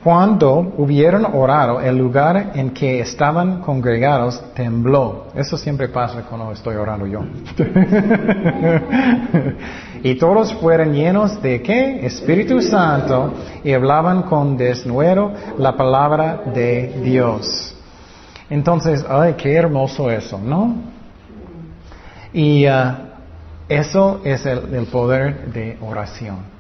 Cuando 0.02 0.74
hubieron 0.78 1.26
orado, 1.26 1.80
el 1.80 1.96
lugar 1.96 2.54
en 2.56 2.72
que 2.72 3.02
estaban 3.02 3.62
congregados 3.62 4.42
tembló. 4.56 5.28
Eso 5.36 5.58
siempre 5.58 5.90
pasa 5.90 6.22
cuando 6.22 6.52
estoy 6.54 6.76
orando 6.76 7.06
yo. 7.06 7.22
y 10.04 10.16
todos 10.16 10.54
fueron 10.56 10.94
llenos 10.94 11.40
de 11.42 11.62
qué? 11.62 12.06
Espíritu 12.06 12.62
Santo 12.62 13.34
y 13.64 13.74
hablaban 13.74 14.24
con 14.24 14.58
desnudo 14.58 15.34
la 15.60 15.78
palabra 15.78 16.42
de 16.52 17.00
Dios. 17.04 17.76
Entonces, 18.50 19.06
ay, 19.08 19.36
qué 19.38 19.54
hermoso 19.54 20.10
eso, 20.10 20.40
¿no? 20.40 21.01
Y 22.34 22.68
uh, 22.68 22.94
eso 23.68 24.22
es 24.24 24.46
el 24.46 24.86
poder 24.92 25.52
de 25.52 25.78
oración. 25.82 26.52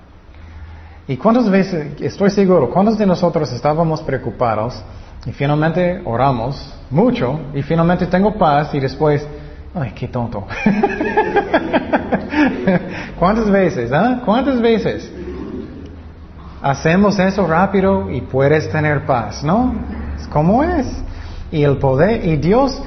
¿Y 1.07 1.17
cuántas 1.17 1.49
veces, 1.49 1.99
estoy 2.01 2.29
seguro, 2.29 2.69
cuántos 2.69 2.97
de 2.97 3.05
nosotros 3.05 3.51
estábamos 3.51 4.01
preocupados 4.01 4.81
y 5.25 5.33
finalmente 5.33 6.01
oramos 6.05 6.73
mucho 6.89 7.37
y 7.53 7.61
finalmente 7.63 8.05
tengo 8.05 8.33
paz 8.35 8.73
y 8.73 8.79
después, 8.79 9.27
ay, 9.75 9.91
qué 9.93 10.07
tonto. 10.07 10.47
¿Cuántas 13.19 13.49
veces? 13.49 13.91
Ah? 13.91 14.21
¿Cuántas 14.23 14.61
veces? 14.61 15.11
Hacemos 16.61 17.19
eso 17.19 17.45
rápido 17.45 18.09
y 18.09 18.21
puedes 18.21 18.69
tener 18.69 19.05
paz, 19.05 19.43
¿no? 19.43 19.75
¿Cómo 20.31 20.63
es? 20.63 20.87
Y 21.51 21.63
el 21.63 21.75
poder, 21.77 22.25
y 22.25 22.37
Dios 22.37 22.81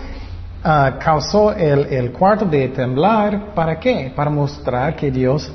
uh, 0.64 0.98
causó 0.98 1.52
el, 1.52 2.10
cuarto 2.12 2.44
de 2.44 2.68
temblar, 2.68 3.54
¿para 3.54 3.78
qué? 3.78 4.12
Para 4.14 4.30
mostrar 4.30 4.96
que 4.96 5.10
Dios, 5.10 5.52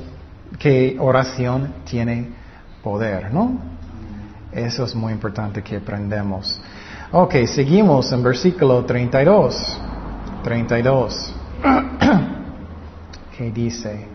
que 0.58 0.96
oración 0.98 1.74
tiene 1.84 2.28
poder, 2.82 3.32
¿no? 3.32 3.58
Eso 4.52 4.84
es 4.84 4.94
muy 4.94 5.12
importante 5.12 5.62
que 5.62 5.76
aprendemos. 5.76 6.60
Ok, 7.12 7.34
seguimos 7.46 8.10
en 8.12 8.22
versículo 8.22 8.84
32. 8.84 9.80
32. 10.42 11.34
¿Qué 13.36 13.50
dice? 13.50 14.09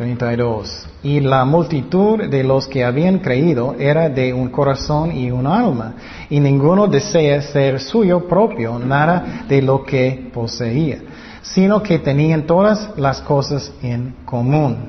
32. 0.00 0.86
Y 1.02 1.20
la 1.20 1.44
multitud 1.44 2.24
de 2.24 2.42
los 2.42 2.66
que 2.66 2.84
habían 2.86 3.18
creído 3.18 3.74
era 3.78 4.08
de 4.08 4.32
un 4.32 4.48
corazón 4.48 5.12
y 5.14 5.30
un 5.30 5.46
alma, 5.46 5.92
y 6.30 6.40
ninguno 6.40 6.86
desea 6.86 7.42
ser 7.42 7.78
suyo 7.80 8.26
propio, 8.26 8.78
nada 8.78 9.44
de 9.46 9.60
lo 9.60 9.84
que 9.84 10.30
poseía, 10.32 11.00
sino 11.42 11.82
que 11.82 11.98
tenían 11.98 12.46
todas 12.46 12.96
las 12.96 13.20
cosas 13.20 13.70
en 13.82 14.14
común. 14.24 14.88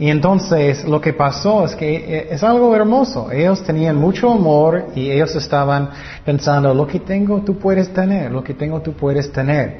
Y 0.00 0.10
entonces 0.10 0.84
lo 0.84 1.00
que 1.00 1.12
pasó 1.12 1.64
es 1.64 1.76
que 1.76 1.94
eh, 1.94 2.28
es 2.32 2.42
algo 2.42 2.74
hermoso. 2.74 3.30
Ellos 3.30 3.62
tenían 3.62 3.94
mucho 3.94 4.32
amor 4.32 4.86
y 4.96 5.12
ellos 5.12 5.36
estaban 5.36 5.90
pensando, 6.24 6.74
lo 6.74 6.88
que 6.88 6.98
tengo 6.98 7.42
tú 7.42 7.56
puedes 7.56 7.92
tener, 7.92 8.32
lo 8.32 8.42
que 8.42 8.54
tengo 8.54 8.80
tú 8.80 8.94
puedes 8.94 9.30
tener. 9.30 9.78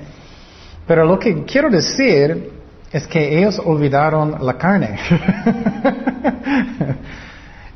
Pero 0.86 1.04
lo 1.04 1.18
que 1.18 1.42
quiero 1.42 1.68
decir 1.70 2.61
es 2.93 3.07
que 3.07 3.38
ellos 3.38 3.61
olvidaron 3.64 4.45
la 4.45 4.59
carne. 4.59 4.99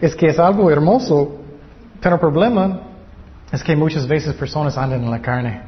es 0.01 0.15
que 0.15 0.27
es 0.27 0.39
algo 0.39 0.71
hermoso, 0.71 1.41
pero 2.01 2.17
el 2.17 2.21
problema 2.21 2.81
es 3.51 3.63
que 3.63 3.75
muchas 3.75 4.07
veces 4.07 4.35
personas 4.35 4.77
andan 4.77 5.03
en 5.03 5.11
la 5.11 5.21
carne 5.21 5.63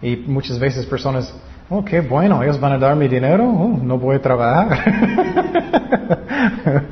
y 0.00 0.16
muchas 0.16 0.58
veces 0.58 0.86
personas 0.86 1.34
Oh, 1.70 1.82
qué 1.82 2.00
bueno, 2.02 2.42
ellos 2.42 2.60
van 2.60 2.72
a 2.72 2.78
dar 2.78 2.94
mi 2.94 3.08
dinero, 3.08 3.44
oh, 3.44 3.78
no 3.82 3.98
voy 3.98 4.16
a 4.16 4.20
trabajar. 4.20 4.84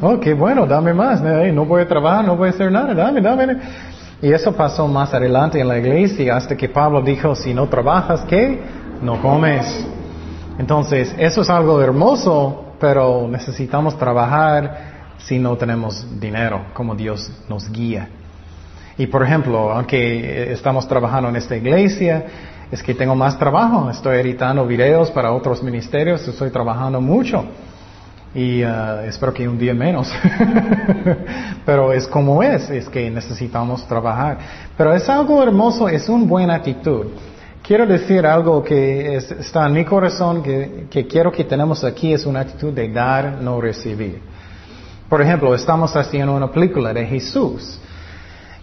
oh, 0.00 0.20
qué 0.20 0.32
bueno, 0.32 0.64
dame 0.64 0.94
más, 0.94 1.20
no 1.20 1.64
voy 1.64 1.82
a 1.82 1.88
trabajar, 1.88 2.24
no 2.24 2.36
voy 2.36 2.46
a 2.46 2.50
hacer 2.50 2.70
nada, 2.70 2.94
dame, 2.94 3.20
dame. 3.20 3.56
Y 4.22 4.32
eso 4.32 4.52
pasó 4.52 4.86
más 4.86 5.12
adelante 5.12 5.58
en 5.58 5.66
la 5.66 5.76
iglesia 5.76 6.36
hasta 6.36 6.56
que 6.56 6.68
Pablo 6.68 7.02
dijo, 7.02 7.34
si 7.34 7.52
no 7.52 7.66
trabajas, 7.68 8.20
¿qué? 8.28 8.60
No 9.02 9.20
comes. 9.20 9.66
Entonces, 10.58 11.14
eso 11.18 11.42
es 11.42 11.50
algo 11.50 11.80
hermoso, 11.80 12.74
pero 12.78 13.26
necesitamos 13.28 13.96
trabajar 13.98 15.14
si 15.18 15.38
no 15.38 15.56
tenemos 15.56 16.06
dinero, 16.20 16.66
como 16.74 16.94
Dios 16.94 17.30
nos 17.48 17.70
guía. 17.70 18.08
Y 18.98 19.06
por 19.06 19.22
ejemplo, 19.22 19.72
aunque 19.72 20.52
estamos 20.52 20.86
trabajando 20.86 21.28
en 21.30 21.36
esta 21.36 21.56
iglesia, 21.56 22.26
es 22.70 22.82
que 22.82 22.94
tengo 22.94 23.14
más 23.14 23.38
trabajo, 23.38 23.90
estoy 23.90 24.18
editando 24.18 24.66
videos 24.66 25.10
para 25.10 25.32
otros 25.32 25.62
ministerios, 25.62 26.26
estoy 26.26 26.50
trabajando 26.50 27.00
mucho 27.00 27.44
y 28.34 28.64
uh, 28.64 29.00
espero 29.06 29.32
que 29.32 29.46
un 29.46 29.58
día 29.58 29.74
menos. 29.74 30.10
Pero 31.66 31.92
es 31.92 32.06
como 32.06 32.42
es, 32.42 32.70
es 32.70 32.88
que 32.88 33.10
necesitamos 33.10 33.86
trabajar. 33.86 34.38
Pero 34.76 34.94
es 34.94 35.08
algo 35.08 35.42
hermoso, 35.42 35.88
es 35.88 36.08
una 36.08 36.24
buena 36.24 36.54
actitud. 36.54 37.08
Quiero 37.62 37.86
decir 37.86 38.26
algo 38.26 38.64
que 38.64 39.14
está 39.14 39.66
en 39.66 39.72
mi 39.72 39.84
corazón, 39.84 40.42
que, 40.42 41.06
quiero 41.08 41.30
que 41.30 41.44
tenemos 41.44 41.84
aquí, 41.84 42.12
es 42.12 42.26
una 42.26 42.40
actitud 42.40 42.72
de 42.72 42.88
dar, 42.88 43.40
no 43.40 43.60
recibir. 43.60 44.20
Por 45.08 45.22
ejemplo, 45.22 45.54
estamos 45.54 45.94
haciendo 45.94 46.34
una 46.34 46.50
película 46.50 46.92
de 46.92 47.06
Jesús. 47.06 47.78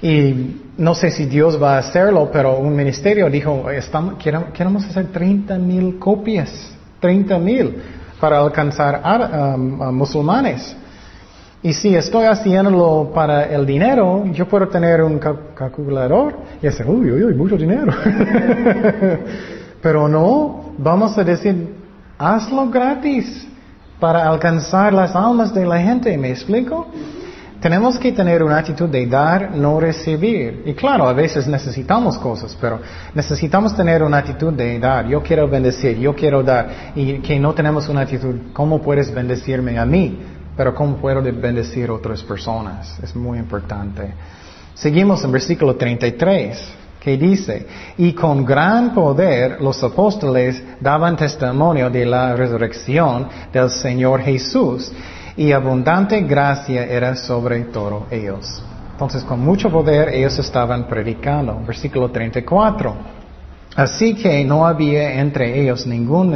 Y 0.02 0.64
no 0.78 0.94
sé 0.96 1.12
si 1.12 1.26
Dios 1.28 1.62
va 1.62 1.76
a 1.76 1.80
hacerlo, 1.80 2.30
pero 2.32 2.58
un 2.58 2.76
ministerio 2.76 3.30
dijo, 3.30 3.70
estamos, 3.70 4.16
queremos 4.18 4.84
hacer 4.84 5.08
30 5.14 5.58
mil 5.60 5.98
copias, 5.98 6.74
30 7.00 7.40
mil, 7.40 7.82
para 8.20 8.40
alcanzar 8.40 9.00
a, 9.02 9.56
musulmanes. 9.58 10.76
Y 11.62 11.74
si 11.74 11.94
estoy 11.94 12.26
haciéndolo 12.26 13.12
para 13.14 13.44
el 13.46 13.66
dinero, 13.66 14.26
yo 14.32 14.48
puedo 14.48 14.68
tener 14.70 15.04
un 15.04 15.20
calculador 15.20 16.36
y 16.62 16.68
decir, 16.68 16.86
uy, 16.88 17.12
uy, 17.12 17.24
uy, 17.26 17.34
mucho 17.34 17.58
dinero. 17.58 17.92
pero 19.82 20.08
no, 20.08 20.74
vamos 20.78 21.18
a 21.18 21.24
decir, 21.24 21.76
hazlo 22.18 22.70
gratis 22.70 23.46
para 24.00 24.30
alcanzar 24.30 24.94
las 24.94 25.14
almas 25.14 25.54
de 25.54 25.66
la 25.66 25.80
gente, 25.80 26.18
¿me 26.18 26.30
explico? 26.30 26.88
tenemos 27.60 28.00
que 28.00 28.12
tener 28.12 28.42
una 28.42 28.58
actitud 28.58 28.88
de 28.88 29.06
dar, 29.06 29.56
no 29.56 29.80
recibir. 29.80 30.64
Y 30.66 30.74
claro, 30.74 31.08
a 31.08 31.14
veces 31.14 31.48
necesitamos 31.48 32.18
cosas, 32.18 32.58
pero 32.60 32.80
necesitamos 33.14 33.76
tener 33.76 34.02
una 34.02 34.18
actitud 34.18 34.54
de 34.54 34.80
dar. 34.80 35.08
Yo 35.08 35.22
quiero 35.22 35.48
bendecir, 35.48 35.98
yo 35.98 36.16
quiero 36.16 36.42
dar. 36.42 36.94
Y 36.96 37.20
que 37.20 37.40
no 37.40 37.54
tenemos 37.54 37.90
una 37.90 38.02
actitud, 38.02 38.36
¿cómo 38.54 38.82
puedes 38.82 39.14
bendecirme 39.14 39.78
a 39.78 39.86
mí? 39.86 40.20
Pero 40.60 40.76
¿cómo 40.76 40.98
puedo 40.98 41.22
bendecir 41.22 41.90
a 41.90 41.94
otras 41.94 42.22
personas? 42.22 43.00
Es 43.02 43.16
muy 43.16 43.40
importante. 43.40 44.14
Seguimos 44.74 45.24
en 45.24 45.32
versículo 45.32 45.78
33 45.78 46.74
que 47.00 47.16
dice, 47.16 47.66
y 47.98 48.12
con 48.12 48.44
gran 48.44 48.94
poder 48.94 49.62
los 49.62 49.82
apóstoles 49.82 50.62
daban 50.82 51.16
testimonio 51.16 51.90
de 51.90 52.06
la 52.06 52.36
resurrección 52.36 53.30
del 53.54 53.70
Señor 53.70 54.20
Jesús 54.20 54.92
y 55.38 55.54
abundante 55.54 56.20
gracia 56.24 56.84
era 56.84 57.16
sobre 57.16 57.62
todos 57.62 58.12
ellos. 58.12 58.62
Entonces, 58.92 59.24
con 59.24 59.40
mucho 59.40 59.70
poder 59.70 60.10
ellos 60.10 60.38
estaban 60.40 60.90
predicando. 60.90 61.58
Versículo 61.66 62.12
34. 62.12 62.98
Así 63.76 64.14
que 64.14 64.44
no 64.44 64.66
había 64.68 65.22
entre 65.22 65.62
ellos 65.62 65.88
ningún 65.88 66.32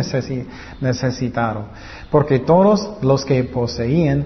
necesitado, 0.80 1.66
porque 2.14 2.38
todos 2.38 2.92
los 3.02 3.26
que 3.26 3.44
poseían 3.44 4.24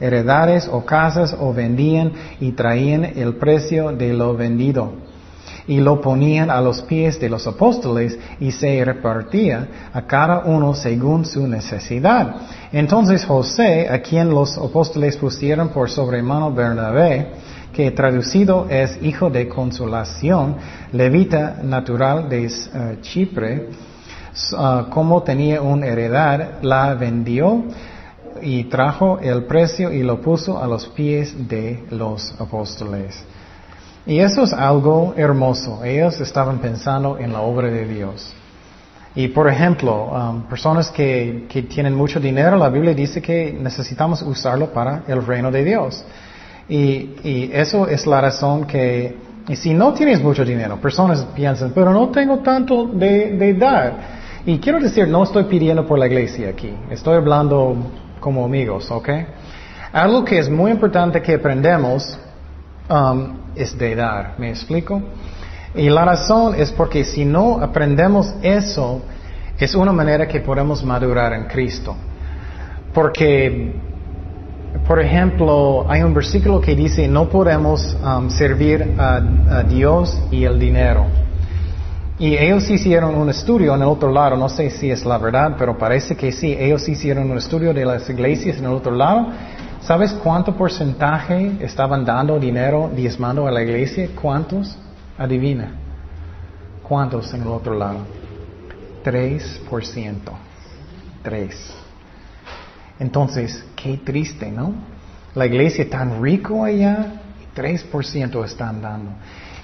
heredades 0.00 0.66
o 0.72 0.86
casas 0.86 1.36
o 1.38 1.52
vendían 1.52 2.12
y 2.40 2.52
traían 2.52 3.04
el 3.04 3.34
precio 3.34 3.92
de 3.92 4.14
lo 4.14 4.34
vendido 4.34 4.90
y 5.66 5.80
lo 5.80 6.00
ponían 6.00 6.48
a 6.48 6.62
los 6.62 6.80
pies 6.80 7.20
de 7.20 7.28
los 7.28 7.46
apóstoles 7.46 8.18
y 8.40 8.52
se 8.52 8.82
repartía 8.82 9.68
a 9.92 10.06
cada 10.06 10.46
uno 10.46 10.72
según 10.72 11.26
su 11.26 11.46
necesidad. 11.46 12.36
Entonces 12.72 13.26
José, 13.26 13.90
a 13.90 14.00
quien 14.00 14.30
los 14.30 14.56
apóstoles 14.56 15.18
pusieron 15.18 15.68
por 15.68 15.90
sobremano 15.90 16.50
Bernabé, 16.54 17.32
que 17.70 17.90
traducido 17.90 18.66
es 18.70 18.98
hijo 19.02 19.28
de 19.28 19.46
consolación, 19.46 20.56
levita 20.90 21.58
natural 21.62 22.30
de 22.30 22.46
uh, 22.46 23.02
Chipre, 23.02 23.68
uh, 24.52 24.88
como 24.90 25.22
tenía 25.22 25.62
un 25.62 25.84
heredad, 25.84 26.62
la 26.62 26.94
vendió 26.94 27.64
y 28.42 28.64
trajo 28.64 29.18
el 29.20 29.44
precio 29.44 29.92
y 29.92 30.02
lo 30.02 30.20
puso 30.20 30.62
a 30.62 30.66
los 30.66 30.86
pies 30.88 31.48
de 31.48 31.84
los 31.90 32.34
apóstoles. 32.40 33.24
Y 34.06 34.20
eso 34.20 34.44
es 34.44 34.52
algo 34.52 35.14
hermoso. 35.16 35.84
Ellos 35.84 36.20
estaban 36.20 36.58
pensando 36.58 37.18
en 37.18 37.32
la 37.32 37.40
obra 37.40 37.68
de 37.68 37.86
Dios. 37.86 38.32
Y 39.16 39.28
por 39.28 39.48
ejemplo, 39.48 40.10
um, 40.12 40.42
personas 40.42 40.90
que, 40.90 41.46
que, 41.48 41.62
tienen 41.62 41.94
mucho 41.94 42.20
dinero, 42.20 42.56
la 42.56 42.68
Biblia 42.68 42.94
dice 42.94 43.22
que 43.22 43.56
necesitamos 43.58 44.20
usarlo 44.22 44.72
para 44.72 45.04
el 45.08 45.24
reino 45.24 45.50
de 45.50 45.64
Dios. 45.64 46.04
Y, 46.68 47.14
y 47.24 47.50
eso 47.52 47.88
es 47.88 48.06
la 48.06 48.20
razón 48.20 48.66
que, 48.66 49.16
y 49.48 49.56
si 49.56 49.72
no 49.72 49.94
tienes 49.94 50.22
mucho 50.22 50.44
dinero, 50.44 50.76
personas 50.80 51.24
piensan, 51.34 51.72
pero 51.74 51.92
no 51.92 52.10
tengo 52.10 52.40
tanto 52.40 52.86
de, 52.86 53.32
de 53.32 53.54
dar. 53.54 54.25
Y 54.46 54.58
quiero 54.58 54.78
decir, 54.78 55.08
no 55.08 55.24
estoy 55.24 55.44
pidiendo 55.44 55.84
por 55.84 55.98
la 55.98 56.06
iglesia 56.06 56.50
aquí, 56.50 56.72
estoy 56.88 57.16
hablando 57.16 57.76
como 58.20 58.44
amigos, 58.44 58.88
¿ok? 58.92 59.08
Algo 59.92 60.24
que 60.24 60.38
es 60.38 60.48
muy 60.48 60.70
importante 60.70 61.20
que 61.20 61.34
aprendemos 61.34 62.16
um, 62.88 63.38
es 63.56 63.76
de 63.76 63.96
dar. 63.96 64.34
¿Me 64.38 64.50
explico? 64.50 65.02
Y 65.74 65.88
la 65.88 66.04
razón 66.04 66.54
es 66.54 66.70
porque 66.70 67.02
si 67.02 67.24
no 67.24 67.60
aprendemos 67.60 68.34
eso, 68.40 69.02
es 69.58 69.74
una 69.74 69.90
manera 69.92 70.28
que 70.28 70.40
podemos 70.40 70.84
madurar 70.84 71.32
en 71.32 71.44
Cristo. 71.44 71.96
Porque, 72.94 73.74
por 74.86 75.00
ejemplo, 75.00 75.86
hay 75.88 76.02
un 76.02 76.14
versículo 76.14 76.60
que 76.60 76.76
dice, 76.76 77.08
no 77.08 77.28
podemos 77.28 77.96
um, 78.04 78.30
servir 78.30 78.94
a, 78.96 79.62
Dios 79.64 80.16
y 80.30 80.44
el 80.44 80.56
dinero. 80.56 81.25
Y 82.18 82.36
ellos 82.36 82.68
hicieron 82.70 83.14
un 83.14 83.28
estudio 83.28 83.74
en 83.74 83.82
el 83.82 83.88
otro 83.88 84.10
lado, 84.10 84.36
no 84.36 84.48
sé 84.48 84.70
si 84.70 84.90
es 84.90 85.04
la 85.04 85.18
verdad, 85.18 85.56
pero 85.58 85.76
parece 85.76 86.16
que 86.16 86.32
sí, 86.32 86.56
ellos 86.58 86.88
hicieron 86.88 87.30
un 87.30 87.36
estudio 87.36 87.74
de 87.74 87.84
las 87.84 88.08
iglesias 88.08 88.56
en 88.56 88.64
el 88.64 88.72
otro 88.72 88.92
lado 88.92 89.28
¿Sabes 89.86 90.12
cuánto 90.14 90.56
porcentaje 90.56 91.58
estaban 91.60 92.04
dando 92.04 92.40
dinero 92.40 92.90
diezmando 92.92 93.46
a 93.46 93.52
la 93.52 93.62
iglesia? 93.62 94.08
¿Cuántos? 94.20 94.76
Adivina. 95.16 95.76
¿Cuántos 96.82 97.32
en 97.32 97.42
el 97.42 97.46
otro 97.46 97.72
lado? 97.72 98.00
3%. 99.04 100.18
3. 101.22 101.74
Entonces, 102.98 103.64
qué 103.76 103.98
triste, 103.98 104.50
¿no? 104.50 104.74
La 105.36 105.46
iglesia 105.46 105.88
tan 105.88 106.20
rico 106.20 106.64
allá, 106.64 107.20
3% 107.54 108.44
están 108.44 108.82
dando. 108.82 109.12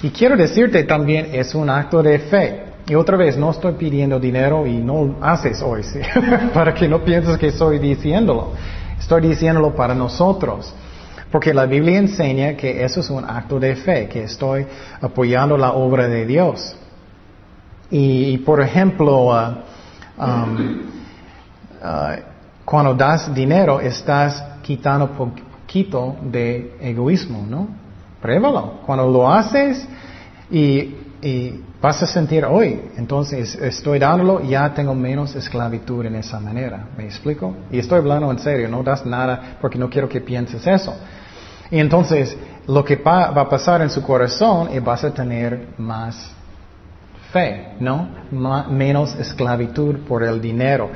Y 0.02 0.10
quiero 0.10 0.36
decirte 0.36 0.82
también, 0.82 1.30
es 1.32 1.54
un 1.54 1.70
acto 1.70 2.02
de 2.02 2.18
fe. 2.18 2.64
Y 2.88 2.96
otra 2.96 3.16
vez, 3.16 3.36
no 3.36 3.50
estoy 3.50 3.74
pidiendo 3.74 4.18
dinero 4.18 4.66
y 4.66 4.78
no 4.78 5.16
haces 5.22 5.62
hoy, 5.62 5.82
para 6.54 6.74
que 6.74 6.88
no 6.88 7.04
pienses 7.04 7.38
que 7.38 7.48
estoy 7.48 7.78
diciéndolo. 7.78 8.52
Estoy 8.98 9.22
diciéndolo 9.22 9.74
para 9.74 9.94
nosotros. 9.94 10.74
Porque 11.30 11.54
la 11.54 11.66
Biblia 11.66 11.98
enseña 11.98 12.54
que 12.56 12.84
eso 12.84 13.00
es 13.00 13.08
un 13.08 13.24
acto 13.24 13.60
de 13.60 13.76
fe, 13.76 14.08
que 14.08 14.24
estoy 14.24 14.66
apoyando 15.00 15.56
la 15.56 15.72
obra 15.72 16.08
de 16.08 16.26
Dios. 16.26 16.76
Y, 17.90 18.38
por 18.38 18.60
ejemplo, 18.60 19.28
um, 20.18 20.80
uh, 21.80 22.20
cuando 22.64 22.94
das 22.94 23.32
dinero, 23.32 23.80
estás 23.80 24.42
quitando 24.62 25.10
poquito 25.12 26.16
de 26.22 26.76
egoísmo, 26.80 27.46
¿no? 27.48 27.81
Pruébalo. 28.22 28.80
Cuando 28.86 29.06
lo 29.10 29.30
haces 29.30 29.86
y 30.50 30.94
y 31.22 31.62
vas 31.80 32.02
a 32.02 32.06
sentir 32.06 32.44
hoy, 32.44 32.80
entonces 32.96 33.54
estoy 33.54 34.00
dándolo, 34.00 34.42
ya 34.42 34.74
tengo 34.74 34.92
menos 34.92 35.36
esclavitud 35.36 36.04
en 36.04 36.16
esa 36.16 36.40
manera. 36.40 36.88
¿Me 36.98 37.04
explico? 37.04 37.54
Y 37.70 37.78
estoy 37.78 37.98
hablando 37.98 38.28
en 38.30 38.40
serio, 38.40 38.68
no 38.68 38.82
das 38.82 39.06
nada 39.06 39.56
porque 39.60 39.78
no 39.78 39.88
quiero 39.88 40.08
que 40.08 40.20
pienses 40.20 40.66
eso. 40.66 40.94
Y 41.70 41.78
entonces 41.78 42.36
lo 42.66 42.84
que 42.84 42.96
va 42.96 43.26
a 43.26 43.48
pasar 43.48 43.82
en 43.82 43.90
su 43.90 44.02
corazón 44.02 44.68
es 44.72 44.82
vas 44.82 45.04
a 45.04 45.14
tener 45.14 45.68
más 45.78 46.32
fe, 47.32 47.68
¿no? 47.78 48.08
menos 48.68 49.14
esclavitud 49.14 50.00
por 50.00 50.24
el 50.24 50.40
dinero. 50.40 50.90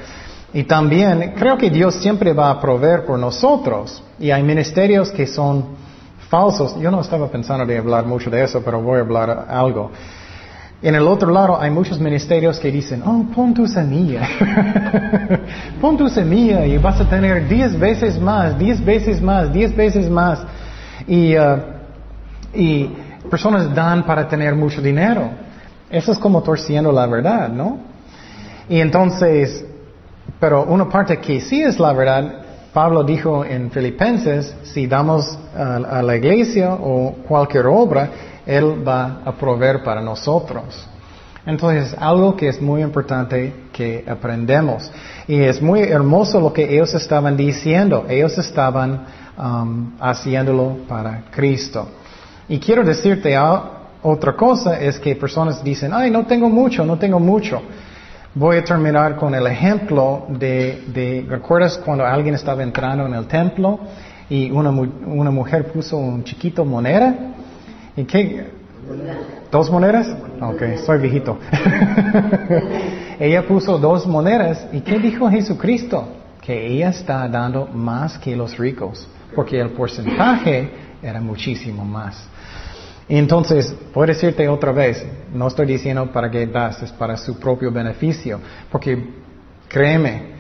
Y 0.53 0.65
también 0.65 1.35
creo 1.37 1.57
que 1.57 1.71
Dios 1.71 1.95
siempre 1.95 2.33
va 2.33 2.51
a 2.51 2.61
proveer 2.61 3.05
por 3.05 3.17
nosotros. 3.17 4.03
Y 4.19 4.33
hay 4.33 4.43
ministerios 4.43 5.11
que 5.13 5.27
son 5.29 5.86
falsos. 6.29 6.79
Yo 6.81 6.91
no 6.91 7.01
estaba 7.01 7.29
pensando 7.29 7.65
de 7.65 7.79
hablar 7.79 8.07
mucho 8.07 8.31
de 8.31 8.43
eso, 8.43 8.63
pero 8.65 8.81
voy 8.81 8.99
a 8.99 9.01
hablar 9.01 9.47
algo. 9.49 9.91
En 10.83 10.95
el 10.95 11.09
otro 11.09 11.31
lado 11.31 11.59
hay 11.61 11.71
muchos 11.71 11.99
ministerios 11.99 12.61
que 12.61 12.71
dicen, 12.71 13.03
oh, 13.05 13.25
pon 13.35 13.55
tu 13.55 13.67
semilla, 13.67 14.29
pon 15.81 15.97
tu 15.97 16.09
semilla 16.09 16.67
y 16.67 16.77
vas 16.77 17.01
a 17.01 17.09
tener 17.09 17.49
diez 17.49 17.79
veces 17.79 18.21
más, 18.21 18.59
diez 18.59 18.85
veces 18.85 19.23
más, 19.23 19.53
diez 19.53 19.75
veces 19.75 20.11
más. 20.11 20.45
Y, 21.07 21.37
uh, 21.37 21.59
y 22.53 22.91
personas 23.31 23.75
dan 23.75 24.05
para 24.05 24.29
tener 24.29 24.55
mucho 24.55 24.83
dinero. 24.83 25.31
Eso 25.89 26.13
es 26.13 26.19
como 26.19 26.43
torciendo 26.43 26.93
la 26.93 27.07
verdad, 27.07 27.49
¿no? 27.49 27.79
Y 28.69 28.81
entonces, 28.81 29.65
pero 30.39 30.65
una 30.65 30.89
parte 30.89 31.19
que 31.19 31.41
sí 31.41 31.63
es 31.63 31.79
la 31.79 31.93
verdad, 31.93 32.46
Pablo 32.77 33.03
dijo 33.05 33.43
en 33.43 33.71
Filipenses, 33.71 34.55
si 34.65 34.87
damos 34.87 35.39
a, 35.57 36.03
la 36.03 36.15
iglesia 36.15 36.75
o 36.75 37.15
cualquier 37.27 37.65
obra, 37.65 38.11
Él 38.45 38.87
va 38.87 39.23
a 39.25 39.33
proveer 39.33 39.83
para 39.83 40.03
nosotros. 40.03 40.87
Entonces, 41.47 41.97
algo 41.99 42.37
que 42.37 42.49
es 42.49 42.61
muy 42.61 42.83
importante 42.83 43.71
que 43.73 44.05
aprendemos. 44.07 44.93
Y 45.27 45.41
es 45.41 45.63
muy 45.63 45.85
hermoso 45.85 46.39
lo 46.39 46.53
que 46.53 46.65
ellos 46.71 46.93
estaban 46.93 47.35
diciendo. 47.35 48.05
Ellos 48.11 48.37
estaban 48.37 49.07
um, 49.39 49.93
haciéndolo 49.99 50.77
para 50.87 51.31
Cristo. 51.31 51.89
Y 52.47 52.59
quiero 52.59 52.85
decirte 52.85 53.39
otra 54.03 54.35
cosa, 54.37 54.79
es 54.79 54.99
que 54.99 55.17
personas 55.17 55.65
dicen, 55.65 55.95
ay, 55.95 56.11
no 56.11 56.27
tengo 56.27 56.51
mucho, 56.51 56.85
no 56.85 56.99
tengo 56.99 57.19
mucho. 57.19 57.63
Voy 58.39 58.59
a 58.59 58.65
terminar 58.65 59.17
con 59.17 59.35
el 59.35 59.47
ejemplo 59.47 60.27
de, 60.29 61.25
¿recuerdas 61.27 61.79
cuando 61.79 62.05
alguien 62.05 62.35
estaba 62.35 62.63
entrando 62.63 63.07
en 63.07 63.15
el 63.15 63.27
templo 63.27 63.81
y 64.29 64.51
una, 64.51 64.69
una 64.69 65.31
mujer 65.31 65.73
puso 65.73 65.97
un 65.97 66.23
chiquito 66.23 66.63
moneda? 66.63 67.15
¿Y 67.97 68.05
qué? 68.05 68.47
¿Dos 69.51 69.71
monedas? 69.71 70.15
Ok, 70.39 70.63
soy 70.85 70.99
viejito. 70.99 71.39
ella 73.19 73.47
puso 73.49 73.79
dos 73.79 74.07
monedas 74.07 74.67
y 74.71 74.83
¿qué 74.83 74.99
dijo 74.99 75.31
Jesucristo? 75.31 76.07
Que 76.43 76.67
ella 76.67 76.91
está 76.91 77.27
dando 77.29 77.67
más 77.69 78.19
que 78.19 78.37
los 78.37 78.59
ricos, 78.59 79.09
porque 79.35 79.59
el 79.59 79.71
porcentaje 79.71 80.69
era 81.03 81.23
muchísimo 81.23 81.87
más. 81.87 82.29
Entonces, 83.09 83.75
puedo 83.93 84.09
decirte 84.09 84.49
otra 84.49 84.73
vez, 84.73 85.05
no 85.33 85.47
estoy 85.47 85.67
diciendo 85.67 86.11
para 86.11 86.31
que 86.31 86.47
das, 86.47 86.83
es 86.83 86.93
para 86.93 87.17
su 87.17 87.39
propio 87.39 87.71
beneficio, 87.71 88.41
porque 88.71 88.99
créeme, 89.69 90.37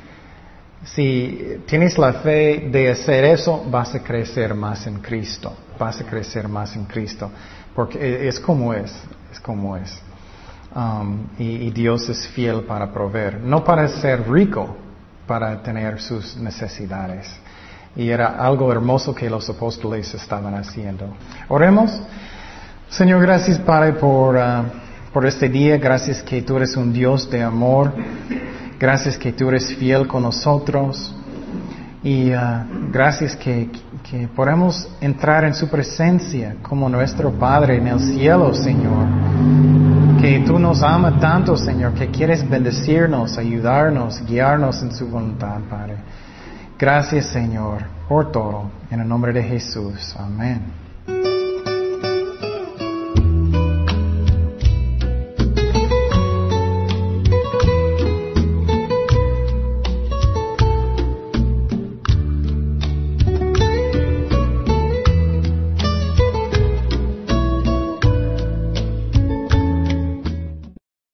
si 0.84 1.62
tienes 1.66 1.96
la 1.98 2.12
fe 2.14 2.68
de 2.70 2.90
hacer 2.90 3.24
eso, 3.24 3.64
vas 3.70 3.94
a 3.94 4.02
crecer 4.02 4.54
más 4.54 4.86
en 4.86 5.00
Cristo. 5.00 5.52
Vas 5.78 6.00
a 6.00 6.04
crecer 6.04 6.48
más 6.48 6.76
en 6.76 6.84
Cristo. 6.84 7.30
Porque 7.74 8.28
es 8.28 8.38
como 8.38 8.72
es, 8.72 8.92
es 9.32 9.40
como 9.40 9.76
es. 9.76 10.00
Um, 10.74 11.26
y, 11.38 11.66
y 11.66 11.70
Dios 11.70 12.08
es 12.08 12.26
fiel 12.28 12.62
para 12.62 12.92
proveer. 12.92 13.40
No 13.40 13.64
para 13.64 13.88
ser 13.88 14.30
rico, 14.30 14.76
para 15.26 15.62
tener 15.62 16.00
sus 16.00 16.36
necesidades. 16.36 17.28
Y 17.96 18.10
era 18.10 18.36
algo 18.36 18.70
hermoso 18.70 19.14
que 19.14 19.28
los 19.28 19.48
apóstoles 19.48 20.12
estaban 20.14 20.54
haciendo. 20.54 21.08
Oremos. 21.48 22.00
Señor, 22.88 23.20
gracias 23.20 23.58
Padre 23.58 23.94
por, 23.94 24.36
uh, 24.36 24.64
por 25.12 25.26
este 25.26 25.48
día. 25.48 25.76
Gracias 25.76 26.22
que 26.22 26.42
tú 26.42 26.56
eres 26.56 26.76
un 26.76 26.92
Dios 26.92 27.28
de 27.30 27.42
amor. 27.42 27.92
Gracias 28.78 29.18
que 29.18 29.32
tú 29.32 29.48
eres 29.48 29.74
fiel 29.74 30.06
con 30.06 30.22
nosotros. 30.22 31.14
Y 32.04 32.30
uh, 32.30 32.90
gracias 32.92 33.34
que, 33.34 33.70
que 34.08 34.28
podemos 34.28 34.88
entrar 35.00 35.44
en 35.44 35.54
su 35.54 35.68
presencia 35.68 36.56
como 36.62 36.88
nuestro 36.88 37.32
Padre 37.32 37.78
en 37.78 37.88
el 37.88 37.98
cielo, 37.98 38.54
Señor. 38.54 39.06
Que 40.20 40.44
tú 40.46 40.58
nos 40.58 40.82
amas 40.82 41.20
tanto, 41.20 41.56
Señor, 41.56 41.92
que 41.92 42.08
quieres 42.10 42.48
bendecirnos, 42.48 43.36
ayudarnos, 43.36 44.24
guiarnos 44.24 44.80
en 44.82 44.94
su 44.94 45.08
voluntad, 45.08 45.58
Padre. 45.68 45.96
Gracias, 46.78 47.26
Señor, 47.26 47.82
por 48.08 48.30
todo. 48.30 48.70
En 48.90 49.00
el 49.00 49.08
nombre 49.08 49.32
de 49.32 49.42
Jesús. 49.42 50.14
Amén. 50.18 50.85